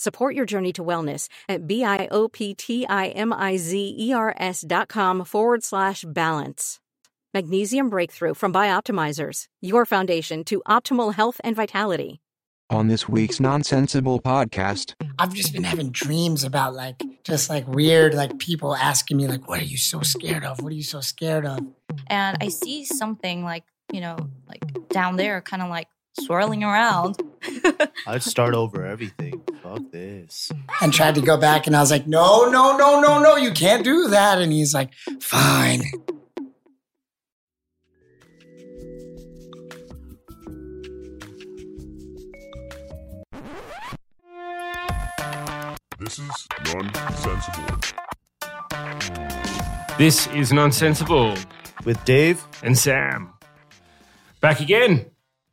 Support 0.00 0.34
your 0.34 0.46
journey 0.46 0.72
to 0.72 0.82
wellness 0.82 1.28
at 1.46 1.66
B-I-O-P-T-I-M-I-Z-E-R-S 1.66 4.64
dot 4.66 4.88
com 4.88 5.24
forward 5.26 5.62
slash 5.62 6.06
balance. 6.08 6.80
Magnesium 7.34 7.90
Breakthrough 7.90 8.32
from 8.32 8.50
Bioptimizers, 8.50 9.44
your 9.60 9.84
foundation 9.84 10.42
to 10.44 10.62
optimal 10.66 11.12
health 11.12 11.38
and 11.44 11.54
vitality. 11.54 12.22
On 12.70 12.88
this 12.88 13.10
week's 13.10 13.40
Nonsensible 13.40 14.22
podcast, 14.22 14.94
I've 15.18 15.34
just 15.34 15.52
been 15.52 15.64
having 15.64 15.90
dreams 15.90 16.44
about 16.44 16.72
like 16.72 17.02
just 17.22 17.50
like 17.50 17.68
weird 17.68 18.14
like 18.14 18.38
people 18.38 18.74
asking 18.74 19.18
me 19.18 19.28
like, 19.28 19.50
"What 19.50 19.60
are 19.60 19.64
you 19.64 19.76
so 19.76 20.00
scared 20.00 20.46
of? 20.46 20.62
What 20.62 20.72
are 20.72 20.76
you 20.76 20.82
so 20.82 21.02
scared 21.02 21.44
of?" 21.44 21.60
and 22.06 22.38
I 22.40 22.48
see 22.48 22.86
something 22.86 23.44
like, 23.44 23.64
you 23.92 24.00
know, 24.00 24.16
like 24.48 24.62
down 24.88 25.16
there, 25.16 25.42
kind 25.42 25.62
of 25.62 25.68
like 25.68 25.88
swirling 26.18 26.64
around. 26.64 27.16
I'd 28.06 28.22
start 28.22 28.54
over 28.54 28.84
everything. 28.86 29.42
Fuck 29.62 29.90
this. 29.90 30.50
And 30.80 30.92
tried 30.92 31.14
to 31.16 31.20
go 31.20 31.36
back, 31.36 31.66
and 31.66 31.76
I 31.76 31.80
was 31.80 31.90
like, 31.90 32.06
"No, 32.06 32.48
no, 32.50 32.76
no, 32.76 33.00
no, 33.00 33.20
no! 33.20 33.36
You 33.36 33.52
can't 33.52 33.84
do 33.84 34.08
that." 34.08 34.40
And 34.40 34.52
he's 34.52 34.74
like, 34.74 34.92
"Fine." 35.20 35.82
This 45.98 46.18
is 46.18 46.48
nonsensible. 46.74 47.76
This 49.98 50.26
is 50.28 50.52
Nonsensible 50.52 51.36
With 51.84 52.02
Dave, 52.04 52.42
and 52.62 52.76
Sam. 52.76 53.34
Back 54.40 54.60
again. 54.60 55.10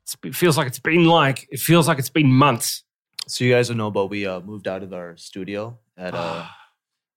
It's, 0.07 0.15
it 0.23 0.35
feels 0.35 0.57
like 0.57 0.67
it's 0.67 0.79
been 0.79 1.03
like, 1.05 1.49
it 1.51 1.59
feels 1.59 1.85
like 1.85 1.99
it's 1.99 2.09
been 2.09 2.31
months. 2.31 2.83
so 3.27 3.43
you 3.43 3.51
guys 3.51 3.67
don't 3.67 3.75
know, 3.75 3.91
but 3.91 4.05
we 4.07 4.25
uh, 4.25 4.39
moved 4.39 4.65
out 4.65 4.81
of 4.81 4.93
our 4.93 5.17
studio 5.17 5.77
at 5.97 6.13
uh, 6.13 6.45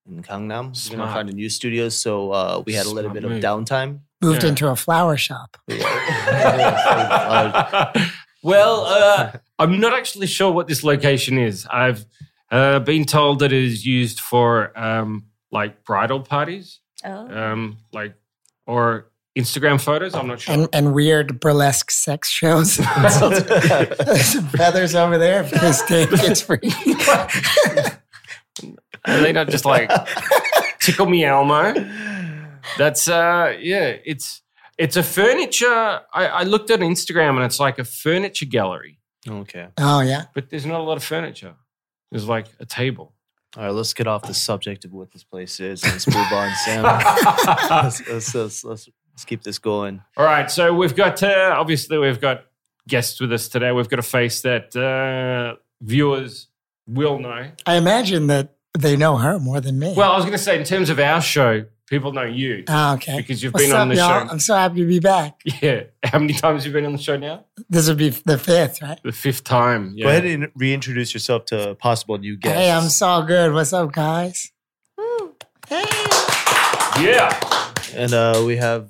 in 0.09 0.21
Gangnam. 0.25 0.91
We're 0.91 0.97
gonna 0.97 1.13
find 1.13 1.31
a 1.31 1.33
new 1.33 1.49
studio, 1.49 1.89
so 1.89 2.33
uh, 2.33 2.63
we 2.67 2.73
had 2.73 2.87
a 2.87 2.91
little 2.91 3.13
Smart 3.13 3.23
bit 3.23 3.31
of 3.31 3.41
downtime. 3.41 4.01
Moved 4.21 4.43
Yeah. 4.43 4.49
into 4.49 4.67
a 4.69 4.75
flower 4.75 5.17
shop. 5.17 5.57
Well, 8.43 8.87
uh, 8.87 9.33
I'm 9.59 9.79
not 9.81 9.93
actually 9.93 10.27
sure 10.27 10.51
what 10.51 10.67
this 10.67 10.83
location 10.83 11.37
is. 11.37 11.67
I've 11.71 12.07
uh, 12.51 12.79
been 12.81 13.05
told 13.05 13.41
that 13.41 13.53
it 13.53 13.63
is 13.63 13.85
used 13.85 14.19
for 14.19 14.73
um, 14.79 15.27
like 15.53 15.85
bridal 15.85 16.21
parties, 16.21 16.81
Oh. 17.05 17.29
um, 17.31 17.77
like 17.93 18.15
or 18.67 19.10
Instagram 19.39 19.81
photos. 19.81 20.15
I'm 20.15 20.27
not 20.27 20.41
sure. 20.41 20.55
And, 20.55 20.69
and 20.73 20.93
weird 20.95 21.41
burlesque 21.41 21.91
sex 21.91 22.29
shows. 22.29 22.77
There's 22.77 24.27
some 24.27 24.47
feathers 24.49 24.95
over 24.95 25.19
there 25.19 25.45
because 25.45 25.83
Dave 25.87 26.11
gets 26.11 26.41
free. 26.41 26.61
And 29.05 29.25
they 29.25 29.33
don't 29.33 29.49
just 29.49 29.65
like 29.65 29.91
tickle 30.81 31.07
me 31.07 31.25
Elmo. 31.25 31.75
That's 32.77 33.09
uh 33.09 33.57
yeah, 33.59 33.97
it's 34.05 34.43
it's 34.79 34.97
a 34.97 35.03
furniture. 35.03 35.67
I, 35.69 36.27
I 36.27 36.43
looked 36.43 36.71
at 36.71 36.81
Instagram 36.81 37.37
and 37.37 37.45
it's 37.45 37.61
like 37.61 37.79
a 37.79 37.85
furniture 37.85 38.47
gallery, 38.47 38.99
okay. 39.29 39.69
oh 39.79 40.01
yeah. 40.01 40.25
but 40.35 40.51
there's 40.51 40.67
not 40.67 40.81
a 40.81 40.83
lot 40.83 40.97
of 40.97 41.05
furniture. 41.05 41.55
There's 42.11 42.27
like 42.27 42.47
a 42.59 42.67
table. 42.67 43.15
All 43.57 43.65
right, 43.65 43.73
let's 43.73 43.95
get 43.95 44.07
off 44.07 44.23
the 44.23 44.35
subject 44.35 44.85
of 44.85 44.93
what 44.93 45.11
this 45.11 45.25
place 45.25 45.59
is 45.59 45.83
and 45.83 45.93
let's 45.93 46.07
move 46.07 46.33
on, 46.33 46.55
Sam. 46.65 46.83
let's, 47.71 48.09
let's, 48.09 48.35
let's, 48.35 48.65
let's, 48.65 48.89
let's 49.21 49.27
keep 49.27 49.43
this 49.43 49.59
going. 49.59 50.03
All 50.17 50.25
right, 50.25 50.51
so 50.51 50.73
we've 50.73 50.97
got 50.97 51.23
uh, 51.23 51.55
obviously 51.55 51.99
we've 51.99 52.21
got 52.21 52.45
guests 52.89 53.21
with 53.21 53.31
us 53.35 53.49
today. 53.49 53.71
We've 53.71 53.89
got 53.89 53.99
a 53.99 54.03
face 54.03 54.41
that 54.43 54.75
uh, 54.75 55.61
viewers 55.83 56.49
will 56.87 57.19
know. 57.19 57.51
I 57.67 57.75
imagine 57.75 58.29
that 58.29 58.55
they 58.79 58.97
know 58.97 59.19
her 59.19 59.39
more 59.39 59.61
than 59.61 59.79
me. 59.79 59.93
Well, 59.95 60.11
I 60.11 60.17
was 60.17 60.25
going 60.25 60.37
to 60.37 60.43
say 60.43 60.59
in 60.59 60.65
terms 60.65 60.89
of 60.89 60.99
our 60.99 61.21
show, 61.21 61.67
people 61.87 62.13
know 62.13 62.23
you 62.23 62.65
oh, 62.69 62.95
okay. 62.95 63.19
because 63.19 63.43
you've 63.43 63.53
What's 63.53 63.67
been 63.67 63.75
up, 63.75 63.81
on 63.83 63.89
the 63.91 63.97
y'all? 63.97 64.27
show. 64.27 64.33
I'm 64.33 64.41
so 64.41 64.55
happy 64.55 64.77
to 64.77 64.87
be 64.87 65.01
back. 65.01 65.39
Yeah, 65.61 65.83
how 66.03 66.19
many 66.19 66.33
times 66.33 66.65
have 66.65 66.73
you 66.73 66.73
been 66.73 66.87
on 66.87 66.93
the 66.93 67.03
show 67.03 67.19
now? 67.19 67.45
This 67.69 67.89
will 67.89 67.97
be 67.97 68.09
the 68.09 68.39
fifth, 68.39 68.81
right? 68.81 68.99
The 69.05 69.13
fifth 69.13 69.45
time. 69.45 69.93
Yeah. 69.97 70.05
Go 70.05 70.11
ahead 70.13 70.25
and 70.25 70.49
reintroduce 70.55 71.13
yourself 71.13 71.45
to 71.47 71.75
possible 71.75 72.17
new 72.17 72.39
guests. 72.39 72.59
Hey, 72.59 72.71
I'm 72.71 72.89
so 72.89 73.23
good. 73.23 73.53
What's 73.53 73.75
up, 73.75 73.93
guys? 73.93 74.51
Woo. 74.97 75.35
Hey. 75.69 75.85
Yeah. 77.05 77.39
and 77.95 78.13
uh, 78.13 78.43
we 78.47 78.57
have 78.57 78.89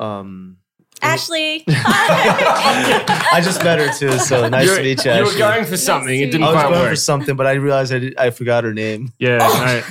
um, 0.00 0.58
Ashley. 1.02 1.64
I 1.68 3.40
just 3.44 3.62
met 3.62 3.78
her 3.78 3.92
too, 3.92 4.18
so 4.18 4.48
nice 4.48 4.68
you, 4.68 4.76
to 4.76 4.82
meet 4.82 5.04
you. 5.04 5.12
You 5.12 5.24
were 5.24 5.38
going 5.38 5.64
for 5.64 5.76
something. 5.76 6.14
It 6.20 6.26
Nice 6.26 6.32
to 6.32 6.38
didn't 6.38 6.44
I 6.44 6.46
was 6.52 6.54
quite 6.54 6.70
going 6.70 6.80
work. 6.82 6.90
for 6.90 6.96
something, 6.96 7.36
but 7.36 7.46
I 7.46 7.52
realized 7.52 7.92
I, 7.92 7.98
did, 7.98 8.16
I 8.16 8.30
forgot 8.30 8.64
her 8.64 8.72
name. 8.74 9.12
Yeah. 9.18 9.38
no. 9.38 9.82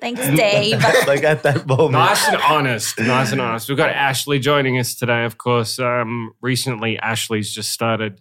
Thanks, 0.00 0.20
Dave. 0.36 0.80
like 1.06 1.22
at 1.22 1.42
that 1.44 1.66
moment. 1.66 1.92
Nice 1.92 2.26
and 2.28 2.36
honest. 2.42 2.98
Nice 2.98 3.30
and 3.32 3.40
honest. 3.40 3.68
We've 3.68 3.78
got 3.78 3.90
Ashley 3.90 4.38
joining 4.40 4.78
us 4.78 4.94
today, 4.96 5.24
of 5.24 5.38
course. 5.38 5.78
Um, 5.78 6.32
recently, 6.40 6.98
Ashley's 6.98 7.54
just 7.54 7.70
started 7.70 8.20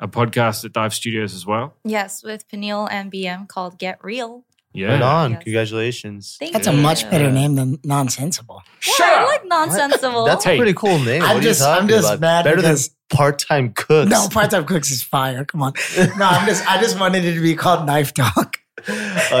a 0.00 0.08
podcast 0.08 0.64
at 0.64 0.72
Dive 0.72 0.92
Studios 0.92 1.34
as 1.34 1.46
well. 1.46 1.76
yes, 1.84 2.24
with 2.24 2.48
Peniel 2.48 2.88
and 2.90 3.12
BM 3.12 3.46
called 3.46 3.78
Get 3.78 4.02
Real. 4.02 4.44
Yeah. 4.74 4.88
Right 4.92 5.02
on. 5.02 5.30
Yes. 5.32 5.42
Congratulations. 5.44 6.36
Thank 6.40 6.52
That's 6.52 6.66
a 6.66 6.72
much 6.72 7.08
better 7.10 7.30
name 7.30 7.54
than 7.54 7.78
nonsensible. 7.84 8.62
Yeah, 8.98 9.06
I 9.20 9.24
like 9.24 9.46
nonsensible. 9.46 10.24
That's 10.24 10.44
Hey. 10.44 10.54
a 10.54 10.58
pretty 10.58 10.74
cool 10.74 10.98
name. 10.98 11.22
I'm 11.22 11.34
what 11.36 11.42
just- 11.44 11.62
are 11.62 11.76
you 11.76 11.80
I'm 11.82 11.88
just 11.88 12.08
about? 12.08 12.20
mad 12.20 12.44
Better 12.44 12.56
because- 12.56 12.88
than 12.88 12.96
part-time 13.16 13.72
cooks. 13.74 14.10
No, 14.10 14.28
part-time 14.28 14.64
cooks 14.64 14.90
is 14.90 15.02
fire. 15.02 15.44
Come 15.44 15.62
on. 15.62 15.74
No, 15.96 16.24
I'm 16.24 16.46
just 16.46 16.68
I 16.68 16.80
just 16.80 16.98
wanted 16.98 17.24
it 17.24 17.34
to 17.34 17.40
be 17.40 17.54
called 17.54 17.86
Knife 17.86 18.12
Talk. 18.14 18.58
oh 18.88 18.92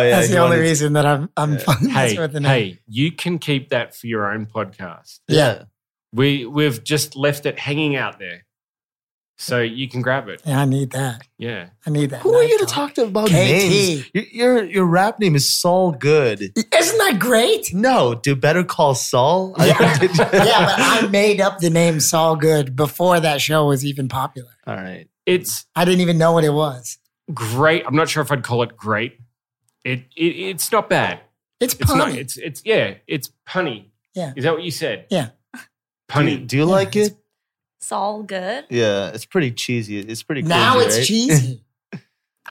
yeah, 0.02 0.10
That's 0.20 0.28
the 0.30 0.38
only 0.38 0.58
reason 0.58 0.92
that 0.92 1.04
I'm 1.04 1.28
I'm 1.36 1.58
fine 1.58 1.88
Hey, 1.88 2.16
with 2.18 2.32
the 2.32 2.40
name. 2.40 2.50
hey, 2.50 2.78
you 2.86 3.10
can 3.10 3.38
keep 3.38 3.70
that 3.70 3.94
for 3.94 4.06
your 4.06 4.30
own 4.32 4.46
podcast. 4.46 5.18
Yeah. 5.28 5.64
We 6.12 6.46
we've 6.46 6.84
just 6.84 7.16
left 7.16 7.44
it 7.44 7.58
hanging 7.58 7.96
out 7.96 8.20
there, 8.20 8.44
so 9.44 9.60
you 9.60 9.88
can 9.88 10.00
grab 10.02 10.28
it. 10.28 10.42
Yeah, 10.44 10.60
I 10.60 10.64
need 10.64 10.90
that. 10.92 11.22
Yeah. 11.38 11.68
I 11.86 11.90
need 11.90 12.10
that. 12.10 12.20
Who 12.22 12.34
are 12.34 12.42
you 12.42 12.58
to 12.58 12.64
Talk. 12.66 12.88
talk 12.88 12.94
to 12.94 13.02
about 13.04 13.28
KT. 13.28 13.32
names? 13.32 14.04
Your, 14.14 14.24
your 14.24 14.64
your 14.64 14.84
rap 14.86 15.18
name 15.18 15.34
is 15.34 15.54
Saul 15.54 15.92
Good. 15.92 16.40
Isn't 16.40 16.98
that 16.98 17.16
great? 17.18 17.72
No, 17.74 18.14
do 18.14 18.34
better 18.34 18.64
call 18.64 18.94
Saul. 18.94 19.54
Yeah. 19.64 19.98
yeah, 20.02 20.66
but 20.66 20.74
I 20.78 21.08
made 21.10 21.40
up 21.40 21.58
the 21.58 21.70
name 21.70 22.00
Saul 22.00 22.36
Good 22.36 22.74
before 22.76 23.20
that 23.20 23.40
show 23.40 23.66
was 23.66 23.84
even 23.84 24.08
popular. 24.08 24.50
All 24.66 24.74
right. 24.76 25.06
It's 25.26 25.66
I 25.76 25.84
didn't 25.84 26.00
even 26.00 26.18
know 26.18 26.32
what 26.32 26.44
it 26.44 26.52
was. 26.52 26.98
great. 27.32 27.84
I'm 27.86 27.96
not 27.96 28.08
sure 28.08 28.22
if 28.22 28.30
I'd 28.32 28.42
call 28.42 28.62
it 28.62 28.76
great. 28.76 29.18
It, 29.84 30.00
it 30.16 30.22
it's 30.50 30.72
not 30.72 30.88
bad. 30.88 31.20
It's 31.60 31.74
It's 31.74 31.94
not. 31.94 32.08
punny. 32.08 32.16
It's 32.16 32.36
it's 32.36 32.62
yeah. 32.64 32.94
It's 33.06 33.30
punny. 33.48 33.86
Yeah. 34.14 34.32
Is 34.36 34.44
that 34.44 34.52
what 34.54 34.62
you 34.62 34.70
said? 34.70 35.06
Yeah. 35.10 35.28
Do, 35.54 35.60
Punny. 36.10 36.46
do 36.46 36.56
you 36.58 36.64
Yeah, 36.66 36.70
like 36.70 36.94
it? 36.96 37.16
It's 37.84 37.92
all 37.92 38.22
good. 38.22 38.64
Yeah, 38.70 39.08
it's 39.12 39.26
pretty 39.26 39.50
cheesy. 39.50 39.98
It's 39.98 40.22
pretty 40.22 40.40
now 40.40 40.78
it's 40.78 40.96
right? 40.96 41.04
cheesy. 41.06 41.60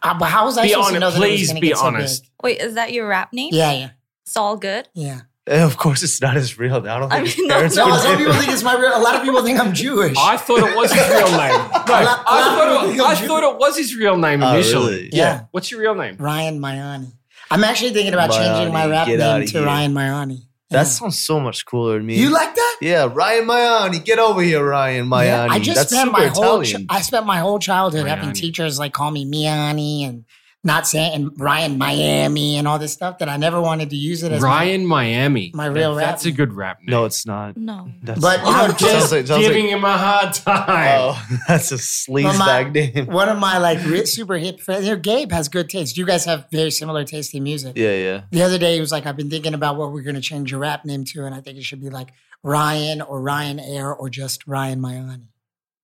Uh, 0.01 0.13
but 0.19 0.25
how 0.25 0.45
was 0.45 0.57
I 0.57 0.63
Be 0.63 0.69
supposed 0.69 0.93
to 0.93 0.99
know 0.99 1.11
that 1.11 1.17
it 1.17 1.19
was 1.21 1.29
Please 1.29 1.47
gonna 1.47 1.59
be 1.61 1.67
get 1.69 1.77
so 1.77 1.83
big? 1.85 1.95
honest. 1.95 2.29
Wait, 2.43 2.59
is 2.59 2.73
that 2.75 2.91
your 2.91 3.07
rap 3.07 3.31
name? 3.31 3.49
Yeah, 3.53 3.71
yeah, 3.71 3.89
It's 4.25 4.35
all 4.35 4.57
good. 4.57 4.89
yeah. 4.93 5.21
And 5.47 5.61
of 5.63 5.77
course, 5.77 6.03
it's 6.03 6.19
not 6.21 6.35
as 6.35 6.57
real 6.59 6.81
name. 6.81 6.91
I 6.91 6.99
don't 6.99 7.11
I 7.11 7.15
think 7.17 7.27
his 7.27 7.37
mean, 7.37 7.47
no, 7.47 7.53
parents 7.55 7.75
No, 7.77 7.85
would 7.85 7.99
some 8.01 8.11
do 8.11 8.17
people 8.17 8.33
it. 8.33 8.39
think 8.39 8.51
it's 8.53 8.63
my 8.63 8.75
real. 8.75 8.97
A 8.97 8.99
lot 8.99 9.15
of 9.15 9.21
people 9.23 9.41
think 9.43 9.59
I'm 9.59 9.71
Jewish. 9.73 10.17
I 10.17 10.35
thought 10.37 10.59
it 10.59 10.75
was 10.75 10.91
his 10.91 11.07
real 11.07 11.31
name. 11.31 11.51
No, 11.87 11.93
lot- 11.93 12.03
a 12.03 12.03
lot 12.03 12.25
I, 12.27 12.39
of 12.39 12.57
thought 12.57 12.91
people 12.91 12.99
it, 12.99 13.07
I 13.07 13.15
think 13.15 13.21
I'm 13.23 13.27
thought 13.27 13.43
it 13.53 13.57
was 13.59 13.77
his 13.77 13.95
real 13.95 14.17
name 14.17 14.43
Oh, 14.43 14.53
initially. 14.53 14.93
really? 14.95 15.09
Yeah. 15.13 15.45
What's 15.51 15.71
your 15.71 15.79
real 15.79 15.95
name? 15.95 16.17
Ryan 16.17 16.59
Mayani. 16.59 17.11
I'm 17.51 17.63
actually 17.63 17.91
thinking 17.91 18.13
about 18.13 18.31
changing 18.31 18.73
my 18.73 18.85
Mayani, 18.85 18.91
rap 18.91 19.07
get 19.07 19.19
name 19.19 19.45
to 19.47 19.51
here. 19.59 19.65
Ryan 19.65 19.93
Mayani. 19.93 20.41
That 20.73 20.79
Yeah. 20.79 20.83
sounds 20.83 21.19
so 21.19 21.39
much 21.39 21.65
cooler 21.65 21.97
to 21.99 22.03
me. 22.03 22.17
You 22.19 22.29
like 22.29 22.53
that? 22.55 22.77
Yeah, 22.81 23.07
Ryan 23.11 23.45
Mayani. 23.47 24.03
Get 24.03 24.19
over 24.19 24.41
here, 24.41 24.63
Ryan 24.67 25.07
Mayani. 25.07 25.25
Yeah, 25.25 25.47
I 25.49 25.59
just 25.59 25.77
That's 25.77 25.89
spent 25.93 26.07
super 26.09 26.19
my 26.19 26.27
whole 26.27 26.61
ch- 26.63 26.69
Italian. 26.69 26.87
I 26.89 27.01
spent 27.01 27.25
my 27.25 27.37
whole 27.39 27.59
childhood 27.59 28.07
having 28.07 28.33
teachers 28.33 28.77
like 28.79 28.91
call 28.93 29.11
me 29.11 29.25
Miani 29.25 30.07
and 30.07 30.25
not 30.65 30.87
saying 30.87 31.13
and 31.13 31.39
Ryan 31.39 31.77
Miami 31.77 32.55
and 32.55 32.67
all 32.67 32.79
this 32.79 32.93
stuff 32.93 33.17
that 33.19 33.27
I 33.27 33.35
never 33.35 33.59
wanted 33.59 33.89
to 33.89 33.97
use 33.97 34.23
it 34.23 34.31
as 34.31 34.41
my- 34.41 34.47
Ryan 34.47 34.85
Miami. 34.85 35.51
my 35.53 35.65
real 35.65 35.95
That- 35.95 36.05
That's 36.05 36.25
rap 36.25 36.33
a 36.33 36.37
good 36.37 36.53
rap 36.53 36.79
name. 36.79 36.91
no, 36.91 37.05
it's 37.05 37.25
not. 37.25 37.57
No. 37.57 37.91
That's 38.01 38.19
But, 38.21 38.39
you 38.39 38.45
know, 38.45 38.51
sounds 38.67 38.79
just 38.79 39.11
like, 39.11 39.27
sounds 39.27 39.45
giving 39.45 39.65
like, 39.65 39.73
him 39.75 39.83
a 39.83 39.97
hard 39.97 40.33
time. 40.33 40.99
oh, 41.01 41.27
that's 41.47 41.71
a 41.71 41.75
sleaze 41.75 42.23
Well, 42.23 42.37
my- 42.37 42.63
bag 42.63 42.73
name. 42.95 43.07
one 43.07 43.27
of 43.27 43.37
my 43.39 43.57
like 43.57 43.79
super 44.07 44.35
hip 44.37 44.61
friends. 44.61 44.85
You 44.85 44.91
know, 44.95 44.99
Gabe 44.99 45.31
has 45.31 45.49
good 45.49 45.69
taste. 45.69 45.97
You 45.97 46.05
guys 46.05 46.23
have 46.25 46.45
very 46.51 46.71
similar 46.71 47.03
taste 47.03 47.33
in 47.35 47.43
music. 47.43 47.73
Yeah, 47.75 47.95
yeah. 47.95 48.21
The 48.31 48.41
other 48.43 48.57
day 48.57 48.75
he 48.75 48.79
was 48.79 48.91
like, 48.91 49.05
I've 49.05 49.17
been 49.17 49.29
thinking 49.29 49.53
about 49.53 49.75
what 49.77 49.91
we're 49.91 50.03
gonna 50.03 50.21
change 50.21 50.51
your 50.51 50.61
rap 50.61 50.85
name 50.85 51.03
to, 51.05 51.25
and 51.25 51.35
I 51.35 51.41
think 51.41 51.57
it 51.57 51.63
should 51.65 51.81
be 51.81 51.89
like 51.89 52.13
Ryan 52.41 53.01
or 53.01 53.21
Ryan 53.21 53.59
Air 53.59 53.93
or 53.93 54.09
just 54.09 54.47
Ryan 54.47 54.79
Miami. 54.79 55.23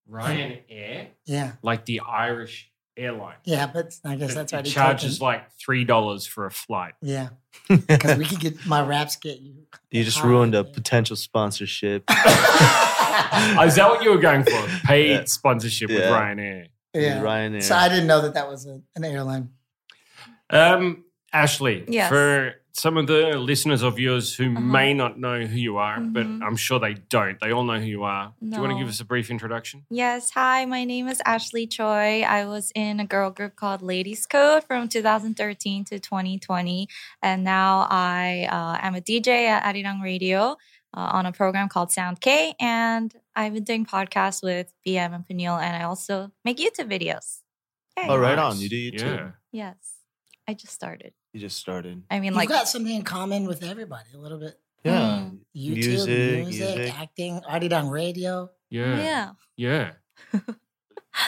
Ryan 0.07 0.57
Air, 0.69 1.07
Yeah. 1.25 1.51
like 1.61 1.85
the 1.85 1.99
Irish 1.99 2.71
airline. 2.99 3.35
Yeah, 3.45 3.67
but 3.73 3.97
I 4.05 4.15
guess 4.15 4.33
that's 4.35 4.51
it 4.51 4.55
already 4.55 4.69
charges 4.71 5.13
taken. 5.15 5.25
like 5.25 5.51
three 5.53 5.83
dollars 5.85 6.25
for 6.27 6.45
a 6.45 6.51
flight. 6.51 6.93
Yeah. 7.01 7.29
Because 7.67 8.17
we 8.17 8.25
could 8.25 8.39
get 8.39 8.65
my 8.65 8.81
raps 8.85 9.15
get 9.15 9.39
you. 9.39 9.53
You 9.91 10.03
just 10.03 10.23
ruined 10.23 10.55
a 10.55 10.63
potential 10.63 11.15
sponsorship. 11.15 12.03
Oh, 13.31 13.63
is 13.65 13.75
that 13.75 13.87
what 13.89 14.01
you 14.03 14.11
were 14.11 14.17
going 14.17 14.43
for? 14.43 14.67
Paid 14.85 15.09
Yeah. 15.11 15.23
sponsorship 15.25 15.89
with 15.89 15.99
Yeah. 15.99 16.09
Ryanair. 16.09 16.67
Yeah. 16.93 17.21
Ryanair. 17.21 17.61
So 17.61 17.75
I 17.75 17.87
didn't 17.89 18.07
know 18.07 18.21
that 18.21 18.33
that 18.33 18.49
was 18.49 18.65
a, 18.65 18.81
an 18.95 19.03
airline. 19.03 19.49
Um, 20.49 21.03
Ashley, 21.31 21.83
Yes. 21.87 22.09
for 22.09 22.55
some 22.79 22.97
of 22.97 23.07
the 23.07 23.37
listeners 23.37 23.81
of 23.83 23.99
yours 23.99 24.35
who 24.35 24.51
Uh-huh. 24.51 24.59
may 24.61 24.93
not 24.93 25.19
know 25.19 25.41
who 25.45 25.57
you 25.57 25.77
are, 25.77 25.99
but 25.99 26.25
Mhm. 26.25 26.41
I'm 26.45 26.55
sure 26.55 26.79
they 26.79 26.93
don't. 26.95 27.37
They 27.39 27.51
all 27.51 27.63
know 27.63 27.79
who 27.79 27.85
you 27.85 28.03
are. 28.03 28.33
Do 28.41 28.55
you 28.55 28.61
want 28.61 28.71
to 28.73 28.79
give 28.79 28.87
us 28.87 28.99
a 29.01 29.05
brief 29.05 29.29
introduction? 29.29 29.85
Yes, 29.89 30.31
hi, 30.31 30.65
my 30.65 30.83
name 30.85 31.07
is 31.07 31.21
Ashley 31.25 31.67
Choi. 31.67 32.21
I 32.23 32.45
was 32.45 32.71
in 32.75 32.99
a 32.99 33.05
girl 33.05 33.29
group 33.31 33.55
called 33.55 33.81
Ladies 33.81 34.25
Code 34.25 34.63
from 34.63 34.87
2013 34.87 35.83
to 35.85 35.99
2020. 35.99 36.87
And 37.21 37.43
now 37.43 37.85
I 37.89 38.47
uh, 38.49 38.77
am 38.85 38.95
a 38.95 39.01
DJ 39.01 39.47
at 39.47 39.63
Arirang 39.63 40.01
Radio 40.01 40.57
uh, 40.97 41.09
on 41.17 41.25
a 41.25 41.31
program 41.31 41.67
called 41.69 41.91
Sound 41.91 42.19
K. 42.21 42.55
And 42.59 43.13
I've 43.35 43.53
been 43.53 43.63
doing 43.63 43.85
podcasts 43.85 44.41
with 44.41 44.73
BM 44.85 45.13
and 45.13 45.25
Peniel, 45.27 45.57
and 45.57 45.75
I 45.75 45.83
also 45.85 46.31
make 46.45 46.57
YouTube 46.57 46.89
videos. 46.89 47.39
Yay. 47.97 48.05
Oh, 48.07 48.17
right 48.17 48.39
on. 48.39 48.57
You 48.59 48.69
do 48.69 48.75
YouTube? 48.91 49.17
Yeah. 49.17 49.31
Yes, 49.51 49.77
I 50.47 50.53
just 50.53 50.73
started. 50.73 51.13
You 51.33 51.39
just 51.39 51.57
started. 51.57 52.03
I 52.09 52.15
mean, 52.19 52.25
You've 52.27 52.35
like, 52.35 52.49
got 52.49 52.67
something 52.67 52.93
in 52.95 53.03
common 53.03 53.45
with 53.45 53.63
everybody 53.63 54.09
a 54.15 54.17
little 54.17 54.39
bit. 54.39 54.59
Yeah. 54.83 55.19
Hmm. 55.25 55.35
YouTube, 55.55 55.75
Music, 55.75 56.45
music, 56.45 56.77
music. 56.77 56.99
acting, 56.99 57.41
Arirang 57.41 57.91
Radio. 57.91 58.49
Yeah. 58.69 59.33
yeah. 59.57 59.91
Yeah. 60.33 60.39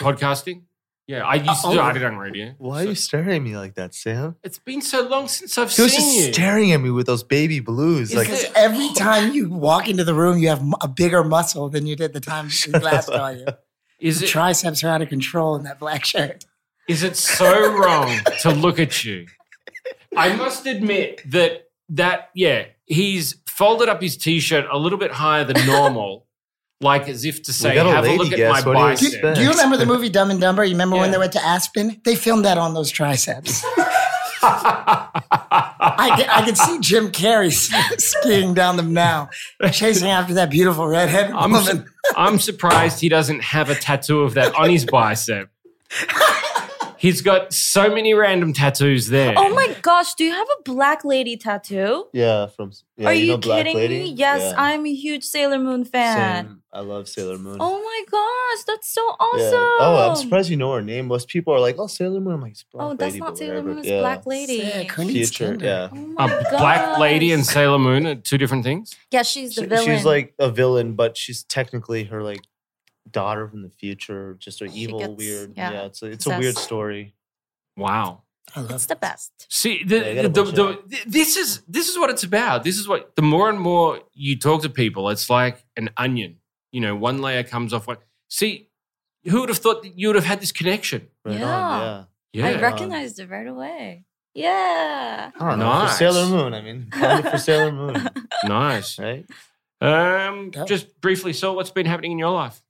Podcasting? 0.00 0.62
Yeah. 1.06 1.24
I 1.26 1.34
used 1.34 1.62
to 1.64 1.72
do 1.72 1.78
Oh. 1.80 1.82
Arirang 1.82 2.18
Radio. 2.18 2.54
Why 2.58 2.82
are 2.82 2.86
you 2.86 2.94
staring 2.94 3.30
at 3.36 3.42
me 3.42 3.56
like 3.56 3.74
that, 3.74 3.94
Sam? 3.94 4.36
It's 4.42 4.58
been 4.58 4.80
so 4.80 5.06
long 5.08 5.28
since 5.28 5.58
I've 5.58 5.70
He 5.70 5.82
was 5.82 5.92
seen 5.92 6.00
just 6.00 6.26
you. 6.28 6.32
staring 6.32 6.72
at 6.72 6.78
me 6.80 6.90
with 6.90 7.06
those 7.06 7.22
baby 7.22 7.60
blues. 7.60 8.10
Is 8.10 8.16
Like, 8.16 8.28
Because 8.28 8.46
every 8.54 8.92
time 8.94 9.32
you 9.32 9.50
walk 9.50 9.88
into 9.88 10.04
the 10.04 10.14
room, 10.14 10.38
you 10.38 10.48
have 10.48 10.62
a 10.80 10.88
bigger 10.88 11.22
muscle 11.24 11.68
than 11.68 11.86
you 11.86 11.96
did 11.96 12.12
the 12.12 12.20
time 12.20 12.48
we 12.66 12.72
last 12.78 13.06
saw 13.06 13.28
you. 13.28 13.46
Is 14.00 14.20
The 14.20 14.26
it 14.26 14.28
triceps 14.30 14.82
are 14.82 14.88
out 14.88 15.02
of 15.02 15.08
control 15.08 15.56
in 15.56 15.64
that 15.64 15.78
black 15.78 16.04
shirt. 16.04 16.44
is 16.88 17.02
it 17.02 17.16
so 17.16 17.72
wrong 17.76 18.18
to 18.40 18.50
look 18.50 18.78
at 18.80 19.04
you? 19.04 19.26
I 20.16 20.34
must 20.36 20.66
admit 20.66 21.22
that 21.30 21.68
that 21.90 22.30
yeah, 22.34 22.66
he's 22.86 23.36
folded 23.48 23.88
up 23.88 24.00
his 24.02 24.16
t-shirt 24.16 24.66
a 24.70 24.78
little 24.78 24.98
bit 24.98 25.10
higher 25.12 25.44
than 25.44 25.66
normal, 25.66 26.26
like 26.80 27.08
as 27.08 27.24
if 27.24 27.42
to 27.44 27.52
say, 27.52 27.74
got 27.74 27.86
a 27.86 27.90
"Have 27.90 28.04
a 28.04 28.08
lady 28.08 28.18
look 28.18 28.32
at 28.38 28.50
my 28.50 28.60
what 28.72 28.96
do 28.98 29.04
you 29.04 29.10
Do, 29.10 29.12
bicep." 29.12 29.12
expect? 29.14 29.36
do 29.36 29.42
you 29.42 29.50
remember 29.50 29.76
the 29.76 29.86
movie 29.86 30.08
Dumb 30.08 30.30
and 30.30 30.40
Dumber? 30.40 30.64
You 30.64 30.72
remember 30.72 30.96
when 30.96 31.10
they 31.10 31.18
went 31.18 31.32
to 31.34 31.44
Aspen? 31.44 32.00
They 32.04 32.14
filmed 32.16 32.44
that 32.44 32.58
on 32.58 32.74
those 32.74 32.90
triceps. 32.90 33.64
I, 34.44 36.14
can- 36.16 36.28
I 36.30 36.42
can 36.44 36.56
see 36.56 36.78
Jim 36.80 37.12
Carrey 37.12 37.52
skiing 38.00 38.54
down 38.54 38.76
them 38.76 38.92
now, 38.92 39.28
chasing 39.72 40.08
after 40.08 40.34
that 40.34 40.50
beautiful 40.50 40.86
redhead 40.88 41.30
I'm, 41.30 41.52
woman. 41.52 41.86
su- 41.86 42.12
I'm 42.16 42.38
surprised 42.38 43.00
he 43.00 43.08
doesn't 43.08 43.40
have 43.42 43.70
a 43.70 43.74
tattoo 43.74 44.20
of 44.22 44.34
that 44.34 44.54
on 44.54 44.70
his 44.70 44.84
bicep. 44.84 45.48
He's 47.02 47.20
got 47.20 47.52
so 47.52 47.92
many 47.92 48.14
random 48.14 48.52
tattoos 48.52 49.08
there. 49.08 49.34
Oh 49.36 49.52
my 49.52 49.74
gosh, 49.82 50.14
do 50.14 50.22
you 50.22 50.30
have 50.30 50.46
a 50.60 50.62
black 50.62 51.04
lady 51.04 51.36
tattoo? 51.36 52.06
yeah, 52.12 52.46
from 52.46 52.70
yeah, 52.96 53.08
Are 53.08 53.12
you, 53.12 53.24
you, 53.24 53.30
know 53.32 53.38
Black 53.38 53.58
kidding 53.64 53.76
Lady? 53.76 53.98
me? 53.98 54.10
Yes, 54.12 54.40
Yeah. 54.40 54.54
I'm 54.62 54.86
a 54.86 54.94
huge 54.94 55.24
Sailor 55.24 55.58
Moon 55.58 55.84
fan. 55.84 56.44
Same. 56.46 56.62
I 56.72 56.78
love 56.80 57.08
Sailor 57.08 57.38
Moon. 57.38 57.56
Oh 57.58 57.82
my 57.82 58.04
gosh, 58.08 58.64
that's 58.68 58.88
so 58.88 59.02
Yeah. 59.02 59.16
awesome. 59.26 59.58
Oh, 59.80 60.08
I'm 60.10 60.14
surprised 60.16 60.48
you 60.48 60.56
know 60.56 60.72
her 60.74 60.80
name. 60.80 61.08
Most 61.08 61.26
people 61.26 61.52
are 61.52 61.58
like, 61.58 61.74
"Oh, 61.76 61.88
Sailor 61.88 62.20
Moon." 62.20 62.34
I'm 62.34 62.40
like, 62.40 62.52
"It's 62.52 62.64
Black 62.72 62.86
Oh, 62.86 62.94
that's 62.94 63.16
not 63.16 63.36
Sailor 63.36 63.54
whatever. 63.54 63.68
Moon, 63.70 63.78
it's 63.80 63.88
Yeah. 63.88 63.98
Black 64.00 64.24
Lady. 64.24 64.54
Yeah, 64.54 64.82
Future, 65.04 65.56
yeah. 65.60 65.88
Oh 65.92 65.96
my 65.96 66.26
a 66.32 66.50
Black 66.50 66.98
Lady 67.00 67.32
and. 67.32 67.44
Sailor 67.44 67.80
Moon 67.80 68.06
are 68.06 68.14
two 68.14 68.38
different 68.38 68.62
things. 68.62 68.94
Yeah, 69.10 69.22
she's 69.24 69.56
the 69.56 69.62
She- 69.62 69.66
villain. 69.66 69.84
She's 69.86 70.04
like 70.04 70.34
a 70.38 70.50
villain, 70.52 70.94
but 70.94 71.16
she's 71.16 71.42
technically 71.42 72.04
her 72.04 72.22
like 72.22 72.42
daughter 73.10 73.48
from 73.48 73.62
the 73.62 73.70
future, 73.70 74.36
just 74.38 74.60
an 74.62 74.70
evil, 74.72 74.98
gets- 75.00 75.12
weird. 75.16 75.52
yeah, 75.56 75.72
Yeah, 75.72 75.82
it's 75.86 76.02
a, 76.02 76.06
it's 76.06 76.26
a 76.26 76.38
weird 76.38 76.56
story. 76.56 77.14
Wow. 77.76 78.22
I 78.54 78.60
love 78.60 78.70
it's 78.72 78.86
the 78.86 78.96
best. 78.96 79.46
See, 79.48 79.82
the, 79.84 79.96
Yeah, 80.14 80.22
the, 80.22 80.28
the, 80.28 80.42
the- 80.86 81.02
this 81.06 81.36
is 81.36 81.62
this 81.68 81.88
is 81.88 81.98
what 81.98 82.10
it's 82.10 82.22
about. 82.24 82.64
This 82.64 82.78
is 82.78 82.86
what 82.86 83.14
the 83.16 83.22
more 83.22 83.48
and 83.48 83.58
more 83.58 84.00
you 84.12 84.38
talk 84.38 84.62
to 84.62 84.68
people, 84.68 85.08
it's 85.10 85.30
like 85.30 85.64
an 85.76 85.90
onion. 85.96 86.36
You 86.72 86.80
know, 86.80 86.94
one 86.96 87.20
layer 87.22 87.42
comes 87.44 87.72
off 87.72 87.86
one. 87.86 87.98
See, 88.28 88.68
who 89.24 89.40
would 89.40 89.48
have 89.48 89.58
thought 89.58 89.82
that 89.84 89.98
you 89.98 90.08
would 90.08 90.16
have 90.16 90.24
had 90.24 90.40
this 90.40 90.52
connection? 90.52 91.08
Right 91.24 91.38
Yeah. 91.38 91.58
on, 91.58 92.06
yeah. 92.32 92.50
Yeah, 92.50 92.58
I 92.58 92.60
recognized 92.62 93.20
it 93.20 93.28
right 93.30 93.46
away. 93.46 94.04
Yeah. 94.34 95.30
I 95.38 95.48
don't 95.50 95.58
know. 95.58 95.66
Nice. 95.66 95.92
For 95.92 95.96
Sailor 95.98 96.26
Moon, 96.26 96.54
I 96.54 96.60
mean, 96.62 96.90
for 97.30 97.38
Sailor 97.38 97.72
Moon, 97.72 98.08
nice. 98.44 98.98
right? 98.98 99.24
Um, 99.80 100.50
Yeah. 100.54 100.64
just 100.64 101.00
briefly, 101.00 101.32
so 101.34 101.52
what's 101.52 101.70
been 101.70 101.86
happening 101.86 102.12
in 102.12 102.18
your 102.18 102.30
life? 102.30 102.62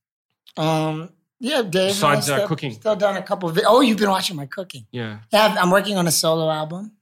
Um, 0.56 1.10
yeah, 1.40 1.62
Dave. 1.62 1.90
Besides, 1.90 2.30
I 2.30 2.42
uh, 2.42 2.46
cooking. 2.46 2.72
Still 2.72 2.96
done 2.96 3.16
a 3.16 3.22
couple 3.22 3.48
of. 3.48 3.54
Vi- 3.56 3.64
oh, 3.66 3.80
you've 3.80 3.98
been 3.98 4.10
watching 4.10 4.36
my 4.36 4.46
cooking. 4.46 4.86
Yeah, 4.92 5.18
Yeah, 5.32 5.46
I've- 5.46 5.58
I'm 5.58 5.70
working 5.70 5.96
on 5.96 6.06
a 6.06 6.12
solo 6.12 6.50
album, 6.50 6.92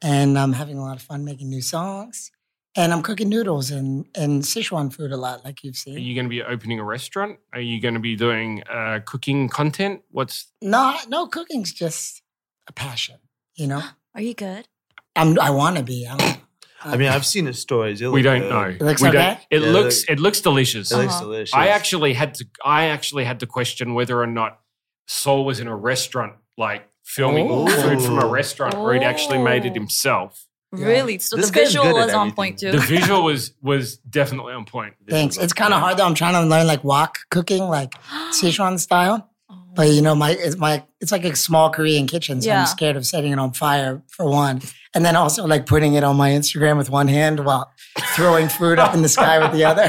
and 0.00 0.38
I'm 0.38 0.52
having 0.52 0.78
a 0.78 0.82
lot 0.82 0.96
of 0.96 1.02
fun 1.02 1.24
making 1.24 1.48
new 1.50 1.62
songs. 1.62 2.30
And 2.74 2.90
I'm 2.90 3.02
cooking 3.02 3.28
noodles 3.28 3.70
and 3.70 4.06
and 4.14 4.42
Sichuan 4.42 4.90
food 4.92 5.12
a 5.12 5.16
lot, 5.18 5.44
like 5.44 5.62
you've 5.62 5.76
seen. 5.76 5.94
are 5.94 5.98
you 6.00 6.14
going 6.14 6.24
to 6.24 6.30
be 6.30 6.42
opening 6.42 6.80
a 6.80 6.84
restaurant? 6.84 7.38
Are 7.52 7.60
you 7.60 7.78
going 7.82 7.92
to 7.94 8.00
be 8.00 8.16
doing 8.16 8.62
uh, 8.62 9.00
cooking 9.04 9.50
content? 9.50 10.00
What's 10.10 10.46
No, 10.62 10.96
no, 11.06 11.26
cooking's 11.26 11.70
just 11.72 12.22
a 12.66 12.72
passion. 12.72 13.16
You 13.56 13.66
know, 13.66 13.82
Are 14.14 14.22
you 14.22 14.32
good? 14.34 14.68
I'm. 15.14 15.38
I 15.38 15.50
want 15.50 15.76
to 15.76 15.82
be. 15.82 16.06
I'm, 16.08 16.18
I 16.84 16.96
mean, 16.96 17.08
I've 17.08 17.26
seen 17.26 17.46
his 17.46 17.58
stories. 17.60 18.00
They 18.00 18.08
we 18.08 18.22
don't 18.22 18.40
good. 18.42 18.50
know. 18.50 18.62
It 18.62 18.80
looks 18.82 19.02
we 19.02 19.08
okay? 19.08 19.18
don't. 19.18 19.62
It 19.62 19.66
Yeah, 19.66 19.72
looks 19.72 20.04
it 20.04 20.18
looks 20.20 20.40
delicious. 20.40 20.90
It 20.92 20.96
looks 20.96 21.14
Uh-huh. 21.14 21.24
delicious. 21.24 21.54
I 21.54 21.68
actually 21.68 22.12
had 22.14 22.34
to. 22.34 22.46
I 22.64 22.86
actually 22.86 23.24
had 23.24 23.40
to 23.40 23.46
question 23.46 23.94
whether 23.94 24.20
or 24.20 24.26
not 24.26 24.58
Saul 25.06 25.44
was 25.44 25.60
in 25.60 25.68
a 25.68 25.76
restaurant, 25.76 26.34
like 26.56 26.88
filming 27.04 27.48
Oh. 27.50 27.66
food 27.66 28.00
from 28.02 28.18
a 28.18 28.26
restaurant, 28.26 28.74
or 28.74 28.94
he'd 28.94 29.02
actually 29.02 29.38
made 29.38 29.64
it 29.64 29.70
Oh. 29.70 29.74
himself. 29.74 30.46
Yeah. 30.74 30.86
Really? 30.86 31.18
So 31.18 31.36
This 31.36 31.46
the 31.50 31.52
visual 31.52 31.84
good 31.84 32.00
at 32.00 32.06
was 32.06 32.14
on 32.14 32.32
point 32.32 32.58
too. 32.60 32.72
The 32.72 32.78
visual 32.78 33.22
was 33.24 33.52
was 33.62 33.98
definitely 33.98 34.54
on 34.54 34.64
point. 34.64 34.94
thanks. 35.08 35.36
It's 35.36 35.52
kind 35.52 35.74
of 35.74 35.80
hard 35.80 35.98
though. 35.98 36.06
I'm 36.06 36.14
trying 36.14 36.34
to 36.34 36.42
learn 36.48 36.66
like 36.66 36.82
wok 36.82 37.18
cooking, 37.30 37.64
like 37.64 37.90
Sichuan 38.32 38.78
style. 38.78 39.28
Oh. 39.72 39.76
But 39.76 39.88
you 39.88 40.02
know, 40.02 40.14
my 40.14 40.30
it's 40.32 40.56
my 40.56 40.84
it's 41.00 41.10
like 41.12 41.24
a 41.24 41.34
small 41.34 41.70
Korean 41.70 42.06
kitchen, 42.06 42.40
so 42.42 42.48
Yeah. 42.48 42.60
I'm 42.60 42.66
scared 42.66 42.96
of 42.96 43.06
setting 43.06 43.32
it 43.32 43.38
on 43.38 43.52
fire 43.52 44.02
for 44.08 44.26
one, 44.28 44.60
and 44.94 45.04
then 45.04 45.16
also 45.16 45.46
like 45.46 45.64
putting 45.66 45.94
it 45.94 46.04
on 46.04 46.16
my 46.16 46.30
Instagram 46.30 46.76
with 46.76 46.90
one 46.90 47.08
hand 47.08 47.44
while 47.44 47.72
throwing 48.14 48.48
food 48.48 48.78
up 48.78 48.94
in 48.94 49.00
the 49.02 49.08
sky 49.08 49.38
with 49.38 49.52
the 49.52 49.64
other. 49.64 49.88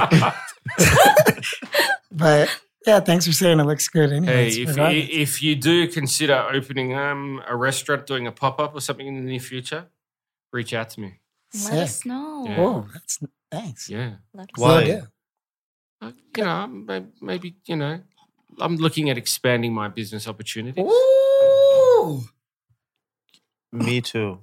but 2.11 2.49
yeah, 2.85 2.99
thanks 2.99 3.25
for 3.25 3.31
saying 3.33 3.59
it 3.59 3.63
looks 3.63 3.87
good. 3.87 4.09
Hey, 4.11 4.17
Anyways, 4.17 4.57
if 4.57 4.67
regardless. 4.69 5.07
if 5.11 5.43
you 5.43 5.55
do 5.55 5.87
consider 5.87 6.47
opening 6.51 6.93
um, 6.95 7.41
a 7.47 7.55
restaurant, 7.55 8.05
doing 8.07 8.27
a 8.27 8.31
pop 8.31 8.59
up 8.59 8.75
or 8.75 8.81
something 8.81 9.07
in 9.07 9.15
the 9.15 9.21
near 9.21 9.39
future, 9.39 9.85
reach 10.51 10.73
out 10.73 10.89
to 10.91 11.01
me. 11.01 11.19
Let 11.65 11.73
us 11.73 11.97
Sick. 11.97 12.05
know. 12.07 12.45
Yeah. 12.47 12.57
Whoa, 12.59 12.87
that's 12.93 13.19
thanks. 13.51 13.89
Yeah, 13.89 14.13
Let 14.33 14.43
us 14.43 14.49
Why? 14.57 14.75
Will 14.75 14.85
do. 14.85 15.01
Uh, 16.01 16.11
you 16.37 16.43
know, 16.43 17.05
maybe 17.21 17.55
you 17.65 17.75
know, 17.77 17.99
I'm 18.59 18.77
looking 18.77 19.09
at 19.09 19.17
expanding 19.17 19.73
my 19.73 19.87
business 19.87 20.27
opportunities. 20.27 20.83
Ooh. 20.83 22.23
Me 23.71 24.01
too. 24.01 24.39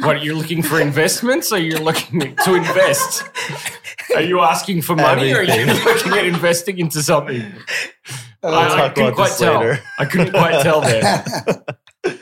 What 0.00 0.16
are 0.16 0.18
you're 0.18 0.34
looking 0.34 0.62
for 0.62 0.80
investments, 0.80 1.52
or 1.52 1.58
you're 1.58 1.80
looking 1.80 2.36
to 2.36 2.54
invest? 2.54 3.24
Are 4.14 4.22
you 4.22 4.40
asking 4.40 4.82
for 4.82 4.96
money, 4.96 5.32
or 5.32 5.38
are 5.38 5.42
you 5.42 5.66
looking 5.66 6.12
at 6.12 6.26
investing 6.26 6.78
into 6.78 7.02
something? 7.02 7.42
We'll 8.42 8.54
I, 8.54 8.86
I 8.86 8.88
couldn't 8.90 9.14
quite 9.14 9.32
tell. 9.38 9.60
Later. 9.60 9.80
I 9.98 10.04
couldn't 10.04 10.32
quite 10.32 10.62
tell 10.62 10.80
there. 10.82 11.24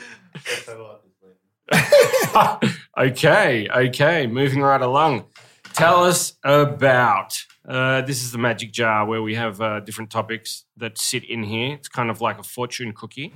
okay, 2.97 3.67
okay. 3.69 4.27
Moving 4.27 4.61
right 4.61 4.81
along. 4.81 5.25
Tell 5.73 6.03
us 6.03 6.33
about. 6.43 7.33
Uh, 7.67 8.01
this 8.01 8.23
is 8.23 8.31
the 8.31 8.37
magic 8.37 8.71
jar 8.73 9.05
where 9.05 9.21
we 9.21 9.35
have 9.35 9.61
uh, 9.61 9.79
different 9.79 10.09
topics 10.09 10.65
that 10.77 10.97
sit 10.97 11.23
in 11.23 11.43
here. 11.43 11.75
It's 11.75 11.87
kind 11.87 12.09
of 12.09 12.19
like 12.21 12.39
a 12.39 12.43
fortune 12.43 12.91
cookie. 12.93 13.33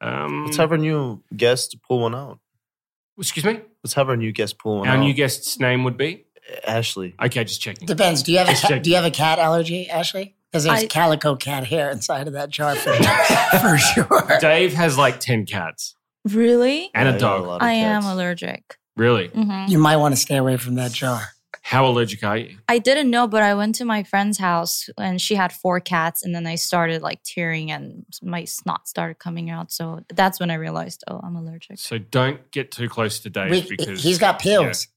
Um, 0.00 0.44
Let's 0.46 0.56
have 0.56 0.72
our 0.72 0.78
new 0.78 1.22
guest 1.36 1.76
pull 1.86 2.00
one 2.00 2.14
out. 2.14 2.40
excuse 3.18 3.44
me. 3.44 3.60
Let's 3.82 3.94
have 3.94 4.08
our 4.08 4.16
new 4.16 4.32
guest 4.32 4.58
pull 4.58 4.78
one 4.78 4.88
Our 4.88 4.96
out. 4.96 5.00
new 5.00 5.12
guest's 5.14 5.58
name 5.60 5.84
would 5.84 5.96
be. 5.96 6.24
Ashley. 6.66 7.14
Okay, 7.22 7.44
just 7.44 7.60
checking. 7.62 7.86
Depends. 7.86 8.22
Do 8.22 8.32
you 8.32 8.38
have 8.38 8.48
a 8.48 8.50
Just 8.50 8.62
cat, 8.62 8.70
check. 8.70 8.82
do 8.82 8.90
you 8.90 8.96
have 8.96 9.04
a 9.06 9.10
cat 9.10 9.38
allergy, 9.38 9.88
Ashley? 9.88 10.34
Because 10.50 10.64
there's 10.64 10.82
I- 10.82 10.86
calico 10.88 11.36
cat 11.36 11.64
hair 11.66 11.90
inside 11.90 12.26
of 12.26 12.34
that 12.34 12.50
jar 12.50 12.74
for, 12.74 12.92
for 13.60 13.78
sure. 13.78 14.38
Dave 14.40 14.72
has 14.74 14.98
like 14.98 15.20
ten 15.20 15.46
cats 15.46 15.94
Really? 16.24 16.90
and 16.94 17.06
Yeah, 17.08 17.12
a 17.12 17.16
I 17.16 17.18
got 17.18 17.20
dog. 17.20 17.46
lot 17.46 17.62
of 17.62 17.66
I 17.66 17.72
am 17.72 18.02
cats. 18.02 18.12
allergic. 18.12 18.78
Really? 18.96 19.28
hmm 19.28 19.64
You 19.68 19.78
might 19.78 19.96
want 19.96 20.14
to 20.14 20.20
stay 20.20 20.36
away 20.36 20.56
from 20.58 20.74
that 20.74 20.92
jar. 20.92 21.22
How 21.66 21.86
allergic 21.86 22.22
are 22.22 22.36
you? 22.36 22.58
I 22.68 22.78
didn't 22.78 23.10
know, 23.10 23.26
but 23.26 23.42
I 23.42 23.54
went 23.54 23.76
to 23.76 23.86
my 23.86 24.02
friend's 24.02 24.36
house 24.36 24.90
and 24.98 25.18
she 25.18 25.34
had 25.34 25.50
four 25.50 25.80
cats, 25.80 26.22
and 26.22 26.34
then 26.34 26.46
I 26.46 26.56
started 26.56 27.00
like 27.00 27.22
tearing 27.22 27.70
and 27.70 28.04
my 28.22 28.44
snot 28.44 28.86
started 28.86 29.18
coming 29.18 29.48
out. 29.48 29.72
So 29.72 30.04
that's 30.12 30.38
when 30.38 30.50
I 30.50 30.54
realized, 30.54 31.04
oh, 31.08 31.20
I'm 31.24 31.36
allergic. 31.36 31.78
So 31.78 31.96
don't 31.96 32.50
get 32.50 32.70
too 32.70 32.90
close 32.90 33.18
to 33.20 33.30
Dave 33.30 33.50
We- 33.50 33.62
because 33.76 34.02
he's 34.02 34.18
got 34.18 34.38
pills. 34.40 34.88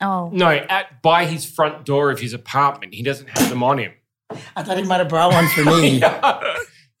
Oh, 0.00 0.28
No, 0.32 0.48
at 0.50 1.00
by 1.02 1.24
his 1.26 1.48
front 1.48 1.84
door 1.84 2.10
of 2.10 2.18
his 2.18 2.32
apartment, 2.32 2.92
he 2.94 3.04
doesn't 3.04 3.28
have 3.38 3.48
them 3.48 3.62
on 3.62 3.78
him. 3.78 3.92
I 4.56 4.64
thought 4.64 4.78
he 4.78 4.82
might 4.82 4.98
have 4.98 5.08
brought 5.08 5.32
one 5.32 5.46
for 5.48 5.64
me. 5.64 6.02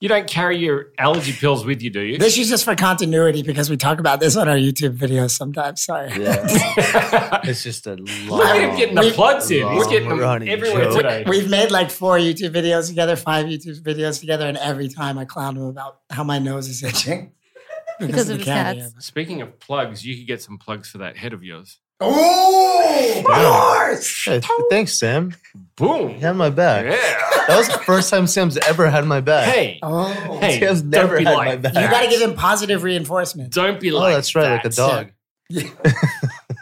you 0.02 0.08
don't 0.08 0.26
carry 0.26 0.58
your 0.58 0.88
allergy 0.98 1.32
pills 1.32 1.64
with 1.64 1.80
you, 1.80 1.88
do 1.88 2.00
you? 2.00 2.18
This 2.18 2.36
is 2.36 2.48
just 2.48 2.64
for 2.64 2.74
continuity 2.74 3.44
because 3.44 3.70
we 3.70 3.76
talk 3.76 4.00
about 4.00 4.18
this 4.18 4.36
on 4.36 4.48
our 4.48 4.56
YouTube 4.56 4.96
videos 4.98 5.30
sometimes. 5.30 5.80
Sorry. 5.82 6.10
Yeah. 6.20 7.40
It's 7.44 7.62
just 7.62 7.86
a 7.86 7.94
long. 7.94 8.42
at 8.42 8.56
him 8.56 8.76
getting 8.76 8.94
the 8.96 9.12
plugs 9.14 9.48
in. 9.52 9.58
He's 9.58 9.82
long 9.84 9.90
getting 9.90 10.08
them 10.08 10.48
everywhere 10.48 10.84
joke. 10.86 10.96
today. 10.96 11.24
We've 11.28 11.48
made 11.48 11.70
like 11.70 11.88
four 11.90 12.18
YouTube 12.18 12.50
videos 12.50 12.88
together, 12.88 13.14
five 13.14 13.46
YouTube 13.46 13.80
videos 13.82 14.18
together, 14.18 14.46
and 14.46 14.56
every 14.56 14.88
time 14.88 15.18
I 15.18 15.24
clown 15.24 15.56
him 15.56 15.62
about 15.64 16.00
how 16.10 16.24
my 16.24 16.40
nose 16.40 16.68
is 16.68 16.82
itching 16.82 17.30
Because 18.00 18.26
the 18.26 18.32
of 18.34 18.38
his 18.40 18.46
cat 18.46 18.76
cats. 18.76 18.92
hair. 18.92 19.00
Speaking 19.00 19.40
of 19.40 19.60
plugs, 19.60 20.04
you 20.04 20.16
could 20.16 20.26
get 20.26 20.42
some 20.42 20.58
plugs 20.58 20.88
for 20.90 20.98
that 20.98 21.16
head 21.16 21.32
of 21.32 21.44
yours. 21.44 21.78
Oh, 22.04 23.22
horse! 23.26 24.24
Hey, 24.24 24.40
thanks, 24.70 24.98
Sam. 24.98 25.34
Boom. 25.76 26.10
You 26.10 26.18
had 26.18 26.36
my 26.36 26.50
back. 26.50 26.84
Yeah. 26.84 27.44
That 27.48 27.56
was 27.58 27.68
the 27.68 27.78
first 27.78 28.10
time 28.10 28.26
Sam's 28.26 28.56
ever 28.58 28.88
had 28.90 29.04
my 29.06 29.20
back. 29.20 29.48
Hey, 29.52 29.78
Oh, 29.82 30.38
hey, 30.40 30.60
Sam's 30.60 30.82
never 30.82 31.18
had 31.18 31.34
like 31.34 31.46
my 31.48 31.56
back. 31.56 31.74
you 31.74 31.80
got 31.90 32.02
to 32.02 32.08
give 32.08 32.20
him 32.20 32.34
positive 32.34 32.82
reinforcement. 32.82 33.52
Don't 33.52 33.80
be 33.80 33.90
Oh, 33.92 33.98
like 33.98 34.14
that's 34.14 34.34
right, 34.34 34.52
like 34.52 34.64
a 34.64 34.68
that. 34.68 34.76
dog. 34.76 35.12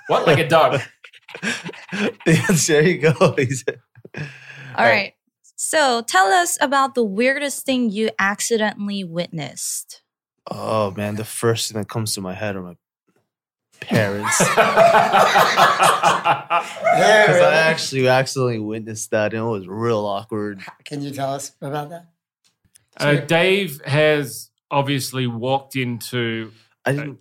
What, 0.09 0.27
like 0.27 0.39
a 0.41 0.49
dog? 0.49 0.81
yes, 2.27 2.67
there 2.67 2.83
you 2.83 2.99
go. 2.99 3.13
He's- 3.37 3.63
all 4.77 4.85
right. 4.87 5.13
So 5.57 6.03
tell 6.03 6.27
us 6.33 6.59
about 6.61 6.95
the 6.97 7.05
weirdest 7.05 7.65
thing 7.65 7.91
you 7.91 8.11
accidentally 8.19 9.05
witnessed. 9.05 10.03
oh 10.51 10.91
man, 10.93 11.15
the 11.17 11.25
first 11.25 11.71
thing 11.71 11.81
that 11.81 11.89
comes 11.89 12.15
to 12.15 12.21
my 12.21 12.35
head 12.35 12.57
are 12.57 12.63
my 12.63 12.75
parents. 13.81 14.41
Yeah, 16.93 17.27
Because 17.27 17.41
I 17.41 17.45
really? 17.45 17.55
actually 17.55 18.09
accidentally 18.09 18.59
witnessed 18.59 19.11
that 19.13 19.33
and 19.33 19.43
it 19.43 19.49
was 19.49 19.67
real 19.69 20.05
awkward. 20.07 20.61
Can 20.85 21.03
you 21.03 21.11
tell 21.11 21.33
us 21.33 21.53
about 21.63 21.91
that? 21.91 22.07
uh, 22.99 23.17
Dave 23.17 23.81
has 23.85 24.51
obviously 24.71 25.27
walked 25.27 25.77
into. 25.77 26.53
I 26.85 26.93
didn't 26.93 27.19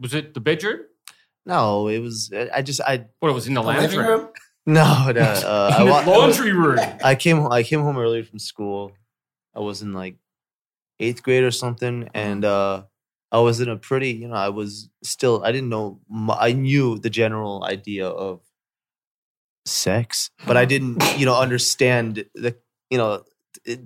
Was 0.00 0.14
it 0.14 0.34
the 0.34 0.40
bedroom? 0.40 0.80
no, 1.46 1.88
it 1.88 1.98
was 1.98 2.32
I 2.52 2.62
just 2.62 2.80
I 2.80 3.06
What 3.20 3.28
it 3.30 3.32
was 3.34 3.46
in 3.46 3.54
the 3.54 3.60
The 3.62 3.66
lounge 3.66 3.82
living 3.82 3.98
room? 3.98 4.20
room? 4.20 4.28
no, 4.66 5.10
no 5.12 5.20
uh, 5.20 5.74
I, 5.78 5.84
the 5.84 5.90
wa- 5.90 6.04
laundry 6.06 6.52
room. 6.52 6.78
I 7.02 7.14
came 7.16 7.46
I 7.50 7.62
came 7.64 7.80
home 7.80 7.98
early 7.98 8.22
from 8.22 8.38
school. 8.38 8.92
I 9.54 9.60
was 9.60 9.82
in 9.82 9.92
like 9.92 10.16
eighth 11.00 11.22
grade 11.22 11.44
or 11.44 11.50
something, 11.50 12.08
and 12.14 12.44
uh, 12.44 12.84
I 13.34 13.38
was 13.40 13.60
in 13.60 13.68
a 13.68 13.76
pretty 13.76 14.10
you 14.12 14.28
know 14.28 14.36
I 14.36 14.50
was 14.50 14.88
still 15.02 15.42
I 15.44 15.50
didn't 15.50 15.68
know 15.68 16.00
I 16.48 16.52
knew 16.52 16.98
the 16.98 17.10
general 17.10 17.64
idea 17.64 18.06
of 18.06 18.40
sex, 19.66 20.30
but 20.46 20.56
I 20.56 20.64
didn't 20.64 21.02
you 21.18 21.26
know 21.26 21.36
understand 21.36 22.24
the 22.34 22.56
you 22.90 22.98
know 22.98 23.24
it, 23.64 23.80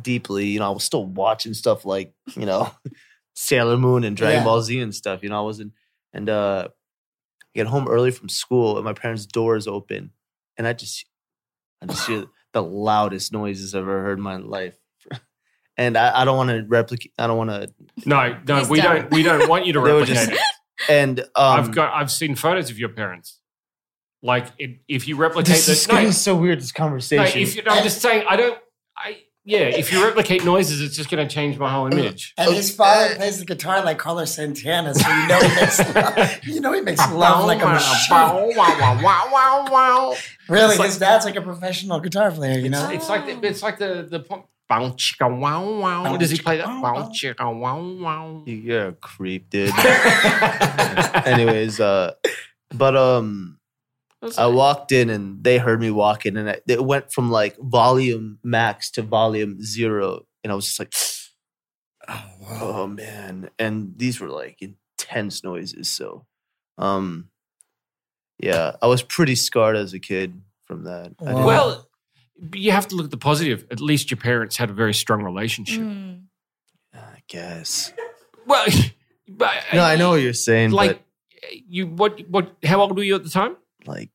deeply. 0.00 0.46
You 0.46 0.60
know 0.60 0.66
I 0.68 0.74
was 0.74 0.84
still 0.84 1.04
watching 1.04 1.54
stuff 1.54 1.84
like 1.84 2.12
you 2.36 2.46
know 2.46 2.70
Sailor 3.34 3.76
Moon 3.76 4.04
and 4.04 4.16
Dragon 4.16 4.40
Yeah. 4.40 4.44
Ball 4.44 4.62
Z 4.62 4.78
and 4.80 4.94
stuff. 4.94 5.22
You 5.22 5.28
know 5.30 5.38
I 5.38 5.44
wasn't 5.44 5.72
and 6.12 6.28
uh, 6.30 6.68
I 6.68 7.46
get 7.54 7.66
home 7.66 7.88
early 7.88 8.10
from 8.10 8.28
school 8.28 8.76
and 8.76 8.84
my 8.84 8.92
parents' 8.94 9.26
door 9.26 9.56
is 9.56 9.66
open, 9.66 10.10
and 10.56 10.66
I 10.66 10.72
just 10.72 11.04
I 11.82 11.86
just 11.86 12.06
hear 12.06 12.26
the 12.52 12.62
loudest 12.62 13.32
noises 13.32 13.74
I've 13.74 13.82
ever 13.82 14.02
heard 14.02 14.18
in 14.18 14.24
my 14.24 14.36
life. 14.36 14.76
And 15.78 15.96
I, 15.96 16.22
I 16.22 16.24
don't 16.24 16.36
want 16.36 16.50
to 16.50 16.64
replicate. 16.68 17.12
I 17.18 17.26
don't 17.28 17.38
want 17.38 17.50
to. 17.50 17.72
No, 18.04 18.36
no, 18.46 18.58
Please 18.58 18.68
we 18.68 18.80
don't. 18.80 18.96
don't. 19.02 19.10
We 19.12 19.22
don't 19.22 19.48
want 19.48 19.64
you 19.64 19.72
to 19.74 19.80
They 19.84 19.92
were 19.92 19.98
replicate 20.00 20.28
just- 20.28 20.32
it. 20.32 20.38
And 20.88 21.20
um, 21.20 21.26
I've 21.36 21.70
got. 21.72 21.94
I've 21.94 22.10
seen 22.10 22.34
photos 22.34 22.68
of 22.70 22.78
your 22.78 22.88
parents. 22.90 23.38
Like, 24.22 24.48
it, 24.58 24.80
if 24.88 25.06
you 25.06 25.14
replicate 25.16 25.46
This 25.54 25.68
is 25.68 25.86
the, 25.86 25.92
no, 25.92 25.98
getting 26.00 26.12
so 26.12 26.34
weird. 26.36 26.58
This 26.60 26.72
no, 26.76 26.84
conversation. 26.84 27.40
if 27.40 27.54
you, 27.54 27.62
no, 27.62 27.70
I'm 27.72 27.84
just 27.84 28.02
saying. 28.02 28.24
I 28.28 28.36
don't. 28.36 28.58
I 28.96 29.18
yeah. 29.44 29.60
If 29.60 29.92
you 29.92 30.04
replicate 30.04 30.44
noises, 30.44 30.80
it's 30.82 30.96
just 30.96 31.08
going 31.08 31.26
to 31.26 31.32
change 31.32 31.56
my 31.58 31.70
whole 31.72 31.86
image. 31.86 32.34
And 32.36 32.52
his 32.52 32.74
father 32.74 33.14
plays 33.14 33.38
the 33.38 33.44
guitar 33.44 33.82
like 33.84 33.98
Carlos 33.98 34.34
Santana, 34.34 34.94
so 34.94 35.08
you 35.08 35.26
know 35.28 35.38
he 35.40 35.54
makes 35.54 35.78
love, 35.94 36.38
you 36.44 36.60
know 36.60 36.72
he 36.72 36.80
makes 36.80 37.10
love 37.12 37.44
like 37.46 37.62
a 37.62 37.66
machine. 37.66 37.96
Wow, 38.10 38.48
wow, 38.56 39.00
wow, 39.02 39.28
wow, 39.32 39.66
wow. 39.70 40.14
Really, 40.48 40.70
It's 40.70 40.78
like- 40.80 40.86
his 40.88 40.98
dad's 40.98 41.24
like 41.24 41.36
a 41.36 41.40
professional 41.42 42.00
guitar 42.00 42.30
player, 42.32 42.58
you 42.58 42.68
know. 42.68 42.90
It's 42.90 43.08
like 43.08 43.24
the, 43.26 43.46
it's 43.46 43.62
like 43.62 43.78
the 43.78 44.06
the 44.10 44.20
pump. 44.20 44.46
Bow 44.68 44.90
chicka 44.90 45.26
wow 45.40 45.64
wow. 45.80 46.16
Does 46.18 46.30
he 46.30 46.38
play 46.38 46.58
that? 46.58 46.66
Bow 46.66 47.08
chicka 47.10 47.58
wow 47.58 47.80
wow. 47.80 48.42
You're 48.46 48.88
a 48.88 48.92
creep, 48.92 49.48
dude. 49.50 49.72
Anyways, 51.24 51.80
uh, 51.80 52.14
but 52.74 52.96
um, 52.96 53.58
I 54.36 54.46
walked 54.46 54.92
in 54.92 55.10
and 55.10 55.42
they 55.42 55.58
heard 55.58 55.80
me 55.80 55.90
walk 55.90 56.26
in, 56.26 56.36
and 56.36 56.50
I, 56.50 56.60
it 56.66 56.84
went 56.84 57.12
from 57.12 57.30
like 57.30 57.56
volume 57.58 58.38
max 58.42 58.90
to 58.92 59.02
volume 59.02 59.62
zero, 59.62 60.26
and 60.44 60.52
I 60.52 60.54
was 60.54 60.66
just 60.66 60.78
like, 60.78 60.92
oh 62.60 62.86
man, 62.86 63.50
and 63.58 63.94
these 63.96 64.20
were 64.20 64.28
like 64.28 64.60
intense 64.60 65.42
noises. 65.42 65.90
So, 65.90 66.26
um, 66.76 67.28
yeah, 68.38 68.76
I 68.82 68.86
was 68.86 69.02
pretty 69.02 69.34
scarred 69.34 69.76
as 69.76 69.94
a 69.94 69.98
kid 69.98 70.40
from 70.66 70.84
that. 70.84 71.12
I 71.20 71.24
didn't- 71.32 71.44
Well, 71.44 71.87
you 72.54 72.70
have 72.72 72.88
to 72.88 72.96
look 72.96 73.04
at 73.06 73.10
the 73.10 73.16
positive. 73.16 73.66
At 73.70 73.80
least 73.80 74.10
your 74.10 74.18
parents 74.18 74.56
had 74.56 74.70
a 74.70 74.72
very 74.72 74.94
strong 74.94 75.22
relationship. 75.22 75.80
Mm. 75.80 76.22
I 76.94 77.22
guess. 77.28 77.92
Well, 78.46 78.66
but, 79.28 79.52
No, 79.72 79.82
I 79.84 79.96
know 79.96 80.10
what 80.10 80.16
you're 80.22 80.32
saying, 80.32 80.70
Like 80.70 81.02
you, 81.68 81.86
what, 81.86 82.20
what? 82.28 82.52
How 82.64 82.80
old 82.80 82.96
were 82.96 83.02
you 83.02 83.14
at 83.14 83.24
the 83.24 83.30
time? 83.30 83.56
like 83.86 84.10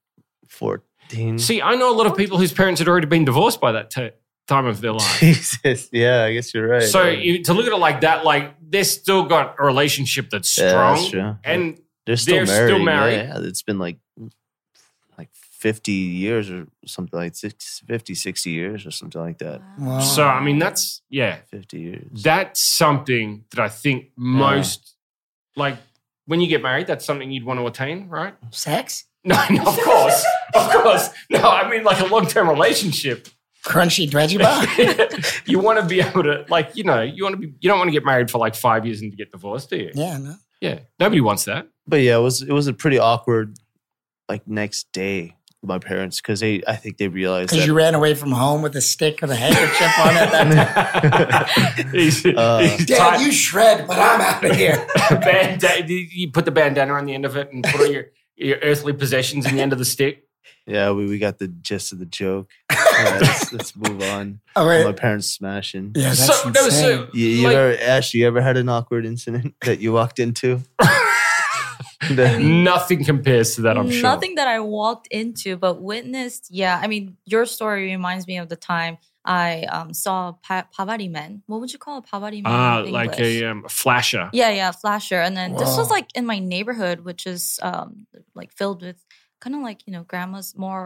14. 0.50 1.40
See, 1.40 1.62
I 1.62 1.76
know 1.76 1.92
a 1.94 1.96
lot 1.98 2.06
of 2.08 2.16
people 2.18 2.38
whose 2.38 2.52
parents 2.54 2.80
had 2.80 2.88
already 2.88 3.08
been 3.08 3.26
divorced 3.26 3.60
by 3.60 3.72
that 3.74 3.90
t- 3.92 4.12
time 4.48 4.66
of 4.66 4.82
their 4.82 4.94
life. 4.94 5.20
Jesus, 5.20 5.90
yeah, 5.92 6.24
I 6.24 6.34
guess 6.34 6.54
you're 6.54 6.68
right. 6.68 6.84
So 6.84 7.08
you, 7.08 7.44
to 7.44 7.54
look 7.54 7.66
at 7.66 7.72
it 7.74 7.78
like 7.78 8.02
that, 8.02 8.24
like 8.26 8.56
they've 8.70 8.86
still 8.86 9.24
got 9.24 9.56
a 9.60 9.64
relationship 9.66 10.30
that's 10.30 10.56
Yeah, 10.58 10.70
strong, 10.70 10.96
that's 10.96 11.10
true. 11.10 11.36
and 11.44 11.80
they're 12.06 12.18
still 12.18 12.36
they're 12.38 12.46
married. 12.46 12.68
still 12.70 12.80
yeah, 12.80 12.86
married. 12.86 13.16
Yeah, 13.16 13.40
it's 13.50 13.62
been 13.64 13.80
like 13.80 13.98
50 15.64 15.92
years 15.94 16.52
or 16.52 16.68
something 16.86 17.18
like 17.18 17.36
60, 17.36 17.86
50, 17.88 18.16
60 18.16 18.50
years 18.52 18.86
or 18.86 18.92
something 18.92 19.22
like 19.22 19.38
that. 19.38 19.62
Wow. 19.80 20.00
so 20.02 20.26
I 20.28 20.44
mean 20.44 20.60
that's 20.60 21.02
yeah, 21.10 21.38
50 21.52 21.80
years. 21.80 22.22
that's 22.22 22.62
something 22.62 23.46
that 23.52 23.62
I 23.62 23.70
think 23.70 24.10
most 24.18 24.96
like 25.56 25.78
when 26.26 26.42
you 26.42 26.48
get 26.48 26.62
married, 26.62 26.88
that's 26.88 27.06
something 27.06 27.32
you'd 27.32 27.46
want 27.46 27.60
to 27.62 27.66
attain, 27.68 28.10
right? 28.10 28.34
sex, 28.52 29.06
No, 29.24 29.42
no, 29.50 29.64
of 29.64 29.80
course, 29.80 30.26
of 30.54 30.70
course. 30.72 31.10
No, 31.30 31.40
I 31.40 31.70
mean 31.70 31.84
like 31.86 32.02
a 32.02 32.08
long 32.08 32.28
term 32.28 32.50
relationship. 32.50 33.30
crunchy 33.66 34.06
dredgy 34.10 34.38
bar. 34.46 35.24
you 35.46 35.60
want 35.60 35.80
to 35.80 35.86
be 35.86 36.02
able 36.02 36.24
to, 36.24 36.44
like, 36.50 36.76
you 36.76 36.84
know, 36.84 37.02
you 37.02 37.24
want 37.24 37.36
to 37.36 37.40
be. 37.40 37.54
You 37.62 37.70
don't 37.70 37.78
want 37.78 37.88
to 37.88 37.94
get 37.94 38.04
married 38.04 38.30
for 38.30 38.38
like 38.38 38.54
five 38.56 38.86
years 38.86 39.00
and 39.02 39.12
to 39.12 39.16
get 39.18 39.32
divorced, 39.32 39.70
do 39.70 39.78
you? 39.78 39.92
yeah, 39.96 40.18
no. 40.18 40.36
Yeah, 40.60 40.80
nobody 41.00 41.22
wants 41.22 41.46
that. 41.46 41.68
But 41.88 42.02
yeah, 42.02 42.18
it 42.18 42.22
was 42.22 42.42
it 42.42 42.52
was 42.52 42.68
a 42.68 42.74
pretty 42.74 43.00
awkward 43.00 43.58
like 44.30 44.48
next 44.48 44.92
day 44.94 45.36
with 45.43 45.43
my 45.66 45.80
parents 45.80 46.20
because 46.22 46.40
they 46.42 46.62
I 46.68 46.76
think 46.76 46.98
they 46.98 47.08
realized 47.08 47.50
Because 47.52 47.66
you 47.66 47.74
ran 47.74 47.96
away 47.96 48.14
from 48.16 48.32
home 48.32 48.62
with 48.62 48.76
a 48.76 48.82
stick 48.82 49.22
with 49.22 49.32
a 49.32 49.36
handkerchief 49.36 50.00
on 50.00 50.18
it. 50.18 50.32
That 50.32 51.90
he's, 51.94 52.26
Uh, 52.26 52.60
he's 52.60 52.86
Dad, 52.86 52.98
tied- 52.98 53.22
you 53.22 53.32
shred, 53.32 53.88
but 53.88 53.98
I'm 53.98 54.22
out 54.22 54.44
of 54.44 54.56
here. 54.56 54.86
banda- 55.10 55.84
you 55.88 56.32
put 56.32 56.46
the 56.46 56.52
bandana 56.52 56.94
on 56.94 57.06
the 57.06 57.14
end 57.14 57.26
of 57.26 57.38
it 57.38 57.52
and 57.52 57.64
put 57.64 57.82
all 57.82 57.88
your, 57.88 58.06
your 58.36 58.58
earthly 58.62 58.94
possessions 58.94 59.46
in 59.46 59.56
the 59.56 59.62
end 59.62 59.72
of 59.74 59.80
the 59.80 59.86
stick. 59.86 60.26
yeah 60.66 60.92
we, 60.92 61.06
we 61.06 61.18
got 61.20 61.40
the 61.40 61.48
gist 61.48 61.92
of 61.94 62.00
the 62.00 62.06
joke. 62.06 62.50
All 62.96 63.04
right, 63.06 63.22
let's, 63.22 63.52
let's 63.54 63.76
move 63.76 64.02
on. 64.04 64.40
All 64.56 64.68
right. 64.68 64.86
My 64.86 64.92
parents 64.94 65.28
smashing. 65.28 65.94
Yeah, 65.96 66.10
that's 66.10 66.42
so, 66.42 66.50
no, 66.50 66.66
insane. 66.66 66.72
so 66.72 67.08
You, 67.14 67.28
you 67.28 67.48
like- 67.48 67.56
ever, 67.56 67.78
Ash, 67.82 68.14
you 68.14 68.28
ever 68.28 68.40
had 68.42 68.56
an 68.58 68.70
awkward 68.70 69.06
incident 69.06 69.56
that 69.66 69.80
you 69.80 69.92
walked 69.94 70.20
into? 70.20 70.62
Nothing 72.40 73.04
compares 73.04 73.56
to 73.56 73.62
that, 73.62 73.78
I'm 73.78 73.90
sure. 73.90 74.02
Nothing 74.02 74.36
that 74.36 74.48
I 74.48 74.60
walked 74.60 75.08
into, 75.08 75.58
but 75.58 75.82
witnessed. 75.82 76.48
Yeah, 76.50 76.80
I 76.82 76.88
mean, 76.88 77.18
your 77.26 77.46
story 77.46 77.92
reminds 77.92 78.28
me 78.28 78.38
of 78.38 78.50
the 78.50 78.56
time 78.56 78.98
I 79.26 79.64
um, 79.64 79.94
saw 79.94 80.34
pa- 80.34 80.68
Pavari 80.78 81.10
Man. 81.10 81.44
What 81.48 81.62
would 81.62 81.72
you 81.72 81.80
call 81.80 82.00
a 82.00 82.02
Pavari 82.02 82.44
Man? 82.44 82.52
Ah, 82.54 82.84
like 82.86 83.20
a, 83.20 83.46
um, 83.46 83.66
flasher. 83.70 84.30
Yeah, 84.34 84.50
yeah, 84.50 84.72
flasher. 84.72 85.22
And 85.22 85.36
then 85.38 85.56
this 85.56 85.78
was 85.78 85.90
like 85.90 86.08
in 86.14 86.26
my 86.26 86.40
neighborhood, 86.40 87.02
which 87.02 87.26
is 87.26 87.60
um 87.62 88.06
like 88.36 88.52
filled 88.52 88.82
with 88.82 88.98
kind 89.44 89.56
of 89.58 89.62
like, 89.70 89.80
you 89.86 89.92
know, 89.96 90.04
grandmas 90.12 90.48
more 90.66 90.84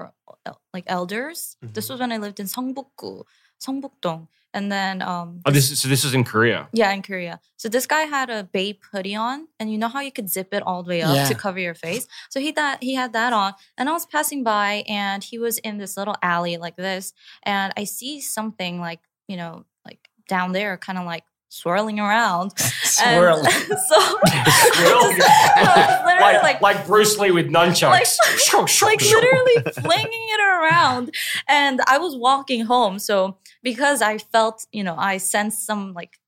like 0.76 0.86
elders. 0.88 1.58
This 1.62 1.86
Mhm. 1.86 1.90
was 1.92 2.00
when 2.02 2.12
I 2.12 2.18
lived 2.26 2.40
in 2.44 2.48
Songbukgu, 2.48 3.24
Songbukdong. 3.66 4.28
And 4.54 4.72
then 4.72 5.02
um 5.02 5.42
Oh, 5.46 5.52
this 5.58 5.70
is, 5.72 5.76
so 5.82 5.88
this 5.94 6.04
is 6.08 6.14
in 6.18 6.24
Korea. 6.24 6.60
yeah, 6.74 6.92
in 6.98 7.02
Korea. 7.10 7.36
So 7.62 7.70
this 7.70 7.86
guy 7.86 8.04
had 8.18 8.30
a 8.38 8.40
Bape 8.56 8.82
hoodie 8.92 9.16
on, 9.30 9.38
and 9.60 9.66
you 9.72 9.78
know 9.82 9.90
how 9.96 10.02
you 10.08 10.12
could 10.18 10.30
zip 10.36 10.50
it 10.58 10.64
all 10.68 10.82
the 10.84 10.90
way 10.96 11.02
up 11.10 11.16
Yeah. 11.16 11.28
to 11.32 11.36
cover 11.46 11.60
your 11.60 11.76
face. 11.76 12.08
So 12.34 12.40
he 12.40 12.50
that 12.60 12.82
he 12.82 12.94
had 13.02 13.12
that 13.14 13.34
on, 13.34 13.54
and 13.78 13.86
I 13.90 13.94
was 14.00 14.06
passing 14.16 14.42
by, 14.44 14.84
and 14.88 15.20
he 15.24 15.38
was 15.46 15.56
in 15.68 15.78
this 15.78 15.94
little 16.00 16.18
alley 16.34 16.56
like 16.66 16.78
this, 16.88 17.14
and 17.44 17.74
I 17.82 17.84
see 17.86 18.14
something 18.38 18.74
like 18.88 19.02
you 19.32 19.38
know 19.42 19.52
like 19.86 20.02
down 20.34 20.54
there, 20.58 20.74
kind 20.88 20.98
of 20.98 21.06
like 21.14 21.26
swirling 21.50 22.00
around. 22.00 22.52
And 23.04 23.18
Swirl. 23.18 23.44
so 23.46 23.96
uh, 23.98 26.04
literally 26.06 26.34
like, 26.34 26.44
like 26.44 26.62
like 26.62 26.88
Bruce 26.88 27.18
Lee 27.20 27.32
with 27.32 27.48
nunchucks. 27.48 27.90
Like- 27.90 28.08
like 28.82 29.02
literally 29.02 29.56
flinging 29.74 30.28
it 30.30 30.40
around 30.42 31.14
and 31.48 31.82
i 31.88 31.98
was 31.98 32.16
walking 32.16 32.66
home 32.66 33.00
so 33.00 33.38
because 33.64 34.02
i 34.02 34.18
felt 34.18 34.66
you 34.72 34.84
know 34.84 34.96
i 34.98 35.18
sensed 35.18 35.66
some 35.66 35.94
like 35.94 36.20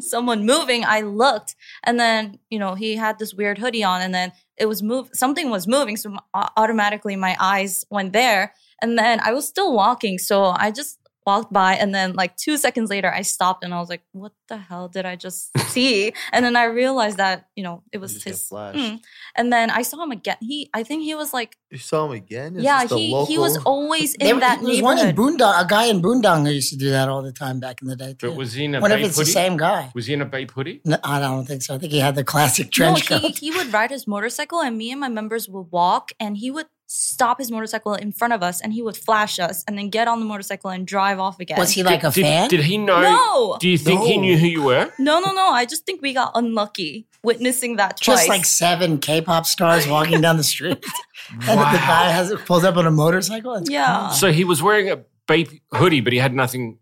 someone 0.00 0.44
moving 0.44 0.84
i 0.84 1.00
looked 1.00 1.54
and 1.84 1.98
then 1.98 2.38
you 2.50 2.58
know 2.58 2.74
he 2.74 2.96
had 2.96 3.18
this 3.18 3.34
weird 3.34 3.58
hoodie 3.58 3.84
on 3.84 4.00
and 4.00 4.14
then 4.14 4.32
it 4.56 4.66
was 4.66 4.82
move 4.82 5.08
something 5.12 5.50
was 5.50 5.66
moving 5.66 5.96
so 5.96 6.14
automatically 6.34 7.16
my 7.16 7.36
eyes 7.40 7.84
went 7.90 8.12
there 8.12 8.52
and 8.82 8.98
then 8.98 9.20
i 9.20 9.32
was 9.32 9.46
still 9.46 9.72
walking 9.72 10.18
so 10.18 10.44
i 10.56 10.70
just 10.70 10.98
walked 11.26 11.52
by 11.52 11.74
and 11.74 11.94
then 11.94 12.14
like 12.14 12.34
two 12.36 12.56
seconds 12.56 12.88
later 12.90 13.12
i 13.12 13.20
stopped 13.22 13.62
and 13.62 13.74
i 13.74 13.78
was 13.78 13.88
like 13.90 14.02
what 14.12 14.32
the 14.48 14.56
hell 14.56 14.88
did 14.88 15.04
i 15.04 15.14
just 15.16 15.50
see 15.68 16.12
and 16.32 16.44
then 16.44 16.56
i 16.56 16.64
realized 16.64 17.18
that 17.18 17.46
you 17.54 17.62
know 17.62 17.82
it 17.92 17.98
was 17.98 18.22
his 18.24 18.46
flashed. 18.48 18.78
Mm. 18.78 19.00
and 19.36 19.52
then 19.52 19.70
i 19.70 19.82
saw 19.82 20.02
him 20.02 20.10
again 20.12 20.36
he 20.40 20.70
i 20.72 20.82
think 20.82 21.02
he 21.02 21.14
was 21.14 21.32
like 21.34 21.56
You 21.70 21.78
saw 21.78 22.06
him 22.06 22.12
again? 22.12 22.56
Is 22.56 22.64
yeah, 22.64 22.80
this 22.82 22.90
the 22.90 22.98
he 22.98 23.24
he 23.26 23.38
was 23.38 23.54
local- 23.56 23.72
always 23.72 24.14
There 24.18 24.34
in 24.34 24.40
that 24.40 24.58
was 24.60 24.82
one 24.82 24.98
in 24.98 25.06
neighborhood. 25.06 25.38
Bundang, 25.38 25.54
a 25.62 25.66
guy 25.74 25.84
in 25.92 26.02
Bundang 26.02 26.40
who 26.46 26.52
used 26.52 26.72
to 26.74 26.78
do 26.84 26.90
that 26.90 27.06
all 27.08 27.22
the 27.22 27.30
time 27.44 27.60
back 27.64 27.76
in 27.82 27.86
the 27.86 27.94
day. 27.94 28.12
Too. 28.18 28.26
But 28.30 28.36
was 28.42 28.50
he 28.58 28.64
in 28.64 28.74
a 28.74 28.80
Wonder 28.80 28.96
if 28.96 29.02
Bape 29.02 29.06
it's 29.10 29.16
the 29.22 29.22
hoodie? 29.22 29.38
same 29.40 29.56
guy. 29.56 29.80
Was 29.94 30.06
he 30.10 30.14
in 30.18 30.22
a 30.26 30.30
Bape 30.34 30.50
hoodie? 30.50 30.80
No, 30.84 30.96
I 31.04 31.20
don't 31.20 31.46
think 31.46 31.62
so. 31.62 31.76
I 31.76 31.78
think 31.78 31.92
he 31.92 32.00
had 32.00 32.16
the 32.16 32.24
classic 32.32 32.66
No, 32.66 32.70
trench 32.78 33.00
he, 33.06 33.06
coat. 33.20 33.38
he 33.38 33.50
would 33.56 33.70
ride 33.72 33.92
his 33.96 34.04
motorcycle, 34.14 34.60
and 34.66 34.74
me 34.82 34.90
and 34.90 34.98
my 35.06 35.08
members 35.20 35.48
would 35.48 35.68
walk, 35.70 36.10
and 36.18 36.36
he 36.42 36.50
would 36.50 36.66
stop 36.92 37.38
his 37.38 37.52
motorcycle 37.52 37.94
in 37.94 38.10
front 38.10 38.32
of 38.32 38.42
us, 38.42 38.60
and 38.60 38.72
he 38.72 38.82
would 38.82 38.96
flash 38.96 39.38
us, 39.38 39.62
and 39.68 39.78
then 39.78 39.88
get 39.90 40.08
on 40.08 40.18
the 40.18 40.26
motorcycle 40.26 40.70
and 40.70 40.84
drive 40.84 41.20
off 41.20 41.38
again. 41.38 41.56
Was 41.56 41.70
he 41.70 41.84
like 41.84 42.02
a 42.02 42.10
did, 42.10 42.22
fan? 42.22 42.48
Did 42.48 42.64
he 42.64 42.78
know? 42.78 43.00
No. 43.00 43.56
Do 43.60 43.68
you 43.68 43.78
think 43.78 44.02
he 44.02 44.16
knew 44.16 44.36
who 44.36 44.46
you 44.46 44.62
were? 44.64 44.92
No, 44.98 45.20
no, 45.20 45.32
no. 45.32 45.50
I 45.50 45.66
just 45.66 45.86
think 45.86 46.02
we 46.02 46.12
got 46.12 46.32
unlucky 46.34 47.06
witnessing 47.22 47.76
that 47.76 48.00
twice. 48.00 48.18
Just 48.18 48.28
like 48.28 48.44
seven 48.44 48.98
K-pop 48.98 49.46
stars 49.46 49.86
walking 49.86 50.20
down 50.20 50.36
the 50.36 50.42
street, 50.42 50.84
and 51.30 51.42
the 51.42 51.54
guy 51.54 52.10
has 52.10 52.34
pulled 52.44 52.64
up 52.64 52.76
on 52.76 52.86
a 52.88 52.90
motorcycle. 52.90 53.54
It's 53.54 53.70
Yeah. 53.70 54.06
cool. 54.08 54.10
So 54.16 54.32
he 54.32 54.42
was 54.42 54.60
wearing 54.60 54.90
a 54.90 55.04
Bape 55.28 55.62
hoodie, 55.72 56.00
but 56.00 56.12
he 56.12 56.18
had 56.18 56.34
nothing 56.34 56.78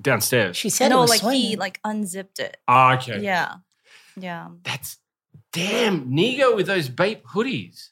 downstairs. 0.00 0.56
She 0.56 0.70
said 0.70 0.86
it 0.86 0.90
no, 0.90 1.00
was 1.00 1.10
like 1.22 1.34
he 1.34 1.56
like 1.56 1.80
unzipped 1.84 2.38
it. 2.38 2.56
Ah, 2.68 2.94
okay. 2.94 3.20
Yeah, 3.20 3.54
yeah. 4.16 4.50
That's 4.62 4.98
damn 5.52 6.08
Nigo 6.12 6.54
with 6.54 6.68
those 6.68 6.88
Bape 6.88 7.24
hoodies. 7.24 7.88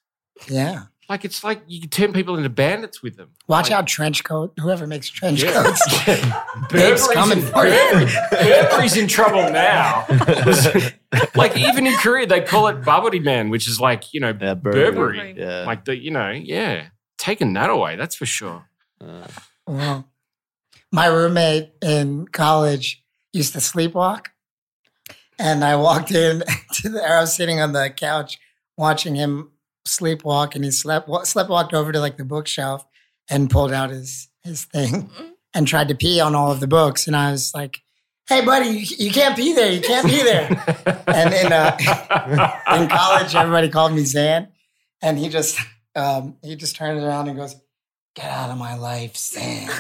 yeah. 0.49 0.85
Like 1.09 1.25
it's 1.25 1.45
like 1.45 1.63
you 1.69 1.81
can 1.81 1.89
turn 1.91 2.13
people 2.13 2.37
into 2.37 2.49
bandits 2.51 3.03
with 3.03 3.17
them. 3.17 3.31
Watch 3.47 3.71
Like- 3.71 3.79
out, 3.79 3.87
trench 3.87 4.25
coat. 4.25 4.53
Whoever 4.59 4.87
makes 4.87 5.09
trench 5.09 5.43
Yeah. 5.43 5.53
coats. 5.63 6.05
Burberry's 6.69 7.07
coming 7.09 7.39
in, 7.39 7.45
for 7.47 7.65
you. 7.67 8.09
Burberry's 8.31 8.97
in 8.97 9.07
trouble 9.07 9.51
now. 9.53 10.05
like 11.37 11.57
even 11.57 11.87
in 11.87 11.95
Korea, 11.99 12.27
they 12.27 12.41
call 12.41 12.67
it 12.69 12.85
Bubble 12.85 13.21
Man, 13.21 13.51
which 13.51 13.69
is 13.69 13.81
like 13.81 14.13
you 14.13 14.21
know 14.21 14.29
Yeah, 14.39 14.55
Burberry. 14.55 14.91
Burberry. 14.91 15.35
Yeah. 15.39 15.65
Like 15.65 15.85
the 15.85 15.97
you 15.97 16.11
know 16.11 16.31
yeah, 16.31 16.89
taking 17.19 17.53
that 17.55 17.71
away. 17.71 17.97
That's 17.97 18.15
for 18.17 18.27
sure. 18.27 18.69
Uh, 19.01 19.27
Wow. 19.69 20.05
My 20.93 21.07
roommate 21.07 21.73
in 21.83 22.29
college 22.29 23.03
used 23.33 23.53
to 23.55 23.59
sleepwalk. 23.59 24.27
And 25.39 25.65
I 25.65 25.75
walked 25.77 26.13
in 26.13 26.43
to 26.75 26.89
the, 26.89 27.03
I 27.05 27.21
was 27.21 27.35
sitting 27.35 27.61
on 27.61 27.73
the 27.73 27.91
couch 27.91 28.39
watching 28.77 29.17
him 29.17 29.51
sleepwalk 29.87 30.55
and 30.55 30.65
he 30.65 30.71
slept, 30.71 31.09
wa- 31.09 31.25
slept 31.25 31.51
walked 31.51 31.75
over 31.75 31.93
to 31.93 32.01
like 32.01 32.17
the 32.17 32.25
bookshelf 32.25 32.85
and 33.31 33.51
pulled 33.51 33.73
out 33.73 33.91
his, 33.91 34.29
his 34.45 34.65
thing 34.65 35.11
and 35.55 35.67
tried 35.67 35.89
to 35.89 35.95
pee 35.95 36.21
on 36.21 36.35
all 36.35 36.53
of 36.53 36.61
the 36.61 36.67
books. 36.67 37.07
And 37.07 37.17
I 37.17 37.31
was 37.31 37.53
like, 37.55 37.81
Hey 38.29 38.45
buddy, 38.45 38.69
you, 38.69 38.87
you 38.99 39.11
can't 39.13 39.37
pee 39.37 39.53
there. 39.53 39.73
You 39.73 39.81
can't 39.81 40.07
pee 40.07 40.23
there. 40.23 40.49
and 41.07 41.33
in, 41.33 41.53
uh, 41.53 41.77
in 42.75 42.89
college, 42.89 43.35
everybody 43.35 43.69
called 43.69 43.93
me 43.93 44.05
Zan. 44.05 44.49
And 45.01 45.17
he 45.19 45.29
just, 45.29 45.59
um, 45.95 46.37
he 46.43 46.57
just 46.57 46.75
turned 46.75 47.01
around 47.01 47.29
and 47.29 47.37
goes, 47.37 47.55
get 48.17 48.31
out 48.31 48.51
of 48.51 48.59
my 48.59 48.77
life, 48.77 49.17
Zan 49.17 49.71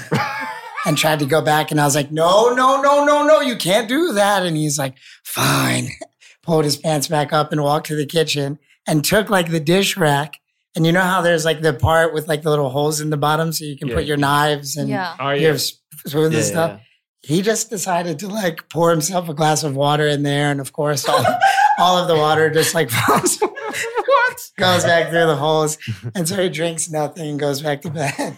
and 0.86 0.96
tried 0.96 1.18
to 1.18 1.26
go 1.26 1.42
back. 1.42 1.70
And 1.70 1.80
I 1.80 1.84
was 1.84 1.96
like, 1.96 2.12
no, 2.12 2.54
no, 2.54 2.80
no, 2.80 3.04
no, 3.04 3.26
no, 3.26 3.40
you 3.40 3.56
can't 3.56 3.88
do 3.88 4.12
that. 4.12 4.46
And 4.46 4.56
he's 4.56 4.78
like, 4.78 4.94
fine. 5.24 5.88
Pulled 6.42 6.64
his 6.64 6.76
pants 6.76 7.08
back 7.08 7.32
up 7.32 7.50
and 7.50 7.60
walked 7.60 7.88
to 7.88 7.96
the 7.96 8.06
kitchen 8.06 8.60
and 8.86 9.04
took 9.04 9.30
like 9.30 9.50
the 9.50 9.60
dish 9.60 9.96
rack. 9.96 10.34
And 10.74 10.84
you 10.84 10.92
know 10.92 11.00
how 11.02 11.22
there's 11.22 11.44
like 11.44 11.62
the 11.62 11.72
part 11.72 12.12
with 12.12 12.28
like 12.28 12.42
the 12.42 12.50
little 12.50 12.68
holes 12.70 13.00
in 13.00 13.10
the 13.10 13.16
bottom 13.16 13.50
so 13.52 13.64
you 13.64 13.78
can 13.78 13.88
Yeah. 13.88 13.94
put 13.94 14.04
your 14.04 14.16
knives 14.18 14.76
and 14.76 14.88
Yeah. 14.90 15.16
oh 15.18 15.30
your 15.30 15.52
yeah. 15.52 15.56
sp- 15.56 15.80
spoons 16.06 16.32
yeah, 16.34 16.38
and 16.40 16.46
stuff. 16.46 16.80
He 17.22 17.42
just 17.42 17.70
decided 17.70 18.18
to 18.20 18.28
like 18.28 18.68
pour 18.68 18.90
himself 18.90 19.28
a 19.28 19.34
glass 19.34 19.64
of 19.64 19.74
water 19.74 20.06
in 20.06 20.22
there. 20.22 20.50
And 20.50 20.60
of 20.60 20.72
course, 20.72 21.08
all, 21.08 21.24
all 21.78 21.96
of 21.98 22.08
the 22.08 22.14
water 22.16 22.50
just 22.50 22.74
like 22.74 22.90
falls, 22.90 23.38
what? 23.40 24.50
goes 24.58 24.84
back 24.84 25.08
through 25.08 25.26
the 25.26 25.36
holes. 25.36 25.78
And 26.14 26.28
so 26.28 26.40
he 26.42 26.48
drinks 26.50 26.90
nothing 26.90 27.30
and 27.30 27.40
goes 27.40 27.62
back 27.62 27.80
to 27.82 27.90
bed. 27.90 28.36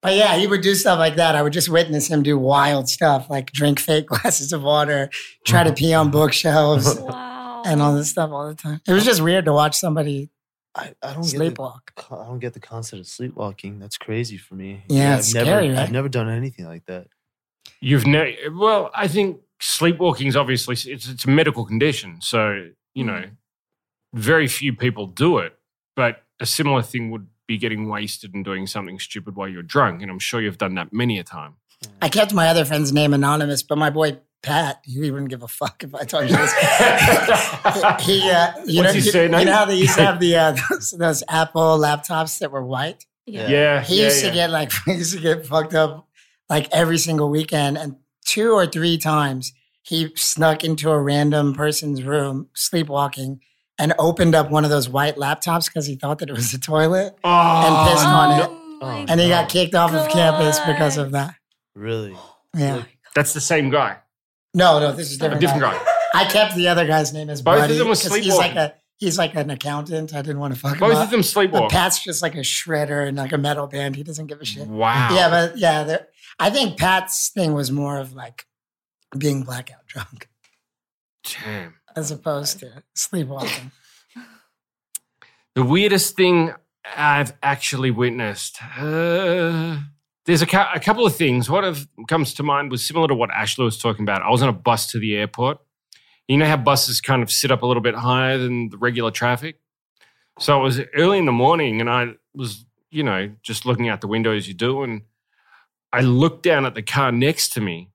But 0.00 0.14
yeah, 0.14 0.36
he 0.36 0.46
would 0.46 0.60
do 0.62 0.74
stuff 0.74 0.98
like 0.98 1.16
that. 1.16 1.34
I 1.34 1.42
would 1.42 1.52
just 1.52 1.68
witness 1.68 2.08
him 2.08 2.22
do 2.22 2.38
wild 2.38 2.88
stuff, 2.88 3.28
like 3.28 3.52
drink 3.52 3.80
fake 3.80 4.06
glasses 4.08 4.52
of 4.52 4.62
water, 4.62 5.10
try 5.44 5.62
to 5.64 5.72
pee 5.72 5.92
on 5.92 6.10
bookshelves, 6.10 6.98
Wow. 7.00 7.37
And 7.68 7.82
all 7.82 7.94
this 7.94 8.10
stuff 8.10 8.30
all 8.30 8.48
the 8.48 8.54
time. 8.54 8.80
It 8.86 8.92
was 8.92 9.04
just 9.04 9.22
weird 9.22 9.44
to 9.44 9.52
watch 9.52 9.76
somebody 9.76 10.30
I, 10.78 10.94
I 11.02 11.12
don't 11.12 11.22
get 11.22 11.38
the, 11.38 11.50
sleepwalk. 11.50 11.80
I 12.10 12.26
don't 12.26 12.38
get 12.38 12.54
the 12.54 12.60
concept 12.60 13.00
of 13.00 13.06
sleepwalking. 13.06 13.80
That's 13.80 13.98
crazy 13.98 14.36
for 14.36 14.54
me. 14.54 14.84
Yeah, 14.88 15.14
I've 15.14 15.18
it's 15.20 15.34
never, 15.34 15.46
scary, 15.46 15.68
right? 15.70 15.78
I've 15.78 15.92
never 15.92 16.08
done 16.08 16.28
anything 16.28 16.66
like 16.66 16.86
that. 16.86 17.08
You've 17.80 18.06
never. 18.06 18.32
well, 18.52 18.90
I 18.94 19.08
think 19.08 19.40
sleepwalking 19.60 20.28
is 20.28 20.36
obviously 20.36 20.74
it's 20.92 21.08
it's 21.08 21.24
a 21.24 21.30
medical 21.30 21.64
condition, 21.64 22.20
so 22.20 22.68
you 22.94 23.04
know 23.04 23.24
mm. 23.24 23.30
very 24.14 24.46
few 24.46 24.72
people 24.72 25.06
do 25.06 25.38
it. 25.38 25.58
But 25.96 26.22
a 26.38 26.46
similar 26.46 26.82
thing 26.82 27.10
would 27.10 27.26
be 27.48 27.58
getting 27.58 27.88
wasted 27.88 28.34
and 28.34 28.44
doing 28.44 28.66
something 28.66 29.00
stupid 29.00 29.34
while 29.34 29.48
you're 29.48 29.62
drunk, 29.62 30.02
and 30.02 30.10
I'm 30.10 30.20
sure 30.20 30.40
you've 30.40 30.58
done 30.58 30.74
that 30.76 30.92
many 30.92 31.18
a 31.18 31.24
time. 31.24 31.56
Hmm. 31.84 31.90
I 32.02 32.08
kept 32.08 32.32
my 32.32 32.48
other 32.48 32.64
friend's 32.64 32.92
name 32.92 33.14
anonymous, 33.14 33.64
but 33.64 33.78
my 33.78 33.90
boy 33.90 34.18
Pat, 34.42 34.80
he 34.84 35.10
wouldn't 35.10 35.30
give 35.30 35.42
a 35.42 35.48
fuck 35.48 35.82
if 35.82 35.94
I 35.94 36.04
told 36.04 36.30
you 36.30 36.36
this. 36.36 36.52
he, 38.06 38.30
uh, 38.30 38.52
you 38.66 38.82
What's 38.82 38.88
know, 38.88 38.92
his 38.92 39.14
you, 39.14 39.22
you 39.22 39.28
know 39.28 39.52
how 39.52 39.64
they 39.64 39.74
used 39.76 39.96
to 39.96 40.04
have 40.04 40.20
the 40.20 40.36
uh, 40.36 40.56
those, 40.70 40.90
those 40.92 41.22
Apple 41.28 41.78
laptops 41.78 42.38
that 42.38 42.50
were 42.52 42.64
white. 42.64 43.04
yeah. 43.26 43.48
yeah, 43.48 43.82
He 43.82 43.98
yeah, 43.98 44.04
used 44.04 44.22
yeah. 44.22 44.28
to 44.28 44.34
get 44.34 44.50
like 44.50 44.72
he 44.86 44.92
used 44.94 45.14
to 45.14 45.20
get 45.20 45.46
fucked 45.46 45.74
up 45.74 46.06
like 46.48 46.68
every 46.72 46.98
single 46.98 47.30
weekend, 47.30 47.76
and 47.76 47.96
two 48.24 48.52
or 48.52 48.66
three 48.66 48.96
times 48.96 49.52
he 49.82 50.12
snuck 50.16 50.62
into 50.64 50.90
a 50.90 51.00
random 51.00 51.54
person's 51.54 52.02
room, 52.02 52.48
sleepwalking, 52.54 53.40
and 53.78 53.92
opened 53.98 54.34
up 54.34 54.50
one 54.50 54.64
of 54.64 54.70
those 54.70 54.88
white 54.88 55.16
laptops 55.16 55.66
because 55.66 55.86
he 55.86 55.96
thought 55.96 56.18
that 56.20 56.28
it 56.30 56.34
was 56.34 56.54
a 56.54 56.58
toilet, 56.58 57.16
oh, 57.24 57.66
and 57.66 57.90
pissed 57.90 58.06
on 58.06 58.40
it. 58.40 58.50
Oh 58.80 59.04
and 59.08 59.20
he 59.20 59.28
got 59.28 59.48
kicked 59.48 59.74
off 59.74 59.92
of 59.92 60.08
campus 60.08 60.60
because 60.60 60.96
of 60.96 61.10
that. 61.10 61.34
Really? 61.74 62.16
Yeah. 62.56 62.84
That's 63.14 63.32
the 63.32 63.40
same 63.40 63.70
guy. 63.70 63.96
No, 64.58 64.78
no, 64.80 64.92
this 64.92 65.10
is 65.10 65.16
A 65.16 65.20
different. 65.20 65.40
different 65.40 65.62
guy. 65.62 65.72
guy. 65.78 65.84
I 66.14 66.24
kept 66.24 66.54
the 66.54 66.68
other 66.68 66.86
guy's 66.86 67.12
name 67.12 67.30
as 67.30 67.42
Both 67.42 67.54
of 67.56 67.60
Buddy 67.62 67.78
them 67.78 67.86
were 67.88 67.94
'cause 67.94 68.02
he's 68.14 68.34
like 68.36 68.52
sleepwalking. 68.52 68.56
a 68.58 68.74
he's 68.98 69.18
like 69.18 69.34
an 69.36 69.50
accountant. 69.50 70.14
I 70.14 70.22
didn't 70.22 70.40
want 70.40 70.54
to 70.54 70.60
fuck 70.60 70.74
him 70.74 70.80
Both 70.80 70.96
up. 70.96 71.04
of 71.04 71.10
them 71.10 71.20
But 71.20 71.26
sleepwalk. 71.26 71.70
Pat's 71.70 72.02
just 72.02 72.20
like 72.22 72.34
a 72.34 72.38
shredder 72.40 73.06
and 73.06 73.16
like 73.16 73.32
a 73.32 73.38
metal 73.38 73.66
band. 73.66 73.94
He 73.96 74.02
doesn't 74.02 74.26
give 74.26 74.40
a 74.40 74.44
shit. 74.44 74.66
Wow. 74.66 75.14
Yeah, 75.14 75.28
but 75.30 75.56
yeah, 75.58 75.84
there- 75.84 76.08
I 76.38 76.50
think 76.50 76.78
Pat's 76.78 77.28
thing 77.30 77.52
was 77.54 77.70
more 77.70 77.98
of 77.98 78.14
like 78.14 78.46
being 79.16 79.42
blackout 79.42 79.86
drunk 79.86 80.28
Damn. 81.24 81.74
as 81.96 82.10
opposed 82.10 82.58
to 82.60 82.82
sleepwalking. 82.94 83.70
The 85.54 85.64
weirdest 85.64 86.14
thing 86.16 86.54
I've 86.96 87.32
actually 87.42 87.90
witnessed. 87.90 88.58
Uh, 88.78 89.78
there's 90.28 90.42
a, 90.42 90.68
a 90.74 90.78
couple 90.78 91.06
of 91.06 91.16
things. 91.16 91.48
What 91.48 91.64
have, 91.64 91.88
comes 92.06 92.34
to 92.34 92.42
mind 92.42 92.70
was 92.70 92.86
similar 92.86 93.08
to 93.08 93.14
what 93.14 93.30
Ashley 93.30 93.64
was 93.64 93.78
talking 93.78 94.02
about. 94.02 94.20
I 94.20 94.28
was 94.28 94.42
on 94.42 94.50
a 94.50 94.52
bus 94.52 94.90
to 94.92 94.98
the 94.98 95.16
airport 95.16 95.58
You 96.28 96.36
know 96.36 96.44
how 96.44 96.58
buses 96.58 97.00
kind 97.00 97.22
of 97.22 97.32
sit 97.32 97.50
up 97.50 97.62
a 97.62 97.66
little 97.66 97.82
bit 97.82 97.94
higher 97.94 98.36
than 98.36 98.68
the 98.68 98.76
regular 98.76 99.10
traffic? 99.10 99.58
So 100.38 100.60
it 100.60 100.62
was 100.62 100.80
early 100.94 101.16
in 101.16 101.24
the 101.24 101.32
morning 101.32 101.80
and 101.80 101.88
I 101.88 102.08
was, 102.34 102.66
you 102.90 103.02
know, 103.02 103.30
just 103.42 103.64
looking 103.64 103.88
out 103.88 104.02
the 104.02 104.06
window 104.06 104.36
as 104.36 104.46
you 104.46 104.52
do. 104.52 104.82
And 104.82 105.00
I 105.94 106.02
looked 106.02 106.42
down 106.42 106.66
at 106.66 106.74
the 106.74 106.82
car 106.82 107.10
next 107.10 107.54
to 107.54 107.62
me 107.62 107.88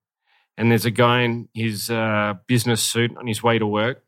and 0.58 0.72
there's 0.72 0.84
a 0.84 0.90
guy 0.90 1.20
in 1.20 1.48
his 1.54 1.88
uh, 1.88 2.34
business 2.48 2.82
suit 2.82 3.16
on 3.16 3.28
his 3.28 3.44
way 3.44 3.60
to 3.60 3.66
work 3.66 4.02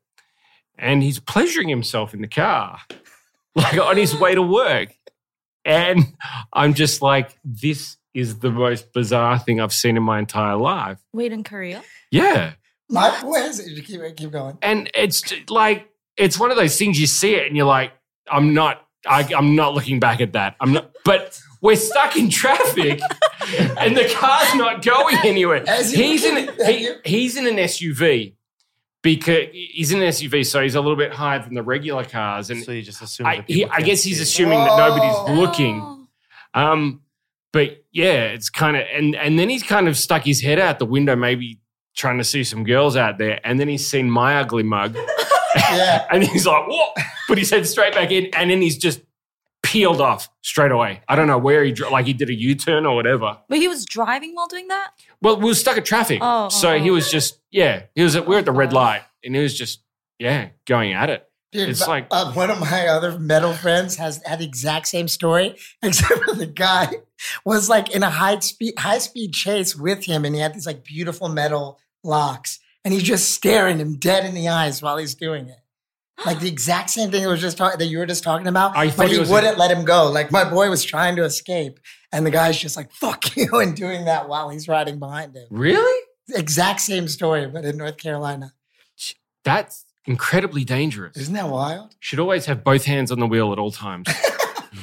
and 0.76 1.00
he's 1.00 1.20
pleasuring 1.20 1.68
himself 1.68 2.12
in 2.12 2.22
the 2.22 2.28
car, 2.28 2.80
like 3.54 3.78
on 3.78 3.96
his 3.96 4.16
way 4.16 4.34
to 4.34 4.42
work. 4.42 4.96
And 5.64 6.16
I'm 6.52 6.74
just 6.74 7.02
like, 7.02 7.38
this 7.44 7.96
is 8.16 8.38
the 8.38 8.50
most 8.50 8.94
bizarre 8.94 9.38
thing 9.38 9.61
I've 9.61 9.74
seen 9.74 9.98
in 9.98 10.02
my 10.02 10.18
entire 10.18 10.57
life. 10.57 10.98
Wait 11.12 11.33
in 11.33 11.44
Korea? 11.44 11.83
Yeah. 12.11 12.55
My 12.88 13.11
what 13.22 13.44
is 13.44 13.61
it? 13.61 13.85
Keep 13.85 14.16
keep 14.16 14.31
going. 14.31 14.57
And 14.62 14.90
it's 14.94 15.22
like, 15.50 15.90
it's 16.16 16.38
one 16.38 16.50
of 16.50 16.57
those 16.57 16.79
things 16.79 16.98
you 16.98 17.07
see 17.07 17.35
it 17.35 17.46
and 17.46 17.55
you're 17.55 17.66
like, 17.66 17.92
I'm 18.31 18.55
not, 18.55 18.87
I, 19.07 19.29
I'm 19.37 19.55
not 19.55 19.74
looking 19.74 20.00
back 20.00 20.22
at 20.22 20.33
that. 20.33 20.57
I'm 20.61 20.72
not, 20.72 20.92
but 21.05 21.38
we're 21.61 21.76
stuck 21.76 22.16
in 22.16 22.31
traffic 22.31 23.00
and 23.79 23.94
the 23.94 24.11
car's 24.18 24.55
not 24.55 24.83
going 24.83 25.18
anywhere. 25.22 25.62
He's 25.66 26.24
in, 26.24 26.48
he, 26.64 26.94
he's 27.05 27.37
in 27.37 27.46
an 27.46 27.57
SUV 27.57 28.35
because 29.02 29.48
he's 29.52 29.92
in 29.92 30.00
an 30.00 30.09
SUV, 30.09 30.46
so 30.46 30.62
he's 30.62 30.74
a 30.74 30.81
little 30.81 30.96
bit 30.96 31.12
higher 31.12 31.38
than 31.40 31.52
the 31.52 31.62
regular 31.62 32.05
cars. 32.05 32.48
And 32.48 32.64
so 32.64 32.72
you 32.72 32.81
just 32.81 33.02
assume. 33.02 33.26
I, 33.26 33.44
he, 33.46 33.66
I 33.66 33.83
guess 33.83 34.02
he's 34.02 34.16
see. 34.16 34.22
assuming 34.22 34.59
that 34.59 34.79
nobody's 34.79 35.38
looking. 35.38 35.83
Oh. 35.83 36.07
Um, 36.55 37.02
but 37.52 37.85
yeah, 37.96 38.24
it's 38.24 38.50
kind 38.50 38.76
of 38.76 38.85
and 38.92 39.16
and 39.16 39.38
then 39.38 39.48
he's 39.48 39.62
kind 39.62 39.88
of 39.88 39.96
stuck 39.96 40.22
his 40.22 40.42
head 40.42 40.59
out 40.59 40.78
the 40.78 40.85
window, 40.85 41.16
maybe 41.16 41.59
trying 41.96 42.18
to 42.18 42.24
see 42.24 42.44
some 42.44 42.62
girls 42.62 42.94
out 42.94 43.16
there, 43.16 43.40
and 43.42 43.59
then 43.59 43.68
he's 43.68 43.87
seen 43.87 44.11
my 44.11 44.38
ugly 44.38 44.62
mug, 44.62 44.94
Yeah. 45.56 46.06
and 46.12 46.22
he's 46.22 46.46
like, 46.46 46.68
"What?" 46.68 46.94
Put 47.26 47.38
his 47.38 47.48
head 47.50 47.66
straight 47.66 47.94
back 47.94 48.11
in, 48.11 48.26
and 48.35 48.50
then 48.50 48.61
he's 48.61 48.76
just 48.76 49.00
peeled 49.62 50.02
off 50.02 50.28
straight 50.42 50.72
away. 50.72 51.00
I 51.09 51.16
don't 51.16 51.26
know 51.26 51.38
where 51.38 51.64
he 51.64 51.72
dr- 51.72 51.90
like 51.90 52.04
he 52.04 52.12
did 52.12 52.28
a 52.28 52.35
U 52.35 52.54
turn 52.54 52.85
or 52.85 52.94
whatever. 52.94 53.38
But 53.48 53.59
he 53.59 53.66
was 53.66 53.87
driving 53.87 54.35
while 54.35 54.46
doing 54.46 54.68
that? 54.68 54.90
Well, 55.22 55.38
we 55.38 55.46
were 55.46 55.54
stuck 55.54 55.78
at 55.78 55.87
traffic, 55.87 56.18
Oh, 56.20 56.50
so 56.50 56.72
oh, 56.74 56.78
he 56.78 56.90
was 56.90 57.11
just 57.11 57.40
yeah, 57.50 57.85
he 57.94 58.02
was 58.02 58.14
at, 58.14 58.26
we 58.26 58.35
we're 58.35 58.40
at 58.40 58.44
the 58.44 58.52
red 58.52 58.74
light, 58.74 59.04
and 59.24 59.35
he 59.35 59.40
was 59.40 59.56
just 59.56 59.80
yeah 60.18 60.50
going 60.66 60.92
at 60.92 61.09
it. 61.09 61.26
Dude, 61.52 61.68
It's 61.68 61.87
like- 61.87 62.06
uh, 62.11 62.32
one 62.32 62.50
of 62.50 62.59
my 62.61 62.88
other 62.88 63.18
metal 63.18 63.52
friends 63.54 63.96
has 63.96 64.20
had 64.26 64.40
the 64.40 64.44
exact 64.44 64.88
same 64.88 65.09
story, 65.09 65.56
except 65.82 66.24
for 66.24 66.35
the 66.35 66.46
guy 66.46 66.88
was 67.44 67.68
like 67.68 67.94
in 67.94 68.02
a 68.02 68.11
high 68.11 68.38
speed 68.40 68.74
high 68.78 68.98
speed 68.98 69.32
chase 69.32 69.74
with 69.76 70.04
him, 70.04 70.24
and 70.24 70.35
he 70.35 70.40
had 70.40 70.54
these 70.54 70.66
like 70.66 70.85
beautiful 70.85 71.28
metal 71.28 71.78
locks, 72.04 72.59
and 72.85 72.92
he's 72.92 73.02
just 73.04 73.30
staring 73.30 73.78
him 73.78 73.96
dead 73.96 74.24
in 74.24 74.35
the 74.35 74.48
eyes 74.48 74.82
while 74.82 74.96
he's 74.96 75.14
doing 75.14 75.48
it. 75.48 75.59
Like 76.26 76.40
the 76.40 76.48
exact 76.56 76.90
same 76.90 77.11
thing 77.11 77.22
that 77.22 77.28
was 77.28 77.40
just 77.40 77.56
talk- 77.56 77.78
that 77.78 77.87
you 77.87 77.98
were 77.98 78.06
just 78.06 78.24
talking 78.24 78.48
about, 78.48 78.76
I 78.76 78.90
but 78.90 79.11
he 79.11 79.18
was 79.18 79.30
a- 79.30 79.32
wouldn't 79.32 79.56
let 79.56 79.70
him 79.70 79.85
go. 79.85 80.11
Like 80.11 80.30
my 80.32 80.44
boy 80.48 80.68
was 80.68 80.85
trying 80.85 81.16
to 81.16 81.24
escape, 81.24 81.78
and 82.12 82.26
the 82.26 82.30
guy's 82.30 82.59
just 82.59 82.76
like 82.76 82.90
"fuck 83.02 83.35
you" 83.37 83.48
and 83.61 83.74
doing 83.74 84.04
that 84.06 84.28
while 84.28 84.50
he's 84.50 84.66
riding 84.68 84.98
behind 84.98 85.35
him. 85.37 85.46
Really? 85.50 86.02
Exact 86.35 86.80
same 86.80 87.06
story, 87.06 87.46
but 87.46 87.64
in 87.64 87.76
North 87.76 87.96
Carolina. 87.98 88.52
That's 89.44 89.85
incredibly 90.07 90.64
dangerous. 90.64 91.16
Isn't 91.16 91.35
that 91.35 91.49
wild? 91.49 91.97
Should 92.01 92.19
always 92.19 92.47
have 92.47 92.64
both 92.64 92.85
hands 92.85 93.11
on 93.11 93.21
the 93.21 93.27
wheel 93.27 93.53
at 93.53 93.59
all 93.59 93.71
times. 93.71 94.07
Yeah. 94.09 94.31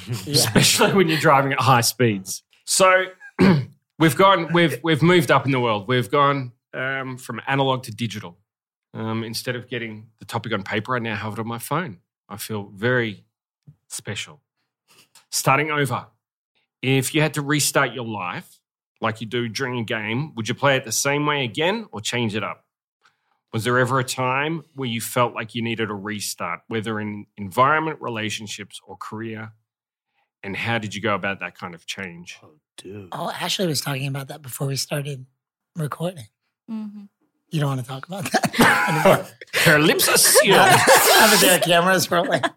especially 0.28 0.94
when 0.94 1.08
you're 1.08 1.20
driving 1.20 1.54
at 1.54 1.60
high 1.60 1.82
speeds. 1.82 2.44
So 2.66 3.06
we've 4.00 4.16
gone, 4.16 4.52
we've 4.54 4.80
we've 4.84 5.02
moved 5.02 5.32
up 5.32 5.46
in 5.46 5.52
the 5.52 5.60
world. 5.60 5.88
We've 5.88 6.10
gone 6.10 6.52
um, 6.74 7.18
from 7.18 7.42
analog 7.48 7.84
to 7.84 7.92
digital. 7.92 8.38
Um, 8.94 9.24
instead 9.24 9.56
of 9.56 9.68
getting 9.68 10.08
the 10.20 10.26
topic 10.26 10.54
on 10.54 10.64
paper, 10.64 10.96
I 10.96 11.00
now 11.00 11.16
have 11.16 11.34
it 11.34 11.40
on 11.40 11.48
my 11.48 11.58
phone. 11.58 12.00
I 12.30 12.38
feel 12.38 12.72
very 12.76 13.26
special. 13.88 14.42
Starting 15.32 15.72
over. 15.72 16.08
If 16.82 17.16
you 17.16 17.22
had 17.22 17.34
to 17.36 17.42
restart 17.42 17.94
your 17.94 18.06
life 18.06 18.60
like 19.02 19.20
you 19.20 19.28
do 19.28 19.48
during 19.48 19.80
a 19.80 19.84
game, 19.84 20.36
would 20.36 20.48
you 20.48 20.54
play 20.54 20.76
it 20.76 20.84
the 20.84 20.92
same 20.92 21.26
way 21.26 21.44
again 21.44 21.88
or 21.92 22.02
change 22.02 22.36
it 22.36 22.44
up? 22.44 22.62
Was 23.54 23.63
there 23.63 23.78
ever 23.78 24.00
a 24.00 24.04
time 24.04 24.63
where 24.76 24.89
you 24.89 25.00
felt 25.00 25.36
like 25.36 25.54
you 25.54 25.62
needed 25.62 25.89
a 25.92 25.94
restart, 25.94 26.62
whether 26.68 27.00
in 27.00 27.28
environment, 27.38 28.00
relationships, 28.02 28.82
or 28.86 28.98
career? 28.98 29.52
And 30.42 30.58
how 30.58 30.80
did 30.80 30.94
you 30.96 31.02
go 31.02 31.13
about 31.16 31.39
that 31.42 31.56
kind 31.58 31.76
of 31.76 31.86
change? 31.86 32.38
Oh, 32.44 32.56
dude. 32.78 33.10
Oh, 33.12 33.30
Ashley 33.32 33.68
was 33.68 33.80
talking 33.80 34.08
about 34.08 34.28
that 34.30 34.42
before 34.42 34.68
we 34.68 34.76
started 34.76 35.26
recording. 35.76 36.26
Mhm. 36.70 37.10
You 37.52 37.60
don't 37.60 37.70
want 37.70 37.82
to 37.82 37.88
talk 37.88 38.08
about 38.08 38.24
that? 38.32 39.32
Her 39.63 39.78
lips 39.80 40.10
are 40.10 40.18
sealed. 40.18 40.58
Have 40.68 41.39
their 41.39 41.60
cameras 41.60 42.10
rolling. 42.12 42.42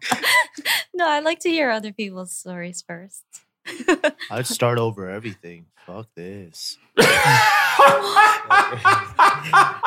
No, 0.93 1.07
I 1.07 1.19
like 1.19 1.37
to 1.41 1.49
hear 1.49 1.69
other 1.69 1.93
people's 1.93 2.31
stories 2.31 2.83
first. 2.85 3.23
I'd 4.31 4.45
start 4.47 4.77
over 4.77 5.09
everything. 5.09 5.65
Fuck 5.85 6.07
this. 6.15 6.77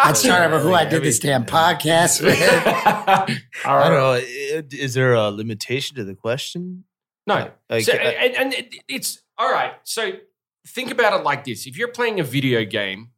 I'd 0.03 0.12
start 0.16 0.51
over 0.53 0.61
who 0.61 0.73
I 0.75 0.85
did 0.85 1.03
this 1.03 1.19
damn 1.19 1.45
podcast 1.45 2.23
with. 2.25 2.40
All 3.66 3.79
I 3.79 3.88
don't 3.88 3.95
know. 3.99 4.14
Is 4.79 4.95
there 4.95 5.14
a 5.14 5.31
limitation 5.31 5.97
to 5.97 6.05
the 6.05 6.14
question? 6.14 6.85
No. 7.27 7.51
Like, 7.69 7.85
So- 7.85 7.93
uh, 7.93 7.97
and, 7.97 8.35
and 8.37 8.55
it- 8.55 8.75
it's 8.88 9.21
all 9.38 9.51
right. 9.51 9.73
So 9.85 10.12
think 10.66 10.90
about 10.90 11.19
it 11.19 11.25
like 11.25 11.45
this: 11.45 11.66
if 11.66 11.77
you're 11.77 11.88
playing 11.93 12.21
a 12.21 12.25
video 12.25 12.64
game 12.64 13.11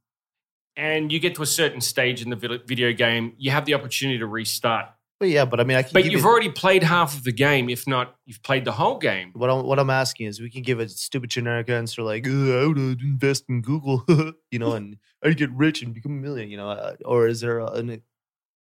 and 0.76 1.12
you 1.12 1.18
get 1.20 1.34
to 1.36 1.42
a 1.42 1.46
certain 1.46 1.80
stage 1.80 2.22
in 2.22 2.30
the 2.30 2.60
video 2.66 2.92
game, 2.92 3.34
you 3.38 3.50
have 3.50 3.64
the 3.64 3.74
opportunity 3.74 4.18
to 4.18 4.26
restart. 4.26 4.86
But 5.22 5.28
yeah, 5.28 5.44
but 5.44 5.60
I 5.60 5.64
mean, 5.64 5.76
I 5.76 5.82
can. 5.82 5.92
But 5.94 6.02
give 6.02 6.10
you've 6.12 6.24
it- 6.24 6.26
already 6.26 6.48
played 6.48 6.82
half 6.82 7.16
of 7.16 7.22
the 7.22 7.30
game, 7.30 7.70
if 7.70 7.86
not, 7.86 8.16
you've 8.26 8.42
played 8.42 8.64
the 8.64 8.72
whole 8.72 8.98
game. 8.98 9.30
What 9.34 9.48
I'm, 9.50 9.64
what 9.64 9.78
I'm 9.78 9.88
asking 9.88 10.26
is, 10.26 10.40
we 10.40 10.50
can 10.50 10.62
give 10.62 10.80
a 10.80 10.88
stupid 10.88 11.30
generic 11.30 11.68
answer 11.70 12.02
like, 12.02 12.26
"Ugh, 12.26 12.32
"I 12.32 12.66
would 12.66 13.00
invest 13.00 13.44
in 13.48 13.62
Google," 13.62 14.04
you 14.50 14.58
know, 14.58 14.72
and 14.72 14.96
I'd 15.22 15.36
get 15.36 15.50
rich 15.52 15.80
and 15.80 15.94
become 15.94 16.10
a 16.18 16.20
million, 16.20 16.50
you 16.50 16.56
know. 16.56 16.70
uh, 16.70 16.94
Or 17.04 17.28
is 17.28 17.40
there 17.40 17.60
a, 17.60 17.66
an, 17.66 18.02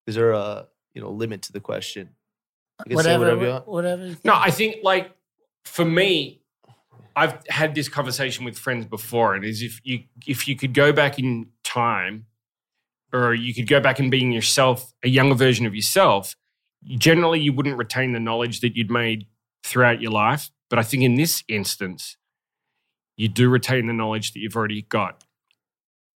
is 0.06 0.14
there 0.14 0.30
a 0.30 0.68
you 0.94 1.02
know 1.02 1.10
limit 1.10 1.42
to 1.42 1.52
the 1.52 1.58
question? 1.60 2.10
You 2.86 2.96
can 2.96 3.04
say 3.04 3.16
Whatever, 3.18 3.24
whatever 3.24 3.44
you 3.46 3.50
want. 3.50 3.68
whatever. 3.68 4.06
you. 4.06 4.16
No, 4.22 4.34
I 4.36 4.50
think 4.52 4.76
like 4.84 5.10
for 5.64 5.84
me, 5.84 6.40
I've 7.16 7.44
had 7.48 7.74
this 7.74 7.88
conversation 7.88 8.44
with 8.44 8.56
friends 8.56 8.86
before, 8.86 9.34
and 9.34 9.44
is 9.44 9.60
if 9.60 9.80
you 9.82 10.04
if 10.24 10.46
you 10.46 10.54
could 10.54 10.72
go 10.72 10.92
back 10.92 11.18
in 11.18 11.48
time, 11.64 12.26
or 13.12 13.34
you 13.34 13.52
could 13.54 13.66
go 13.68 13.80
back 13.80 13.98
and 13.98 14.08
being 14.08 14.30
yourself, 14.30 14.92
a 15.02 15.08
younger 15.08 15.34
version 15.34 15.66
of 15.66 15.74
yourself, 15.74 16.36
generally 16.86 17.40
you 17.40 17.52
wouldn't 17.52 17.76
retain 17.76 18.12
the 18.12 18.20
knowledge 18.20 18.60
that 18.60 18.76
you'd 18.76 18.90
made 18.90 19.26
throughout 19.62 20.00
your 20.00 20.12
life. 20.12 20.50
But 20.70 20.78
I 20.78 20.82
think 20.82 21.02
in 21.02 21.14
this 21.14 21.44
instance, 21.48 22.16
you 23.16 23.28
do 23.28 23.48
retain 23.48 23.86
the 23.86 23.92
knowledge 23.92 24.32
that 24.32 24.40
you've 24.40 24.56
already 24.56 24.82
got. 24.82 25.22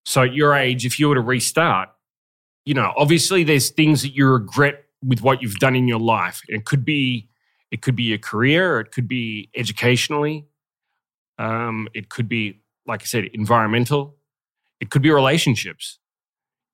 So 0.06 0.24
at 0.24 0.34
your 0.34 0.54
age, 0.54 0.86
if 0.86 1.00
you 1.00 1.10
were 1.10 1.16
to 1.16 1.22
restart, 1.22 1.90
you 2.66 2.74
know, 2.74 2.94
obviously 2.98 3.44
there's 3.44 3.70
things 3.70 4.02
that 4.02 4.16
you 4.16 4.28
regret 4.28 4.86
with 5.06 5.22
what 5.22 5.42
you've 5.42 5.56
done 5.56 5.76
in 5.76 5.88
your 5.88 6.00
life. 6.00 6.42
It 6.48 6.66
could 6.66 6.84
be 6.84 7.30
it 7.72 7.82
could 7.82 7.96
be 7.96 8.04
your 8.04 8.18
career, 8.18 8.80
it 8.80 8.92
could 8.92 9.08
be 9.08 9.50
educationally. 9.56 10.48
Um, 11.38 11.88
it 11.94 12.10
could 12.10 12.28
be, 12.28 12.62
like 12.86 13.02
I 13.04 13.06
said, 13.06 13.26
environmental. 13.34 14.16
It 14.80 14.90
could 14.90 15.02
be 15.02 15.12
relationships. 15.12 16.00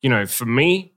You 0.01 0.09
know, 0.09 0.25
for 0.25 0.45
me, 0.45 0.93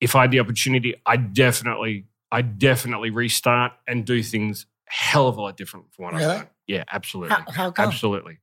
if 0.00 0.14
I 0.14 0.22
had 0.22 0.30
the 0.30 0.40
opportunity, 0.40 0.94
I 1.04 1.16
definitely, 1.16 2.06
I 2.30 2.42
definitely 2.42 3.10
restart 3.10 3.72
and 3.86 4.04
do 4.04 4.22
things 4.22 4.66
hell 4.86 5.28
of 5.28 5.36
a 5.36 5.40
lot 5.40 5.56
different 5.56 5.92
from 5.94 6.04
what 6.06 6.14
I've 6.14 6.20
done. 6.20 6.46
Yeah, 6.66 6.84
absolutely. 6.90 7.34
How, 7.34 7.50
how 7.50 7.70
come? 7.70 7.88
Absolutely. 7.88 8.38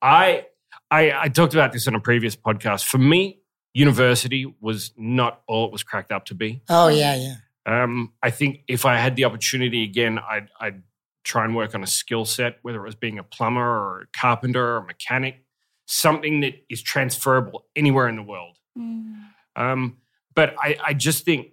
I, 0.00 0.46
I 0.90 1.12
I 1.12 1.28
talked 1.28 1.54
about 1.54 1.72
this 1.72 1.86
on 1.88 1.94
a 1.94 2.00
previous 2.00 2.36
podcast. 2.36 2.84
For 2.84 2.98
me, 2.98 3.40
university 3.72 4.52
was 4.60 4.92
not 4.96 5.42
all 5.46 5.66
it 5.66 5.72
was 5.72 5.82
cracked 5.82 6.12
up 6.12 6.24
to 6.26 6.34
be. 6.34 6.62
Oh 6.68 6.88
yeah, 6.88 7.14
yeah. 7.16 7.34
Um, 7.66 8.12
I 8.22 8.30
think 8.30 8.60
if 8.68 8.84
I 8.84 8.96
had 8.96 9.16
the 9.16 9.24
opportunity 9.24 9.84
again, 9.84 10.18
I'd, 10.18 10.48
I'd 10.60 10.82
try 11.24 11.44
and 11.44 11.56
work 11.56 11.74
on 11.74 11.82
a 11.82 11.86
skill 11.86 12.24
set, 12.24 12.58
whether 12.62 12.78
it 12.82 12.86
was 12.86 12.94
being 12.94 13.18
a 13.18 13.22
plumber 13.22 13.62
or 13.62 14.00
a 14.02 14.18
carpenter 14.18 14.74
or 14.74 14.76
a 14.78 14.84
mechanic, 14.84 15.44
something 15.86 16.40
that 16.40 16.54
is 16.68 16.82
transferable 16.82 17.64
anywhere 17.74 18.08
in 18.08 18.16
the 18.16 18.22
world. 18.22 18.58
Mm. 18.78 19.22
Um, 19.56 19.96
but 20.34 20.54
I, 20.58 20.76
I 20.84 20.94
just 20.94 21.24
think 21.24 21.52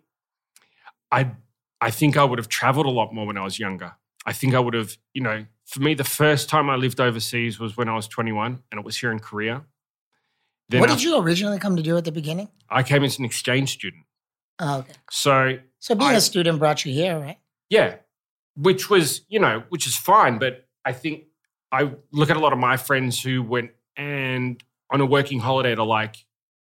I 1.12 1.32
I 1.82 1.90
think 1.92 2.16
I 2.16 2.24
would 2.24 2.38
have 2.40 2.48
traveled 2.48 2.86
a 2.86 2.90
lot 2.92 3.14
more 3.14 3.26
when 3.26 3.38
I 3.38 3.44
was 3.44 3.58
younger. 3.60 3.94
I 4.26 4.34
think 4.34 4.54
I 4.54 4.60
would 4.60 4.76
have, 4.76 4.96
you 5.14 5.22
know, 5.24 5.46
for 5.66 5.80
me, 5.80 5.96
the 5.96 6.04
first 6.04 6.48
time 6.48 6.70
I 6.70 6.76
lived 6.76 7.00
overseas 7.00 7.60
was 7.60 7.76
when 7.76 7.90
I 7.90 7.96
was 7.96 8.08
21 8.08 8.62
and 8.72 8.80
it 8.80 8.86
was 8.86 8.98
here 8.98 9.12
in 9.12 9.20
Korea. 9.20 9.64
Then 10.70 10.80
what 10.82 10.92
I, 10.92 10.94
did 10.94 11.04
you 11.04 11.18
originally 11.20 11.58
come 11.60 11.76
to 11.76 11.82
do 11.82 11.98
at 11.98 12.06
the 12.06 12.12
beginning? 12.12 12.50
I 12.70 12.84
came 12.84 13.04
as 13.04 13.18
an 13.20 13.26
exchange 13.26 13.72
student. 13.72 14.04
Oh, 14.60 14.80
okay. 14.80 14.94
So 15.10 15.58
So 15.80 15.96
being 15.96 16.12
I- 16.12 16.16
a 16.16 16.22
student 16.22 16.60
brought 16.60 16.86
you 16.86 16.94
here, 16.94 17.20
right? 17.20 17.38
Yeah, 17.70 17.96
which 18.56 18.90
was 18.90 19.22
you 19.28 19.40
know 19.40 19.64
which 19.70 19.88
is 19.88 19.96
fine, 19.96 20.38
but 20.38 20.68
I 20.86 20.92
think 20.94 21.24
I 21.72 21.92
look 22.12 22.30
at 22.30 22.38
a 22.38 22.40
lot 22.40 22.54
of 22.54 22.60
my 22.60 22.78
friends 22.78 23.22
who 23.22 23.42
went 23.42 23.72
and 23.98 24.62
on 24.92 25.02
a 25.02 25.06
working 25.06 25.40
holiday 25.40 25.74
to 25.74 25.84
like 25.84 26.18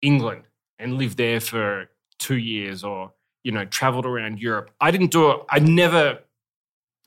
England 0.02 0.42
and 0.78 0.98
lived 0.98 1.16
there 1.16 1.40
for 1.40 1.88
two 2.18 2.36
years 2.36 2.84
or 2.84 3.12
you 3.42 3.52
know, 3.52 3.64
traveled 3.64 4.06
around 4.06 4.38
Europe. 4.38 4.70
I 4.80 4.90
didn't 4.90 5.10
do 5.10 5.30
it. 5.30 5.40
I'd 5.48 5.66
never 5.66 6.20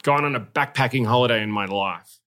gone 0.04 0.26
on 0.26 0.36
a 0.36 0.39
backpacking 0.39 1.06
holiday 1.06 1.41
in 1.41 1.52
my 1.52 1.65
life. 1.65 2.19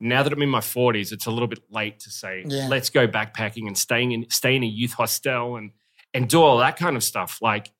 Now 0.00 0.22
that 0.22 0.32
I'm 0.32 0.42
in 0.42 0.48
my 0.48 0.60
40s, 0.60 1.12
it's 1.12 1.26
a 1.26 1.30
little 1.30 1.46
bit 1.48 1.60
late 1.70 2.00
to 2.00 2.10
say, 2.10 2.44
Yeah. 2.46 2.68
let's 2.68 2.90
go 2.90 3.06
backpacking 3.06 3.66
and 3.66 3.76
staying 3.78 4.12
in 4.12 4.28
stay 4.30 4.56
in 4.56 4.62
a 4.62 4.66
youth 4.66 4.94
hostel 4.94 5.56
and 5.56 5.70
and 6.14 6.28
do 6.28 6.42
all 6.42 6.58
that 6.58 6.76
kind 6.76 6.96
of 6.96 7.04
stuff. 7.04 7.38
Like 7.40 7.70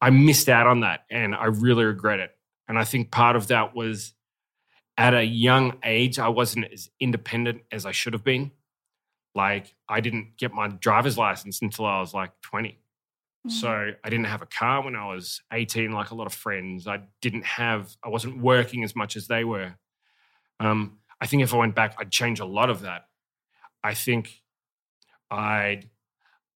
I 0.00 0.10
missed 0.10 0.48
out 0.48 0.66
on 0.66 0.80
that 0.80 1.04
and 1.10 1.34
I 1.34 1.44
really 1.46 1.84
regret 1.84 2.18
it. 2.20 2.30
And 2.68 2.78
I 2.78 2.84
think 2.84 3.10
part 3.10 3.36
of 3.36 3.48
that 3.48 3.74
was 3.74 4.14
at 4.96 5.14
a 5.14 5.24
young 5.24 5.78
age, 5.84 6.18
I 6.18 6.28
wasn't 6.28 6.66
as 6.72 6.90
independent 6.98 7.62
as 7.70 7.86
I 7.86 7.92
should 7.92 8.12
have 8.14 8.24
been. 8.24 8.50
Like 9.34 9.74
I 9.88 10.00
didn't 10.00 10.36
get 10.38 10.52
my 10.52 10.68
driver's 10.68 11.16
license 11.16 11.62
until 11.62 11.86
I 11.86 12.00
was 12.00 12.12
like 12.12 12.32
20. 12.42 12.78
So 13.48 13.68
I 14.04 14.10
didn't 14.10 14.26
have 14.26 14.42
a 14.42 14.46
car 14.46 14.84
when 14.84 14.94
I 14.94 15.06
was 15.06 15.40
18, 15.52 15.92
like 15.92 16.10
a 16.10 16.14
lot 16.14 16.26
of 16.26 16.34
friends. 16.34 16.86
I 16.86 17.00
didn't 17.22 17.46
have, 17.46 17.96
I 18.04 18.08
wasn't 18.10 18.42
working 18.42 18.84
as 18.84 18.94
much 18.94 19.16
as 19.16 19.28
they 19.28 19.44
were. 19.44 19.74
Um, 20.60 20.98
I 21.22 21.26
think 21.26 21.42
if 21.42 21.54
I 21.54 21.56
went 21.56 21.74
back, 21.74 21.94
I'd 21.98 22.10
change 22.10 22.40
a 22.40 22.44
lot 22.44 22.68
of 22.68 22.82
that. 22.82 23.06
I 23.82 23.94
think 23.94 24.42
I'd, 25.30 25.88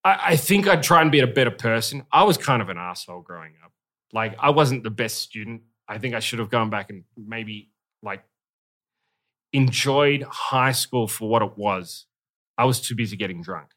I, 0.05 0.19
I 0.33 0.37
think 0.37 0.69
I'd 0.69 0.83
try 0.83 1.01
and 1.01 1.11
be 1.11 1.21
a 1.21 1.27
better 1.27 1.51
person. 1.51 2.05
I 2.13 2.25
was 2.25 2.37
kind 2.37 2.61
of 2.61 2.69
an 2.69 2.77
asshole 2.77 3.23
growing 3.23 3.55
up. 3.65 3.73
Like 4.13 4.37
I 4.39 4.51
wasn't 4.51 4.83
the 4.83 4.91
best 4.91 5.17
student. 5.23 5.63
I 5.89 5.97
think 5.97 6.15
I 6.15 6.21
should 6.21 6.39
have 6.39 6.51
gone 6.51 6.69
back 6.69 6.91
and 6.91 7.05
maybe 7.17 7.71
like 8.03 8.23
enjoyed 9.55 10.23
high 10.25 10.73
school 10.73 11.09
for 11.09 11.29
what 11.29 11.43
it 11.43 11.57
was. 11.57 12.07
I 12.59 12.65
was 12.67 12.81
too 12.81 12.95
busy 12.95 13.17
getting 13.17 13.41
drunk. 13.43 13.69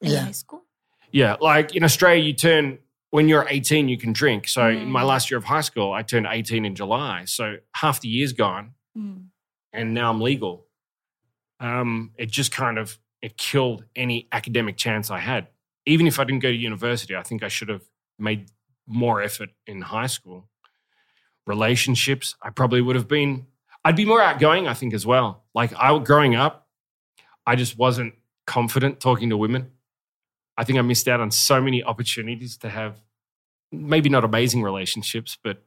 in 0.00 0.12
Yeah. 0.12 0.20
high 0.26 0.30
school. 0.30 0.62
Yeah, 1.10 1.36
like 1.40 1.74
in 1.74 1.84
Australia, 1.84 2.22
you 2.22 2.32
turn 2.34 2.78
when 3.10 3.26
you're 3.28 3.46
18, 3.48 3.88
you 3.88 3.96
can 3.96 4.12
drink. 4.12 4.46
So 4.48 4.68
in 4.68 4.90
my 4.90 5.02
Mm. 5.02 5.06
last 5.06 5.30
year 5.30 5.38
of 5.38 5.44
high 5.44 5.62
school, 5.62 5.92
I 5.92 6.02
turned 6.02 6.26
18 6.28 6.66
in 6.66 6.74
July. 6.74 7.24
So 7.24 7.56
half 7.74 8.00
the 8.02 8.08
year's 8.08 8.34
gone, 8.34 8.74
Mm. 8.96 9.28
and 9.72 9.94
now 9.94 10.10
I'm 10.10 10.20
legal. 10.20 10.66
Um, 11.60 12.12
it 12.18 12.30
just 12.30 12.52
kind 12.52 12.78
of 12.78 12.98
it 13.22 13.36
killed 13.36 13.84
any 13.96 14.28
academic 14.30 14.76
chance 14.76 15.10
I 15.10 15.18
had. 15.18 15.48
Even 15.86 16.06
if 16.06 16.20
I 16.20 16.24
didn't 16.24 16.40
go 16.42 16.50
to 16.52 16.56
university, 16.56 17.16
I 17.16 17.22
think 17.24 17.42
I 17.42 17.48
should 17.48 17.68
have 17.68 17.82
made 18.18 18.50
more 18.86 19.20
effort 19.22 19.50
in 19.66 19.80
high 19.80 20.06
school. 20.06 20.48
Relationships, 21.46 22.34
I 22.42 22.50
probably 22.50 22.80
would 22.82 22.94
have 22.94 23.08
been. 23.08 23.46
I'd 23.84 23.96
be 23.96 24.04
more 24.04 24.20
outgoing, 24.22 24.68
I 24.68 24.74
think, 24.74 24.92
as 24.94 25.06
well. 25.06 25.44
Like 25.54 25.72
I, 25.76 25.98
growing 25.98 26.34
up, 26.36 26.68
I 27.46 27.56
just 27.56 27.78
wasn't 27.78 28.14
confident 28.46 29.00
talking 29.00 29.30
to 29.30 29.36
women. 29.36 29.72
I 30.58 30.64
think 30.64 30.78
I 30.78 30.82
missed 30.82 31.06
out 31.08 31.20
on 31.20 31.30
so 31.30 31.60
many 31.62 31.82
opportunities 31.82 32.56
to 32.58 32.68
have 32.68 32.96
maybe 33.72 34.08
not 34.10 34.24
amazing 34.24 34.62
relationships, 34.62 35.38
but 35.42 35.62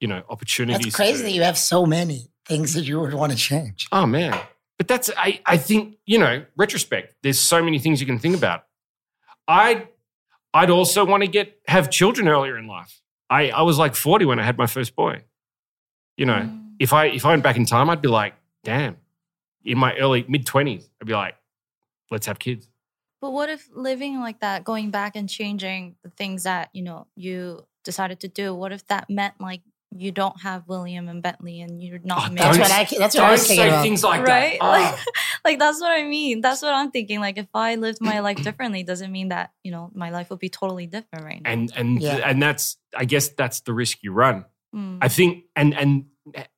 you 0.00 0.08
know, 0.08 0.22
opportunities. 0.28 0.82
That's 0.86 0.96
crazy 0.96 1.18
to- 1.18 1.22
that 1.24 1.30
you 1.32 1.42
have 1.42 1.56
so 1.56 1.86
many 1.86 2.28
things 2.46 2.74
that 2.74 2.82
you 2.84 3.00
would 3.00 3.14
want 3.14 3.32
to 3.32 3.38
change. 3.38 3.86
Oh 3.92 4.04
man. 4.06 4.38
But 4.76 4.88
that's 4.88 5.08
I, 5.16 5.40
I 5.46 5.56
think, 5.56 5.96
you 6.04 6.18
know, 6.18 6.44
retrospect, 6.56 7.14
there's 7.22 7.38
so 7.40 7.62
many 7.62 7.78
things 7.78 8.00
you 8.00 8.06
can 8.06 8.18
think 8.18 8.36
about. 8.36 8.64
I'd 9.46 9.88
I'd 10.52 10.70
also 10.70 11.04
want 11.04 11.22
to 11.22 11.28
get 11.28 11.60
have 11.68 11.90
children 11.90 12.28
earlier 12.28 12.58
in 12.58 12.66
life. 12.66 13.00
I, 13.30 13.50
I 13.50 13.62
was 13.62 13.78
like 13.78 13.94
40 13.94 14.24
when 14.26 14.38
I 14.38 14.42
had 14.42 14.58
my 14.58 14.66
first 14.66 14.94
boy. 14.96 15.22
You 16.16 16.26
know, 16.26 16.34
Mm. 16.42 16.72
if 16.78 16.92
I 16.92 17.06
if 17.06 17.24
I 17.24 17.30
went 17.30 17.42
back 17.44 17.56
in 17.56 17.66
time, 17.66 17.88
I'd 17.88 18.02
be 18.02 18.08
like, 18.08 18.34
damn, 18.64 18.96
in 19.64 19.78
my 19.78 19.94
early 19.96 20.24
mid 20.28 20.44
20s, 20.44 20.88
I'd 21.00 21.06
be 21.06 21.12
like, 21.14 21.36
let's 22.10 22.26
have 22.26 22.38
kids. 22.38 22.68
But 23.24 23.32
what 23.32 23.48
if 23.48 23.66
living 23.72 24.20
like 24.20 24.40
that, 24.40 24.64
going 24.64 24.90
back 24.90 25.16
and 25.16 25.30
changing 25.30 25.96
the 26.04 26.10
things 26.10 26.42
that 26.42 26.68
you 26.74 26.82
know 26.82 27.06
you 27.16 27.64
decided 27.82 28.20
to 28.20 28.28
do? 28.28 28.54
What 28.54 28.70
if 28.70 28.86
that 28.88 29.08
meant 29.08 29.40
like 29.40 29.62
you 29.96 30.10
don't 30.12 30.38
have 30.42 30.68
William 30.68 31.08
and 31.08 31.22
Bentley 31.22 31.62
and 31.62 31.82
you're 31.82 32.00
not 32.04 32.28
Oh, 32.30 32.34
married? 32.34 32.38
That's 32.38 32.58
what 32.58 32.70
I. 32.70 32.84
That's 32.98 33.14
what 33.14 33.24
I 33.24 33.26
Don't 33.28 33.30
was 33.32 33.46
thinking 33.46 33.64
say 33.64 33.68
about. 33.68 33.82
things 33.82 34.04
like 34.04 34.26
right? 34.26 34.58
that. 34.60 34.66
Like, 34.66 34.94
Ah. 34.98 35.04
like 35.46 35.58
that's 35.58 35.80
what 35.80 35.90
I 35.98 36.02
mean. 36.04 36.42
That's 36.42 36.60
what 36.60 36.74
I'm 36.74 36.90
thinking. 36.90 37.20
Like 37.20 37.38
if 37.38 37.48
I 37.54 37.76
lived 37.76 38.02
my 38.02 38.20
life 38.20 38.42
differently, 38.42 38.82
doesn't 38.82 39.10
mean 39.10 39.28
that 39.30 39.52
you 39.64 39.72
know 39.72 39.90
my 39.94 40.10
life 40.10 40.28
would 40.28 40.40
be 40.40 40.50
totally 40.50 40.86
different 40.86 41.24
right 41.24 41.40
now. 41.42 41.50
and 41.50 41.72
and 41.74 42.02
Yeah. 42.02 42.16
and 42.28 42.42
that's 42.42 42.76
I 42.94 43.06
guess 43.06 43.28
that's 43.28 43.60
the 43.60 43.72
risk 43.72 44.02
you 44.02 44.12
run. 44.12 44.44
Mm. 44.76 44.98
I 45.00 45.08
think, 45.08 45.44
and 45.56 45.72
and 45.72 46.04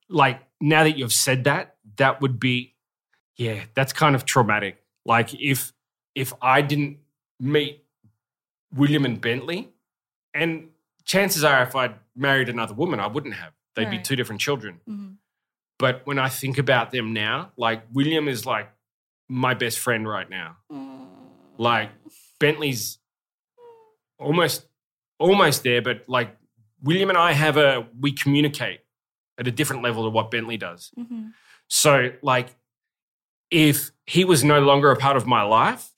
like 0.08 0.40
now 0.60 0.82
that 0.82 0.98
you've 0.98 1.12
said 1.12 1.44
that, 1.44 1.76
that 1.98 2.20
would 2.20 2.40
be, 2.40 2.74
yeah, 3.36 3.60
that's 3.74 3.92
kind 3.92 4.16
of 4.16 4.24
traumatic. 4.24 4.82
Like 5.04 5.32
if 5.34 5.72
if 6.16 6.32
I 6.42 6.62
didn't 6.62 6.98
meet 7.38 7.84
William 8.74 9.04
and 9.04 9.20
Bentley, 9.20 9.68
and 10.34 10.70
chances 11.04 11.44
are 11.44 11.62
if 11.62 11.76
I'd 11.76 11.94
married 12.16 12.48
another 12.48 12.74
woman, 12.74 12.98
I 12.98 13.06
wouldn't 13.06 13.34
have. 13.34 13.52
They'd 13.76 13.90
be 13.90 13.98
two 13.98 14.16
different 14.16 14.40
children. 14.40 14.80
Mhm. 14.88 15.16
But 15.78 16.06
when 16.06 16.18
I 16.18 16.30
think 16.30 16.56
about 16.58 16.90
them 16.90 17.12
now, 17.12 17.52
like 17.58 17.82
William 17.92 18.26
is 18.26 18.46
like 18.46 18.70
my 19.28 19.52
best 19.54 19.78
friend 19.78 20.08
right 20.08 20.28
now. 20.28 20.56
Mm. 20.72 21.06
Like 21.58 21.90
Bentley's 22.40 22.98
almost 24.18 24.66
almost 25.18 25.62
there, 25.62 25.82
but 25.82 26.08
like 26.08 26.36
William 26.82 27.08
and 27.10 27.18
I 27.18 27.32
have 27.32 27.56
a 27.58 27.86
we 28.00 28.12
communicate 28.12 28.80
at 29.38 29.46
a 29.46 29.50
different 29.50 29.82
level 29.82 30.04
to 30.04 30.10
what 30.10 30.30
Bentley 30.30 30.56
does. 30.56 30.90
Mhm. 30.98 31.32
So 31.68 32.12
like 32.22 32.48
if 33.50 33.90
he 34.06 34.24
was 34.24 34.42
no 34.42 34.60
longer 34.60 34.90
a 34.90 34.96
part 34.96 35.16
of 35.18 35.26
my 35.26 35.42
life, 35.42 35.90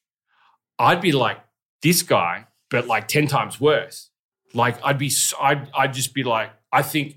I'd 0.79 1.01
be 1.01 1.13
like 1.13 1.39
this 1.83 2.03
guy, 2.03 2.47
but 2.71 2.87
like 2.87 3.09
10 3.09 3.27
times 3.27 3.61
worse. 3.61 4.11
Like 4.55 4.79
I'd 4.85 4.99
be 4.99 5.09
s- 5.09 5.35
I'd 5.41 5.69
I'd 5.77 5.93
just 5.93 6.15
be 6.15 6.25
like 6.25 6.51
I 6.73 6.83
think 6.83 7.17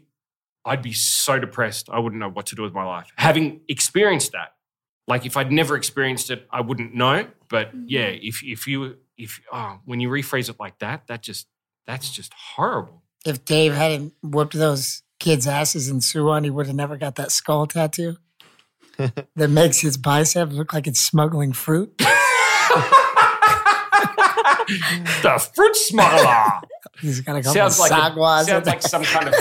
I'd 0.65 0.81
be 0.81 0.93
so 0.93 1.39
depressed. 1.39 1.89
I 1.89 1.99
wouldn't 1.99 2.19
know 2.19 2.29
what 2.29 2.47
to 2.47 2.55
do 2.55 2.61
with 2.61 2.73
my 2.73 2.83
life. 2.83 3.07
Having 3.17 3.61
experienced 3.67 4.33
that. 4.33 4.53
Like 5.07 5.25
if 5.25 5.37
I'd 5.37 5.51
never 5.51 5.75
experienced 5.75 6.29
it, 6.29 6.47
I 6.51 6.61
wouldn't 6.61 6.93
know. 6.93 7.27
But 7.49 7.69
mm-hmm. 7.69 7.85
yeah, 7.87 8.07
if 8.07 8.43
if 8.43 8.67
you 8.67 8.97
if 9.17 9.41
oh, 9.51 9.79
when 9.85 9.99
you 9.99 10.09
rephrase 10.09 10.49
it 10.49 10.57
like 10.59 10.79
that, 10.79 11.07
that 11.07 11.21
just 11.21 11.47
that's 11.87 12.11
just 12.11 12.33
horrible. 12.33 13.03
If 13.25 13.45
Dave 13.45 13.73
hadn't 13.73 14.13
whooped 14.21 14.53
those 14.53 15.03
kids' 15.19 15.47
asses 15.47 15.89
in 15.89 15.99
Suwon, 15.99 16.43
he 16.43 16.49
would 16.49 16.67
have 16.67 16.75
never 16.75 16.97
got 16.97 17.15
that 17.15 17.31
skull 17.31 17.67
tattoo 17.67 18.17
that 18.97 19.49
makes 19.49 19.79
his 19.79 19.97
bicep 19.97 20.51
look 20.51 20.73
like 20.73 20.87
it's 20.87 20.99
smuggling 20.99 21.53
fruit. 21.53 22.01
the 25.23 25.49
fruit 25.53 25.75
smuggler 25.75 26.61
He's 26.99 27.21
got 27.21 27.35
a 27.35 27.39
couple 27.39 27.53
sounds 27.53 27.75
of 27.75 27.79
like 27.89 27.91
a, 28.15 28.45
sounds 28.45 28.67
like 28.67 28.81
some 28.81 29.03
kind 29.03 29.29
of 29.29 29.35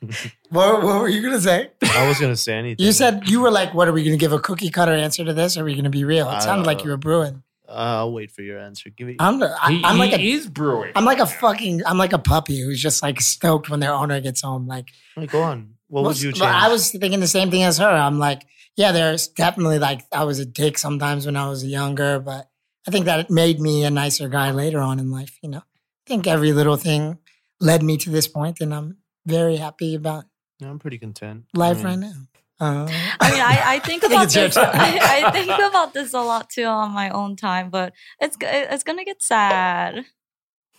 what, 0.50 0.82
what 0.82 1.00
were 1.00 1.08
you 1.08 1.22
gonna 1.22 1.40
say? 1.40 1.70
I 1.82 2.08
was 2.08 2.18
gonna 2.20 2.36
say 2.36 2.54
anything. 2.54 2.84
You 2.84 2.92
said 2.92 3.28
you 3.28 3.40
were 3.40 3.50
like, 3.50 3.72
"What 3.74 3.88
are 3.88 3.92
we 3.92 4.04
gonna 4.04 4.16
give 4.16 4.32
a 4.32 4.38
cookie 4.38 4.70
cutter 4.70 4.92
answer 4.92 5.24
to 5.24 5.32
this? 5.32 5.56
Or 5.56 5.62
are 5.62 5.64
we 5.64 5.74
gonna 5.74 5.88
be 5.90 6.04
real?" 6.04 6.28
It 6.30 6.42
sounded 6.42 6.64
don't 6.64 6.66
like 6.66 6.84
you 6.84 6.90
were 6.90 6.96
brewing. 6.96 7.42
uh, 7.68 7.72
I'll 7.72 8.12
wait 8.12 8.30
for 8.30 8.42
your 8.42 8.58
answer. 8.58 8.90
Give 8.90 9.06
me. 9.06 9.16
I'm, 9.18 9.42
I, 9.42 9.70
he, 9.72 9.84
I'm 9.84 9.98
like 9.98 10.12
he 10.12 10.32
a, 10.32 10.36
is 10.36 10.46
brewing. 10.48 10.92
I'm 10.94 11.04
like 11.04 11.20
a 11.20 11.26
fucking, 11.26 11.82
I'm 11.86 11.96
like 11.96 12.12
a 12.12 12.18
puppy 12.18 12.60
who's 12.60 12.82
just 12.82 13.02
like 13.02 13.20
stoked 13.20 13.70
when 13.70 13.80
their 13.80 13.94
owner 13.94 14.20
gets 14.20 14.42
home. 14.42 14.66
Like, 14.66 14.90
Wait, 15.16 15.30
go 15.30 15.42
on. 15.42 15.74
What 15.88 16.02
Well, 16.02 16.10
would 16.10 16.20
you 16.20 16.32
change? 16.32 16.42
I 16.42 16.68
was 16.68 16.90
thinking 16.90 17.20
the 17.20 17.26
same 17.28 17.50
thing 17.50 17.62
as 17.62 17.78
her. 17.78 17.88
I'm 17.88 18.18
like, 18.18 18.44
yeah, 18.76 18.92
there's 18.92 19.28
definitely 19.28 19.78
like 19.78 20.02
I 20.12 20.24
was 20.24 20.38
a 20.38 20.44
dick 20.46 20.76
sometimes 20.76 21.24
when 21.24 21.36
I 21.36 21.48
was 21.48 21.64
younger, 21.64 22.18
but 22.18 22.48
I 22.86 22.90
think 22.90 23.06
that 23.06 23.20
it 23.20 23.30
made 23.30 23.60
me 23.60 23.84
a 23.84 23.90
nicer 23.90 24.28
guy 24.28 24.50
later 24.50 24.80
on 24.80 24.98
in 24.98 25.10
life. 25.10 25.38
You 25.42 25.48
know, 25.50 25.58
I 25.58 26.04
think 26.06 26.26
every 26.26 26.52
little 26.52 26.76
thing 26.76 27.18
led 27.60 27.82
me 27.82 27.96
to 27.98 28.10
this 28.10 28.28
point, 28.28 28.60
and 28.60 28.74
I'm 28.74 28.98
very 29.26 29.56
happy 29.56 29.94
about 29.94 30.24
No, 30.60 30.68
I'm 30.70 30.78
pretty 30.78 30.98
content. 30.98 31.44
life 31.54 31.78
I 31.84 31.96
mean, 31.96 32.00
right 32.02 32.10
now. 32.10 32.14
Uh, 32.60 32.86
I 33.20 33.30
mean, 33.32 33.40
I, 33.40 33.62
I 33.74 33.78
think 33.80 34.02
about 34.08 34.28
this. 34.30 34.56
I, 34.58 34.98
I 35.26 35.30
think 35.32 35.50
about 35.50 35.92
this 35.92 36.12
a 36.14 36.20
lot 36.20 36.50
too 36.50 36.64
on 36.66 36.92
my 36.92 37.10
own 37.10 37.36
time, 37.36 37.70
but 37.70 37.92
it's 38.20 38.36
it's 38.40 38.84
gonna 38.84 39.04
get 39.04 39.22
sad. 39.22 40.04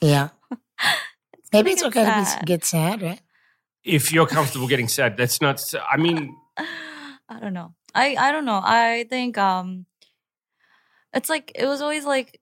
yeah, 0.02 0.30
It's 1.38 1.50
maybe 1.52 1.72
it's 1.72 1.84
okay 1.84 2.04
to 2.06 2.26
sad. 2.26 2.40
be, 2.42 2.46
get 2.46 2.66
sad, 2.66 3.02
right? 3.02 3.20
if 3.84 4.12
you're 4.12 4.26
comfortable 4.26 4.68
getting 4.68 4.88
sad, 4.88 5.16
that's 5.18 5.42
not. 5.42 5.62
I 5.92 5.98
mean, 5.98 6.36
I 6.58 7.40
don't 7.42 7.54
know. 7.54 7.74
I 7.94 8.16
I 8.16 8.32
don't 8.32 8.46
know. 8.46 8.62
I 8.64 9.06
think 9.10 9.38
um 9.38 9.86
it's 11.16 11.30
like 11.30 11.52
it 11.56 11.66
was 11.68 11.82
always 11.82 12.06
like 12.06 12.40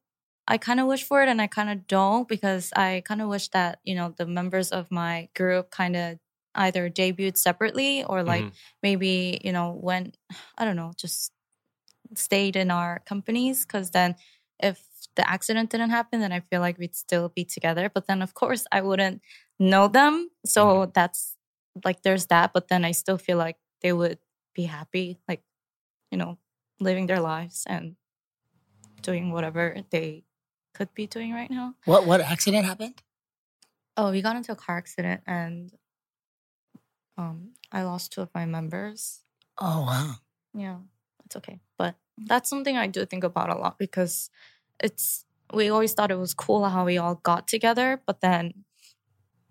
I 0.48 0.58
kind 0.58 0.80
of 0.80 0.88
wish 0.88 1.04
for 1.04 1.24
it 1.24 1.30
and 1.30 1.42
I 1.42 1.48
kind 1.48 1.70
of 1.70 1.88
don't 1.88 2.28
because 2.28 2.72
I 2.76 3.04
kind 3.06 3.22
of 3.22 3.30
wish 3.30 3.50
that, 3.50 3.80
you 3.86 3.96
know, 3.96 4.14
the 4.18 4.26
members 4.26 4.72
of 4.72 4.92
my 4.92 5.30
group 5.36 5.72
kind 5.72 5.96
of 5.96 6.20
either 6.56 6.90
debuted 6.90 7.38
separately 7.38 8.04
or 8.04 8.24
like 8.24 8.48
mhm. 8.48 8.54
maybe, 8.84 9.40
you 9.44 9.54
know, 9.54 9.72
went 9.82 10.18
I 10.58 10.66
don't 10.66 10.76
know, 10.76 10.94
just 10.98 11.32
stayed 12.16 12.56
in 12.56 12.72
our 12.72 13.02
companies 13.06 13.66
cuz 13.66 13.92
then 13.92 14.16
if 14.60 14.82
the 15.16 15.30
accident 15.30 15.70
didn't 15.72 15.90
happen 15.92 16.20
then 16.22 16.32
I 16.32 16.40
feel 16.42 16.62
like 16.62 16.78
we'd 16.78 16.96
still 16.96 17.30
be 17.30 17.46
together, 17.46 17.90
but 17.94 18.08
then 18.08 18.22
of 18.22 18.34
course 18.34 18.66
I 18.72 18.82
wouldn't 18.82 19.22
know 19.60 19.88
them. 19.88 20.30
So 20.46 20.88
that's 20.94 21.38
like 21.86 22.04
there's 22.04 22.28
that, 22.28 22.54
but 22.54 22.68
then 22.70 22.86
I 22.86 22.92
still 22.92 23.18
feel 23.18 23.38
like 23.38 23.58
they 23.82 23.94
would 23.94 24.20
be 24.56 24.64
happy, 24.66 25.20
like, 25.28 25.44
you 26.12 26.18
know, 26.18 26.38
living 26.80 27.08
their 27.08 27.22
lives 27.22 27.64
and 27.68 27.96
doing 29.04 29.32
whatever 29.32 29.76
they 29.92 30.24
could 30.74 30.94
be 30.94 31.06
doing 31.06 31.34
right 31.34 31.52
now. 31.52 31.76
What 31.86 32.08
what 32.08 32.22
accident 32.22 32.66
happened? 32.66 33.02
Oh, 33.96 34.10
we 34.10 34.22
got 34.24 34.36
into 34.36 34.52
a 34.52 34.56
car 34.56 34.78
accident 34.78 35.22
and 35.28 35.72
um 37.18 37.54
I 37.72 37.84
lost 37.84 38.12
two 38.12 38.22
of 38.22 38.30
my 38.34 38.46
members. 38.46 39.22
Oh 39.60 39.86
wow. 39.86 40.16
Yeah, 40.56 40.78
it's 41.26 41.36
okay. 41.36 41.60
But 41.78 41.96
that's 42.18 42.50
something 42.50 42.78
I 42.78 42.88
do 42.88 43.06
think 43.06 43.24
about 43.24 43.50
a 43.50 43.58
lot 43.58 43.78
because 43.78 44.30
it's 44.80 45.26
we 45.54 45.70
always 45.70 45.94
thought 45.94 46.12
it 46.12 46.18
was 46.18 46.34
cool 46.34 46.66
how 46.66 46.86
we 46.86 46.98
all 46.98 47.16
got 47.16 47.48
together, 47.48 48.02
but 48.08 48.22
then 48.22 48.66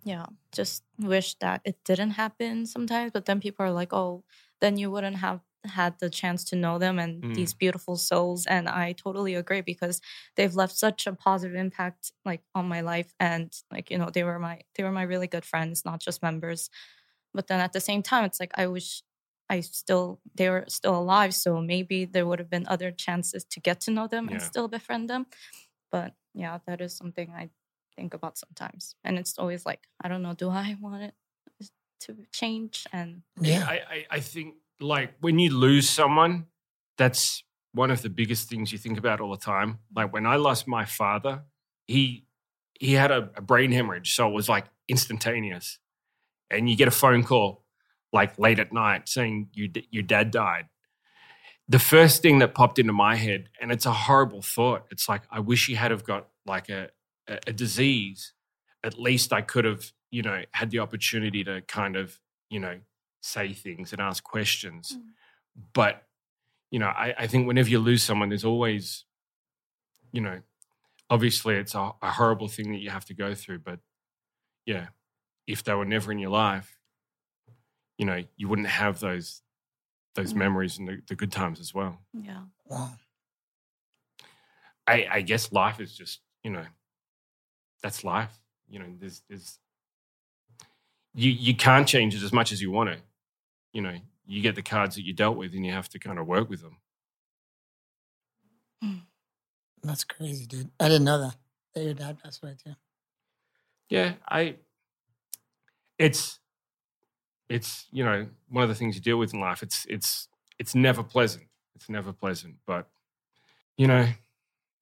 yeah, 0.05 0.27
just 0.51 0.83
wish 0.99 1.37
that 1.37 1.61
it 1.65 1.77
didn't 1.85 2.13
happen 2.13 2.67
sometimes. 2.67 3.13
But 3.13 3.27
then 3.27 3.41
people 3.41 3.65
are 3.65 3.71
like, 3.71 3.93
oh, 3.93 4.25
then 4.61 4.77
you 4.77 4.91
wouldn't 4.91 5.17
have 5.17 5.41
had 5.65 5.99
the 6.01 6.11
chance 6.11 6.45
to 6.45 6.57
know 6.57 6.79
them 6.79 6.99
and 6.99 7.25
Mm. 7.25 7.35
these 7.35 7.55
beautiful 7.55 7.97
souls. 7.97 8.47
And 8.47 8.69
I 8.69 8.93
totally 8.93 9.35
agree 9.35 9.61
because 9.61 10.01
they've 10.37 10.55
left 10.55 10.77
such 10.77 11.07
a 11.07 11.15
positive 11.15 11.57
impact 11.57 12.13
like 12.25 12.43
on 12.55 12.69
my 12.69 12.81
life 12.81 13.15
and 13.21 13.53
like, 13.71 13.91
you 13.91 13.99
know, 13.99 14.11
they 14.11 14.25
were 14.25 14.39
my 14.39 14.63
they 14.75 14.83
were 14.85 14.93
my 14.93 15.03
really 15.03 15.29
good 15.29 15.45
friends, 15.45 15.85
not 15.85 16.01
just 16.01 16.23
members. 16.23 16.69
But 17.35 17.47
then 17.49 17.61
at 17.61 17.73
the 17.73 17.81
same 17.81 18.03
time, 18.03 18.25
it's 18.25 18.41
like 18.41 18.53
I 18.57 18.67
wish 18.67 19.03
I 19.49 19.61
still 19.61 20.21
they 20.35 20.51
were 20.51 20.65
still 20.69 20.99
alive, 20.99 21.35
so 21.35 21.61
maybe 21.61 22.05
there 22.05 22.27
would 22.27 22.39
have 22.39 22.51
been 22.51 22.67
other 22.69 22.91
chances 22.93 23.45
to 23.45 23.61
get 23.61 23.81
to 23.83 23.91
know 23.91 24.07
them 24.09 24.29
and 24.29 24.43
still 24.43 24.69
befriend 24.69 25.09
them. 25.11 25.27
But 25.91 26.15
yeah, 26.35 26.59
that 26.67 26.81
is 26.81 26.97
something 26.97 27.31
I 27.33 27.51
think 27.97 28.15
about 28.15 28.39
sometimes, 28.39 28.97
and 29.05 29.19
it's 29.19 29.39
always 29.39 29.67
like 29.67 29.89
I 30.01 30.09
don't 30.09 30.23
know, 30.23 30.35
do 30.35 30.51
I 30.51 30.77
want 30.81 31.03
it 31.05 31.15
to 32.01 32.27
change? 32.33 32.87
And 32.93 33.23
Yeah. 33.41 33.65
I, 33.67 33.75
I, 33.89 34.07
I 34.11 34.21
think 34.21 34.57
like 34.83 35.15
when 35.21 35.39
you 35.39 35.51
lose 35.51 35.89
someone, 35.89 36.47
that's 36.99 37.43
one 37.73 37.91
of 37.91 38.03
the 38.03 38.11
biggest 38.11 38.49
things 38.49 38.73
you 38.73 38.79
think 38.79 38.99
about 38.99 39.21
all 39.21 39.31
the 39.31 39.37
time. 39.37 39.79
Like 39.95 40.13
when 40.13 40.27
I 40.27 40.37
lost 40.37 40.69
my 40.69 40.85
father, 40.85 41.43
he 41.87 42.27
he 42.79 42.95
had 42.95 43.11
a, 43.11 43.31
a 43.37 43.41
brain 43.41 43.73
hemorrhage, 43.73 44.15
so 44.15 44.29
it 44.29 44.33
was 44.33 44.49
like 44.49 44.67
instantaneous. 44.89 45.79
And 46.51 46.69
you 46.69 46.77
get 46.77 46.89
a 46.89 46.93
phone 46.93 47.23
call 47.23 47.65
like 48.13 48.39
late 48.39 48.59
at 48.59 48.73
night 48.73 49.09
saying 49.09 49.49
you, 49.53 49.71
your 49.91 50.03
dad 50.03 50.31
died. 50.31 50.67
The 51.69 51.79
first 51.79 52.21
thing 52.21 52.41
that 52.41 52.55
popped 52.55 52.79
into 52.79 52.93
my 52.93 53.15
head, 53.15 53.49
and 53.61 53.73
it's 53.73 53.87
a 53.87 53.93
horrible 53.93 54.43
thought. 54.43 54.87
It's 54.91 55.09
like 55.09 55.23
I 55.31 55.41
wish 55.41 55.67
he 55.67 55.75
had 55.75 55.91
have 55.91 56.05
got 56.05 56.29
like 56.45 56.69
a, 56.69 56.91
a, 57.29 57.39
a 57.47 57.53
disease. 57.53 58.35
At 58.85 58.99
least 58.99 59.33
I 59.33 59.41
could 59.41 59.65
have, 59.65 59.93
you 60.11 60.23
know, 60.23 60.43
had 60.53 60.71
the 60.71 60.81
opportunity 60.81 61.45
to 61.45 61.63
kind 61.63 61.97
of, 61.97 62.19
you 62.51 62.61
know, 62.61 62.81
say 63.23 63.53
things 63.55 63.93
and 63.93 64.01
ask 64.03 64.23
questions. 64.23 64.99
Mm. 64.99 65.03
But, 65.73 66.03
you 66.71 66.79
know, 66.79 66.89
I, 66.89 67.15
I 67.19 67.27
think 67.27 67.47
whenever 67.47 67.69
you 67.71 67.79
lose 67.79 68.03
someone, 68.03 68.29
there's 68.29 68.45
always, 68.45 69.05
you 70.13 70.21
know, 70.21 70.41
obviously 71.09 71.55
it's 71.55 71.75
a, 71.75 71.93
a 72.03 72.11
horrible 72.11 72.49
thing 72.49 72.73
that 72.73 72.81
you 72.81 72.91
have 72.91 73.05
to 73.07 73.15
go 73.15 73.35
through. 73.35 73.61
But 73.61 73.79
yeah, 74.67 74.89
if 75.47 75.63
they 75.65 75.73
were 75.75 75.85
never 75.87 76.13
in 76.13 76.19
your 76.19 76.31
life, 76.31 76.79
you 77.99 78.05
know, 78.07 78.23
you 78.37 78.49
wouldn't 78.49 78.69
have 78.69 79.01
those 79.01 79.43
those 80.15 80.35
Mm. 80.35 80.39
memories 80.39 80.79
and 80.79 80.89
the, 80.89 81.01
the 81.09 81.15
good 81.15 81.33
times 81.33 81.59
as 81.59 81.73
well. 81.73 81.99
yeah, 82.13 82.43
Wow. 82.67 82.91
I, 84.87 85.07
I 85.11 85.21
guess 85.23 85.53
life 85.53 85.81
is 85.81 85.97
just, 85.97 86.21
you 86.43 86.51
know, 86.51 86.67
that's 87.83 88.05
life. 88.05 88.39
You 88.69 88.81
know, 88.81 88.87
there's 88.99 89.23
there's 89.29 89.59
you 91.15 91.31
you 91.31 91.55
can't 91.55 91.87
change 91.87 92.15
it 92.15 92.23
as 92.23 92.33
much 92.33 92.53
as 92.53 92.61
you 92.61 92.71
want 92.71 92.91
to. 92.91 92.99
You 93.73 93.83
know, 93.83 93.97
you 94.27 94.43
get 94.43 94.55
the 94.55 94.63
cards 94.63 94.97
that 94.97 95.05
you 95.05 95.13
dealt 95.13 95.37
with 95.37 95.55
and 95.55 95.65
you 95.65 95.73
have 95.73 95.89
to 95.91 95.99
kind 95.99 96.19
of 96.19 96.27
work 96.27 96.49
with 96.49 96.63
them. 96.63 96.79
That's 99.83 100.05
crazy, 100.05 100.47
dude. 100.47 100.71
I 100.79 100.89
didn't 100.89 101.05
know 101.05 101.21
that. 101.21 101.37
That 101.75 101.85
your 101.85 101.95
dad 101.95 102.23
passed 102.23 102.43
away 102.43 102.55
too. 102.63 102.75
Yeah, 103.89 104.15
I 104.29 104.57
it's 105.99 106.39
it's, 107.49 107.87
you 107.93 108.05
know, 108.05 108.29
one 108.49 108.63
of 108.63 108.69
the 108.69 108.75
things 108.75 108.95
you 108.95 109.03
deal 109.03 109.19
with 109.19 109.35
in 109.35 109.41
life. 109.41 109.63
It's 109.63 109.87
it's 109.89 110.29
it's 110.59 110.75
never 110.75 111.03
pleasant. 111.03 111.45
It's 111.75 111.89
never 111.89 112.13
pleasant, 112.13 112.57
but 112.67 112.89
you 113.77 113.87
know, 113.87 114.07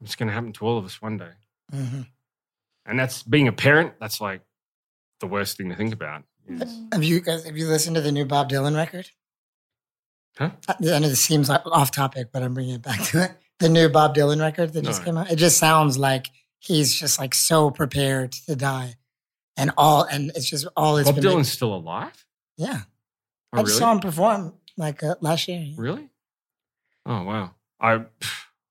it's 0.02 0.16
going 0.16 0.28
to 0.28 0.32
happen 0.34 0.52
to 0.54 0.66
all 0.66 0.78
of 0.78 0.84
us 0.84 1.00
one 1.00 1.16
day. 1.16 1.32
hmm 1.70 2.02
And 2.84 2.98
that's 2.98 3.22
being 3.22 3.48
a 3.48 3.52
parent, 3.52 3.94
that's 4.00 4.20
like 4.20 4.42
the 5.20 5.26
worst 5.26 5.56
thing 5.56 5.68
to 5.70 5.76
think 5.76 5.92
about. 5.92 6.24
Have 6.92 7.04
you 7.04 7.20
guys 7.20 7.44
have 7.44 7.56
you 7.56 7.66
listened 7.68 7.96
to 7.96 8.02
the 8.02 8.12
new 8.12 8.24
Bob 8.24 8.50
Dylan 8.50 8.76
record? 8.76 9.10
Huh? 10.38 10.50
Uh, 10.68 10.74
I 10.80 10.98
know 10.98 11.08
this 11.08 11.20
seems 11.22 11.48
like 11.48 11.62
off 11.66 11.90
topic, 11.90 12.28
but 12.32 12.42
I'm 12.42 12.54
bringing 12.54 12.74
it 12.76 12.82
back 12.82 13.00
to 13.08 13.24
it. 13.24 13.32
The 13.58 13.68
new 13.68 13.88
Bob 13.88 14.14
Dylan 14.14 14.40
record 14.40 14.72
that 14.72 14.84
just 14.84 15.04
came 15.04 15.16
out. 15.18 15.30
It 15.30 15.36
just 15.36 15.58
sounds 15.58 15.98
like 15.98 16.26
he's 16.58 16.94
just 16.98 17.18
like 17.18 17.34
so 17.34 17.70
prepared 17.70 18.32
to 18.32 18.56
die, 18.56 18.94
and 19.56 19.70
all, 19.76 20.04
and 20.04 20.32
it's 20.34 20.48
just 20.48 20.66
all 20.76 20.96
it's 20.96 21.10
Bob. 21.10 21.20
Dylan's 21.20 21.52
still 21.52 21.74
alive? 21.74 22.24
yeah, 22.56 22.80
Oh, 23.52 23.58
I 23.58 23.62
just 23.62 23.72
really? 23.72 23.78
saw 23.80 23.92
him 23.92 24.00
perform 24.00 24.54
like 24.76 25.02
uh, 25.02 25.16
last 25.20 25.46
year. 25.46 25.66
Really? 25.76 26.08
Oh 27.06 27.22
wow. 27.24 27.50
I 27.80 28.04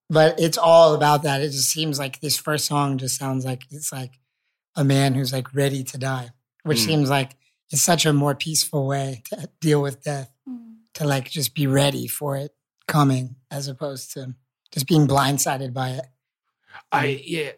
But 0.10 0.40
it's 0.40 0.58
all 0.58 0.96
about 0.96 1.24
that. 1.24 1.42
It 1.42 1.50
just 1.52 1.70
seems 1.70 2.00
like 2.00 2.20
this 2.20 2.38
first 2.38 2.66
song 2.66 2.98
just 2.98 3.18
sounds 3.20 3.46
like 3.46 3.64
it's 3.70 3.92
like 3.92 4.20
a 4.76 4.84
man 4.84 5.14
who's 5.14 5.32
like 5.34 5.54
ready 5.54 5.84
to 5.84 5.98
die, 5.98 6.30
which 6.64 6.80
Mm. 6.80 6.86
seems 6.86 7.10
like 7.10 7.36
it's 7.72 7.82
such 7.82 8.06
a 8.06 8.14
more 8.14 8.36
peaceful 8.36 8.88
way 8.88 9.24
to 9.26 9.50
deal 9.62 9.82
with 9.82 10.04
death. 10.04 10.32
Mm. 10.48 10.78
to 10.96 11.06
like 11.06 11.30
just 11.30 11.54
be 11.54 11.68
ready 11.68 12.08
for 12.08 12.36
it 12.36 12.52
coming 12.88 13.36
as 13.52 13.68
opposed 13.68 14.14
to 14.14 14.34
just 14.72 14.88
being 14.88 15.08
blindsided 15.08 15.74
by 15.74 15.92
it. 15.92 16.06
I 16.92 17.22
yeah. 17.26 17.52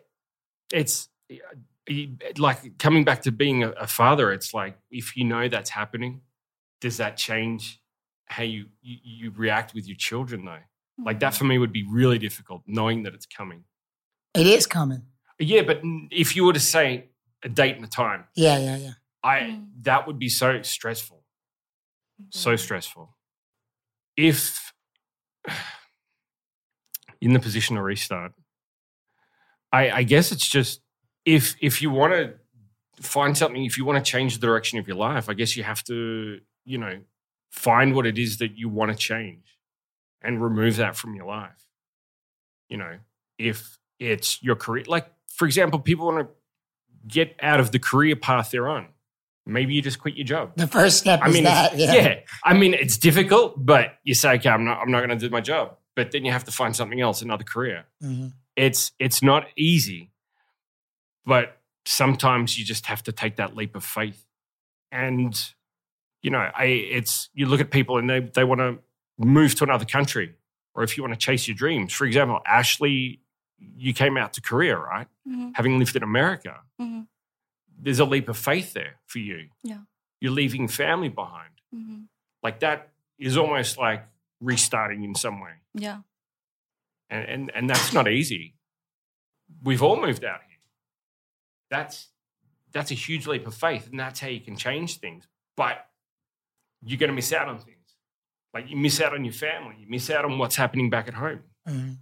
It's 0.71 1.09
like 2.37 2.77
coming 2.77 3.03
back 3.03 3.23
to 3.23 3.31
being 3.31 3.63
a, 3.63 3.69
a 3.71 3.87
father. 3.87 4.31
It's 4.31 4.53
like 4.53 4.77
if 4.89 5.17
you 5.17 5.25
know 5.25 5.47
that's 5.47 5.69
happening, 5.69 6.21
does 6.79 6.97
that 6.97 7.17
change 7.17 7.81
how 8.27 8.43
you, 8.43 8.67
you 8.81 8.97
you 9.03 9.31
react 9.31 9.73
with 9.73 9.87
your 9.87 9.97
children 9.97 10.45
though? 10.45 10.59
Like 11.03 11.19
that 11.21 11.33
for 11.33 11.45
me 11.45 11.57
would 11.57 11.73
be 11.73 11.83
really 11.83 12.19
difficult 12.19 12.61
knowing 12.67 13.03
that 13.03 13.13
it's 13.13 13.25
coming. 13.25 13.63
It 14.33 14.47
is 14.47 14.67
coming. 14.67 15.03
Yeah, 15.39 15.63
but 15.63 15.81
if 16.11 16.35
you 16.35 16.45
were 16.45 16.53
to 16.53 16.59
say 16.59 17.09
a 17.43 17.49
date 17.49 17.75
and 17.75 17.83
a 17.83 17.89
time, 17.89 18.25
Yeah, 18.35 18.59
yeah, 18.59 18.77
yeah. 18.77 18.91
I 19.23 19.39
Mm. 19.41 19.67
that 19.83 20.07
would 20.07 20.17
be 20.19 20.29
so 20.29 20.61
stressful. 20.61 21.23
so 22.29 22.55
stressful. 22.55 23.15
If 24.15 24.73
in 27.21 27.33
the 27.33 27.39
position 27.39 27.75
to 27.75 27.81
restart, 27.81 28.33
I, 29.71 29.89
I 29.91 30.03
guess 30.03 30.31
it's 30.31 30.47
just 30.47 30.81
if 31.25 31.55
if 31.61 31.81
you 31.81 31.89
want 31.91 32.13
to 32.13 32.33
find 33.01 33.37
something, 33.37 33.63
if 33.65 33.77
you 33.77 33.85
want 33.85 34.03
to 34.03 34.11
change 34.11 34.35
the 34.37 34.45
direction 34.45 34.77
of 34.79 34.87
your 34.87 34.97
life, 34.97 35.29
I 35.29 35.33
guess 35.33 35.55
you 35.57 35.63
have 35.63 35.83
to, 35.85 36.39
you 36.65 36.77
know, 36.77 37.01
find 37.51 37.95
what 37.95 38.05
it 38.05 38.17
is 38.17 38.37
that 38.37 38.57
you 38.57 38.69
want 38.69 38.91
to 38.91 38.97
change 38.97 39.57
and 40.21 40.41
remove 40.43 40.75
that 40.77 40.95
from 40.95 41.15
your 41.15 41.25
life. 41.25 41.65
You 42.69 42.77
know, 42.77 42.97
if 43.37 43.77
it's 43.99 44.41
your 44.43 44.55
career, 44.55 44.83
like 44.87 45.07
for 45.27 45.45
example, 45.45 45.79
people 45.79 46.05
want 46.07 46.27
to 46.27 46.33
get 47.07 47.35
out 47.41 47.59
of 47.59 47.71
the 47.71 47.79
career 47.79 48.15
path 48.15 48.51
they're 48.51 48.67
on. 48.69 48.87
Maybe 49.45 49.73
you 49.73 49.81
just 49.81 49.99
quit 49.99 50.15
your 50.15 50.25
job. 50.25 50.53
The 50.55 50.67
first 50.67 50.99
step 50.99 51.21
I 51.23 51.27
is 51.29 51.33
mean, 51.33 51.43
that. 51.45 51.75
Yeah. 51.77 51.93
yeah. 51.95 52.19
I 52.43 52.53
mean, 52.53 52.73
it's 52.73 52.97
difficult, 52.97 53.55
but 53.65 53.95
you 54.03 54.13
say, 54.13 54.33
okay, 54.35 54.49
I'm 54.49 54.63
not, 54.65 54.79
I'm 54.79 54.91
not 54.91 54.99
going 55.05 55.09
to 55.09 55.15
do 55.27 55.29
my 55.31 55.41
job. 55.41 55.77
But 55.95 56.11
then 56.11 56.23
you 56.25 56.31
have 56.31 56.43
to 56.45 56.51
find 56.51 56.75
something 56.75 57.01
else, 57.01 57.21
another 57.21 57.43
career. 57.43 57.85
Mhm. 58.03 58.33
It's, 58.55 58.91
it's 58.99 59.21
not 59.23 59.47
easy, 59.57 60.11
but 61.25 61.57
sometimes 61.85 62.57
you 62.59 62.65
just 62.65 62.85
have 62.85 63.01
to 63.03 63.11
take 63.11 63.37
that 63.37 63.55
leap 63.55 63.75
of 63.75 63.83
faith. 63.83 64.25
And, 64.91 65.33
you 66.21 66.29
know, 66.31 66.49
I, 66.53 66.65
it's, 66.65 67.29
you 67.33 67.45
look 67.45 67.61
at 67.61 67.71
people 67.71 67.97
and 67.97 68.09
they, 68.09 68.19
they 68.19 68.43
want 68.43 68.59
to 68.59 68.79
move 69.17 69.55
to 69.55 69.63
another 69.63 69.85
country, 69.85 70.35
or 70.75 70.83
if 70.83 70.97
you 70.97 71.03
want 71.03 71.13
to 71.13 71.19
chase 71.19 71.47
your 71.47 71.55
dreams. 71.55 71.93
For 71.93 72.05
example, 72.05 72.39
Ashley, 72.45 73.21
you 73.59 73.93
came 73.93 74.17
out 74.17 74.33
to 74.33 74.41
Korea, 74.41 74.77
right? 74.77 75.07
Mhm. 75.27 75.51
Having 75.55 75.79
lived 75.79 75.95
in 75.95 76.03
America, 76.03 76.59
Mhm. 76.79 77.07
There's 77.83 77.99
a 77.99 78.05
leap 78.05 78.29
of 78.29 78.37
faith 78.37 78.73
there 78.73 78.99
for 79.07 79.19
you. 79.19 79.49
Yeah. 79.63 79.79
You're 80.19 80.31
leaving 80.33 80.67
family 80.67 81.09
behind 81.09 81.49
Mhm. 81.73 82.07
like 82.43 82.59
that 82.59 82.89
is 83.17 83.37
almost 83.37 83.77
like 83.77 84.05
restarting 84.39 85.03
in 85.03 85.15
some 85.15 85.39
way 85.41 85.53
Yeah. 85.73 86.01
and 87.09 87.27
and, 87.29 87.51
and 87.55 87.69
that's 87.69 87.91
not 87.93 88.07
easy 88.07 88.55
we've 89.63 89.81
all 89.83 89.99
moved 89.99 90.23
out 90.25 90.41
here 90.47 90.59
that's 91.69 92.09
that's 92.71 92.91
a 92.91 92.93
huge 92.95 93.27
leap 93.27 93.45
of 93.47 93.53
faith 93.55 93.87
and 93.89 93.99
that's 93.99 94.19
how 94.19 94.27
you 94.27 94.39
can 94.41 94.55
change 94.55 94.97
things 94.97 95.27
but 95.57 95.87
you're 96.83 96.97
going 96.99 97.09
to 97.09 97.13
miss 97.15 97.31
out 97.33 97.47
on 97.47 97.57
things 97.59 97.95
like 98.53 98.69
you 98.69 98.75
miss 98.77 98.99
out 99.01 99.13
on 99.13 99.23
your 99.25 99.33
family 99.33 99.75
you 99.79 99.87
miss 99.89 100.09
out 100.09 100.25
on 100.25 100.37
what's 100.37 100.55
happening 100.55 100.89
back 100.89 101.07
at 101.07 101.13
home 101.13 101.43
Mhm. 101.67 101.97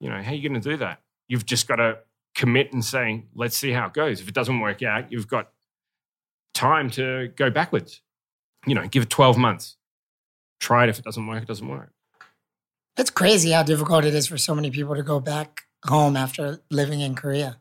you 0.00 0.08
know 0.10 0.20
how 0.22 0.30
are 0.30 0.34
you 0.34 0.48
going 0.48 0.60
to 0.60 0.68
do 0.70 0.76
that 0.78 1.02
you've 1.28 1.46
just 1.46 1.68
got 1.68 1.76
to 1.76 1.98
commit 2.34 2.72
and 2.72 2.84
say 2.84 3.24
let's 3.34 3.56
see 3.56 3.70
how 3.72 3.86
it 3.86 3.92
goes 3.92 4.20
if 4.20 4.28
it 4.28 4.34
doesn't 4.34 4.60
work 4.60 4.82
out 4.82 5.10
you've 5.12 5.28
got 5.28 5.50
time 6.54 6.90
to 6.90 7.28
go 7.36 7.50
backwards 7.50 8.00
you 8.66 8.74
know 8.74 8.86
give 8.88 9.02
it 9.02 9.10
12 9.10 9.36
months 9.36 9.76
try 10.60 10.84
it 10.84 10.90
if 10.90 10.98
it 10.98 11.04
doesn't 11.04 11.26
work 11.26 11.42
it 11.42 11.48
doesn't 11.48 11.68
work 11.68 11.92
It's 12.96 13.10
crazy 13.10 13.50
how 13.50 13.62
difficult 13.62 14.04
it 14.04 14.14
is 14.14 14.26
for 14.26 14.38
so 14.38 14.54
many 14.54 14.70
people 14.70 14.94
to 14.94 15.02
go 15.02 15.18
back 15.20 15.62
home 15.84 16.16
after 16.16 16.60
living 16.70 17.00
in 17.00 17.14
Korea. 17.14 17.58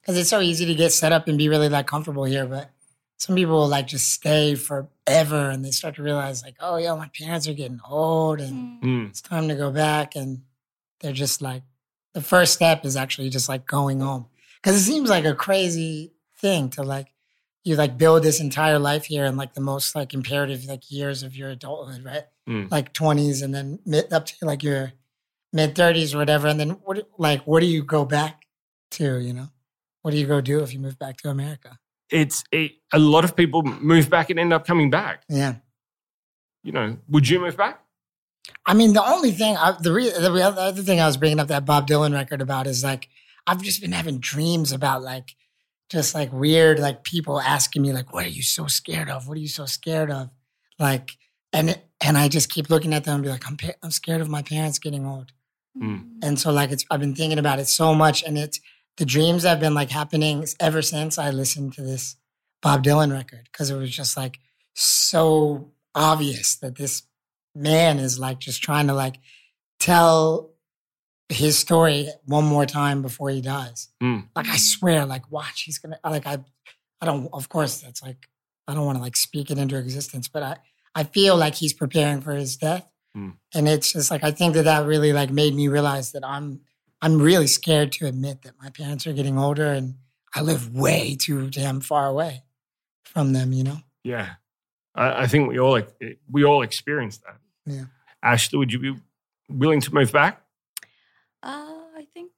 because 0.00 0.18
it's 0.18 0.28
so 0.28 0.40
easy 0.40 0.66
to 0.66 0.74
get 0.74 0.92
set 0.92 1.12
up 1.12 1.26
and 1.28 1.38
be 1.38 1.48
really 1.48 1.68
like 1.68 1.86
comfortable 1.86 2.24
here, 2.24 2.44
but 2.46 2.70
some 3.16 3.36
people 3.36 3.54
will 3.54 3.68
like 3.68 3.86
just 3.86 4.10
stay 4.10 4.54
forever 4.56 5.48
and 5.50 5.64
they 5.64 5.70
start 5.70 5.94
to 5.94 6.02
realize 6.02 6.42
like, 6.42 6.56
oh 6.60 6.76
yeah, 6.76 6.94
my 6.94 7.08
parents 7.18 7.48
are 7.48 7.54
getting 7.54 7.80
old 7.88 8.40
and. 8.40 8.82
Mm. 8.82 9.08
it's 9.08 9.22
time 9.22 9.48
to 9.48 9.54
go 9.54 9.70
back 9.70 10.16
and 10.16 10.42
they're 11.00 11.12
just 11.12 11.40
like 11.40 11.62
the 12.14 12.20
first 12.22 12.52
step 12.54 12.84
is 12.84 12.96
actually 12.96 13.30
just 13.30 13.48
like 13.48 13.66
going 13.66 14.00
home 14.00 14.26
because 14.62 14.76
it 14.76 14.84
seems 14.84 15.08
like 15.10 15.24
a 15.24 15.34
crazy 15.34 16.12
thing 16.38 16.68
to 16.70 16.82
like 16.82 17.08
you 17.64 17.76
like 17.76 17.96
build 17.96 18.22
this 18.22 18.40
entire 18.40 18.78
life 18.78 19.04
here 19.04 19.24
in 19.24 19.36
like 19.36 19.54
the 19.54 19.60
most 19.60 19.94
like 19.94 20.12
imperative 20.14 20.64
like 20.66 20.90
years 20.90 21.22
of 21.22 21.36
your 21.36 21.50
adulthood 21.50 22.04
right 22.04 22.24
Mm. 22.48 22.68
like 22.72 22.92
20s 22.92 23.40
and 23.44 23.54
then 23.54 23.78
mid 23.86 24.12
up 24.12 24.26
to 24.26 24.34
like 24.44 24.64
your 24.64 24.92
mid 25.52 25.76
30s 25.76 26.12
or 26.12 26.18
whatever 26.18 26.48
and 26.48 26.58
then 26.58 26.70
what 26.82 27.08
like 27.16 27.40
what 27.42 27.60
do 27.60 27.66
you 27.66 27.84
go 27.84 28.04
back 28.04 28.46
to 28.90 29.20
you 29.20 29.32
know 29.32 29.46
what 30.00 30.10
do 30.10 30.16
you 30.16 30.26
go 30.26 30.40
do 30.40 30.60
if 30.60 30.72
you 30.74 30.80
move 30.80 30.98
back 30.98 31.16
to 31.18 31.28
america 31.30 31.78
It's 32.10 32.42
it, 32.50 32.72
a 32.92 32.98
lot 32.98 33.22
of 33.22 33.36
people 33.36 33.62
move 33.62 34.10
back 34.10 34.28
and 34.30 34.40
end 34.40 34.52
up 34.52 34.66
coming 34.66 34.90
back. 34.90 35.22
yeah 35.28 35.54
You 36.64 36.72
know, 36.72 36.96
would 37.08 37.28
you 37.28 37.38
move 37.38 37.56
back? 37.56 37.80
I 38.66 38.74
mean, 38.74 38.92
the 38.92 39.04
only 39.04 39.32
thing, 39.32 39.56
I, 39.56 39.76
the, 39.80 39.92
re, 39.92 40.10
the 40.10 40.30
the 40.30 40.42
other 40.44 40.82
thing 40.82 41.00
I 41.00 41.06
was 41.06 41.16
bringing 41.16 41.40
up 41.40 41.48
that 41.48 41.64
Bob 41.64 41.86
Dylan 41.86 42.12
record 42.12 42.40
about 42.40 42.66
is 42.66 42.84
like, 42.84 43.08
I've 43.46 43.62
just 43.62 43.80
been 43.80 43.92
having 43.92 44.18
dreams 44.18 44.72
about 44.72 45.02
like, 45.02 45.34
just 45.90 46.14
like 46.14 46.32
weird, 46.32 46.78
like 46.78 47.04
people 47.04 47.40
asking 47.40 47.82
me 47.82 47.92
like, 47.92 48.12
what 48.12 48.24
are 48.24 48.30
you 48.30 48.42
so 48.42 48.66
scared 48.66 49.10
of? 49.10 49.28
What 49.28 49.36
are 49.36 49.40
you 49.40 49.48
so 49.48 49.66
scared 49.66 50.10
of? 50.10 50.30
Like, 50.78 51.10
and 51.52 51.70
it, 51.70 51.84
and 52.02 52.16
I 52.16 52.28
just 52.28 52.50
keep 52.50 52.70
looking 52.70 52.94
at 52.94 53.04
them 53.04 53.16
and 53.16 53.22
be 53.22 53.28
like, 53.28 53.46
I'm 53.46 53.56
pa- 53.56 53.78
I'm 53.82 53.90
scared 53.90 54.20
of 54.20 54.28
my 54.28 54.42
parents 54.42 54.78
getting 54.78 55.06
old. 55.06 55.32
Mm. 55.80 56.18
And 56.22 56.38
so 56.38 56.52
like 56.52 56.70
it's 56.70 56.84
I've 56.90 57.00
been 57.00 57.14
thinking 57.14 57.38
about 57.38 57.58
it 57.58 57.68
so 57.68 57.94
much, 57.94 58.22
and 58.22 58.38
it's 58.38 58.60
the 58.96 59.04
dreams 59.04 59.44
have 59.44 59.60
been 59.60 59.74
like 59.74 59.90
happening 59.90 60.46
ever 60.60 60.82
since 60.82 61.18
I 61.18 61.30
listened 61.30 61.74
to 61.74 61.82
this 61.82 62.16
Bob 62.60 62.84
Dylan 62.84 63.12
record 63.12 63.48
because 63.50 63.70
it 63.70 63.76
was 63.76 63.90
just 63.90 64.16
like 64.16 64.38
so 64.74 65.72
obvious 65.94 66.56
that 66.56 66.76
this 66.76 67.02
man 67.54 67.98
is 67.98 68.18
like 68.18 68.38
just 68.38 68.62
trying 68.62 68.86
to 68.86 68.94
like 68.94 69.16
tell 69.78 70.50
his 71.28 71.58
story 71.58 72.08
one 72.24 72.44
more 72.44 72.66
time 72.66 73.02
before 73.02 73.30
he 73.30 73.40
dies. 73.40 73.88
Mm. 74.02 74.28
Like 74.36 74.48
I 74.48 74.56
swear, 74.56 75.06
like 75.06 75.30
watch, 75.30 75.62
he's 75.62 75.78
gonna 75.78 75.98
like 76.04 76.26
I 76.26 76.38
I 77.00 77.06
don't 77.06 77.28
of 77.32 77.48
course 77.48 77.80
that's 77.80 78.02
like 78.02 78.28
I 78.68 78.74
don't 78.74 78.86
want 78.86 78.98
to 78.98 79.02
like 79.02 79.16
speak 79.16 79.50
it 79.50 79.58
into 79.58 79.76
existence, 79.76 80.28
but 80.28 80.42
I 80.42 80.56
I 80.94 81.04
feel 81.04 81.36
like 81.36 81.54
he's 81.54 81.72
preparing 81.72 82.20
for 82.20 82.32
his 82.32 82.56
death. 82.56 82.86
Mm. 83.16 83.34
And 83.54 83.68
it's 83.68 83.92
just 83.92 84.10
like 84.10 84.24
I 84.24 84.30
think 84.30 84.54
that 84.54 84.64
that 84.64 84.86
really 84.86 85.12
like 85.12 85.30
made 85.30 85.54
me 85.54 85.68
realize 85.68 86.12
that 86.12 86.24
I'm 86.24 86.60
I'm 87.00 87.20
really 87.20 87.48
scared 87.48 87.92
to 87.92 88.06
admit 88.06 88.42
that 88.42 88.54
my 88.60 88.70
parents 88.70 89.06
are 89.06 89.12
getting 89.12 89.38
older 89.38 89.66
and 89.72 89.96
I 90.34 90.40
live 90.40 90.74
way 90.74 91.16
too 91.16 91.50
damn 91.50 91.80
far 91.80 92.06
away 92.06 92.44
from 93.04 93.32
them, 93.32 93.52
you 93.52 93.64
know? 93.64 93.78
Yeah, 94.04 94.34
I, 94.94 95.22
I 95.22 95.26
think 95.26 95.48
we 95.48 95.58
all 95.58 95.76
ex- 95.76 95.92
we 96.30 96.44
all 96.44 96.62
experience 96.62 97.18
that. 97.18 97.36
Yeah. 97.66 97.84
Ashley, 98.22 98.58
would 98.58 98.72
you 98.72 98.78
be 98.78 98.94
willing 99.48 99.80
to 99.80 99.94
move 99.94 100.12
back? 100.12 100.42
Uh, 101.42 101.80
I 101.96 102.06
think 102.14 102.30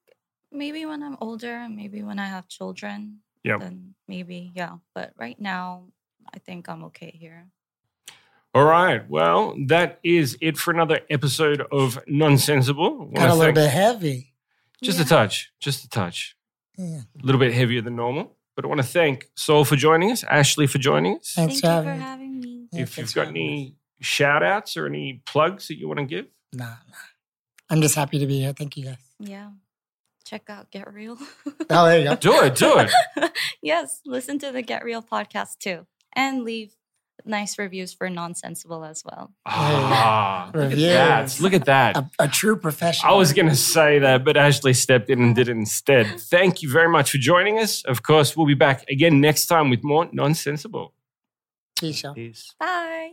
maybe 0.50 0.86
when 0.86 1.02
I'm 1.02 1.16
older, 1.20 1.66
maybe 1.68 2.02
when 2.02 2.18
I 2.18 2.26
have 2.26 2.48
children, 2.48 3.20
Yeah. 3.42 3.58
then 3.58 3.94
maybe 4.08 4.52
yeah. 4.54 4.78
But 4.94 5.12
right 5.18 5.38
now, 5.40 5.84
I 6.32 6.38
think 6.38 6.68
I'm 6.68 6.84
okay 6.84 7.10
here. 7.10 7.46
All 8.54 8.64
right. 8.64 9.06
Well, 9.08 9.56
that 9.66 9.98
is 10.04 10.38
it 10.40 10.56
for 10.56 10.70
another 10.72 11.00
episode 11.10 11.60
of 11.72 11.98
Nonsensible. 12.06 13.06
Got 13.06 13.28
a 13.30 13.34
little 13.34 13.44
thank- 13.46 13.54
bit 13.56 13.70
heavy. 13.70 14.34
Just 14.82 14.98
Yeah. 14.98 15.04
a 15.04 15.08
touch. 15.08 15.52
Just 15.60 15.84
a 15.84 15.88
touch. 15.88 16.36
Yeah. 16.78 17.00
A 17.22 17.26
little 17.26 17.38
bit 17.40 17.52
heavier 17.52 17.82
than 17.82 17.96
normal. 17.96 18.36
But 18.54 18.64
I 18.64 18.68
want 18.68 18.78
to 18.80 18.86
thank 18.86 19.26
Saul 19.34 19.64
for 19.64 19.74
joining 19.76 20.12
us, 20.12 20.22
Ashley 20.24 20.66
for 20.68 20.78
joining 20.78 21.16
us. 21.18 21.32
Thanks 21.34 21.60
Thank 21.60 21.60
for 21.60 21.66
you 21.66 21.72
having 21.72 21.98
for 21.98 22.04
having 22.04 22.40
me. 22.40 22.68
Yeah, 22.72 22.82
if 22.82 22.96
you've 22.96 23.12
got 23.14 23.26
having 23.26 23.34
me. 23.34 23.52
any 23.52 23.76
shout 24.00 24.42
outs 24.42 24.76
or 24.76 24.86
any 24.86 25.22
plugs 25.26 25.68
that 25.68 25.78
you 25.78 25.86
want 25.88 25.98
to 26.00 26.04
give, 26.06 26.26
Nah, 26.52 26.64
nah. 26.66 26.96
I'm 27.70 27.80
just 27.82 27.94
happy 27.96 28.18
to 28.18 28.26
be 28.26 28.40
here. 28.40 28.52
Thank 28.52 28.76
you 28.76 28.84
guys. 28.84 28.98
Yeah. 29.18 29.50
Check 30.24 30.48
out 30.48 30.70
Get 30.70 30.92
Real. 30.92 31.18
Oh, 31.70 31.84
there 31.86 31.98
you 31.98 32.04
go. 32.04 32.16
do 32.16 32.32
it. 32.42 32.54
Do 32.54 32.78
it. 32.78 33.32
yes, 33.62 34.00
listen 34.06 34.38
to 34.38 34.52
the 34.52 34.62
Get 34.62 34.84
Real 34.84 35.02
podcast 35.02 35.58
too. 35.58 35.86
And 36.14 36.44
leave 36.44 36.74
nice 37.26 37.58
reviews 37.58 37.92
for 37.92 38.08
Nonsensible 38.08 38.84
as 38.84 39.02
well. 39.04 39.32
Ah, 39.46 40.50
look 40.54 40.64
at 40.64 40.70
Reviews. 40.70 40.82
that. 40.92 41.40
Look 41.40 41.52
at 41.52 41.64
that. 41.66 41.96
A, 41.96 42.10
a 42.20 42.28
true 42.28 42.56
professional. 42.56 43.12
I 43.14 43.16
was 43.16 43.32
going 43.32 43.48
to 43.48 43.56
say 43.56 43.98
that, 43.98 44.24
but 44.24 44.36
Ashley 44.36 44.72
stepped 44.74 45.10
in 45.10 45.20
and 45.20 45.34
did 45.34 45.48
it 45.48 45.52
instead. 45.56 46.06
Thank 46.20 46.62
you 46.62 46.70
very 46.70 46.88
much 46.88 47.10
for 47.10 47.18
joining 47.18 47.58
us. 47.58 47.82
Of 47.84 48.02
course, 48.02 48.36
we'll 48.36 48.46
be 48.46 48.54
back 48.54 48.84
again 48.88 49.20
next 49.20 49.46
time 49.46 49.68
with 49.70 49.82
more 49.82 50.08
Nonsensible. 50.12 50.94
Peace, 51.78 52.02
y'all. 52.02 52.14
Peace. 52.14 52.54
Bye. 52.60 53.12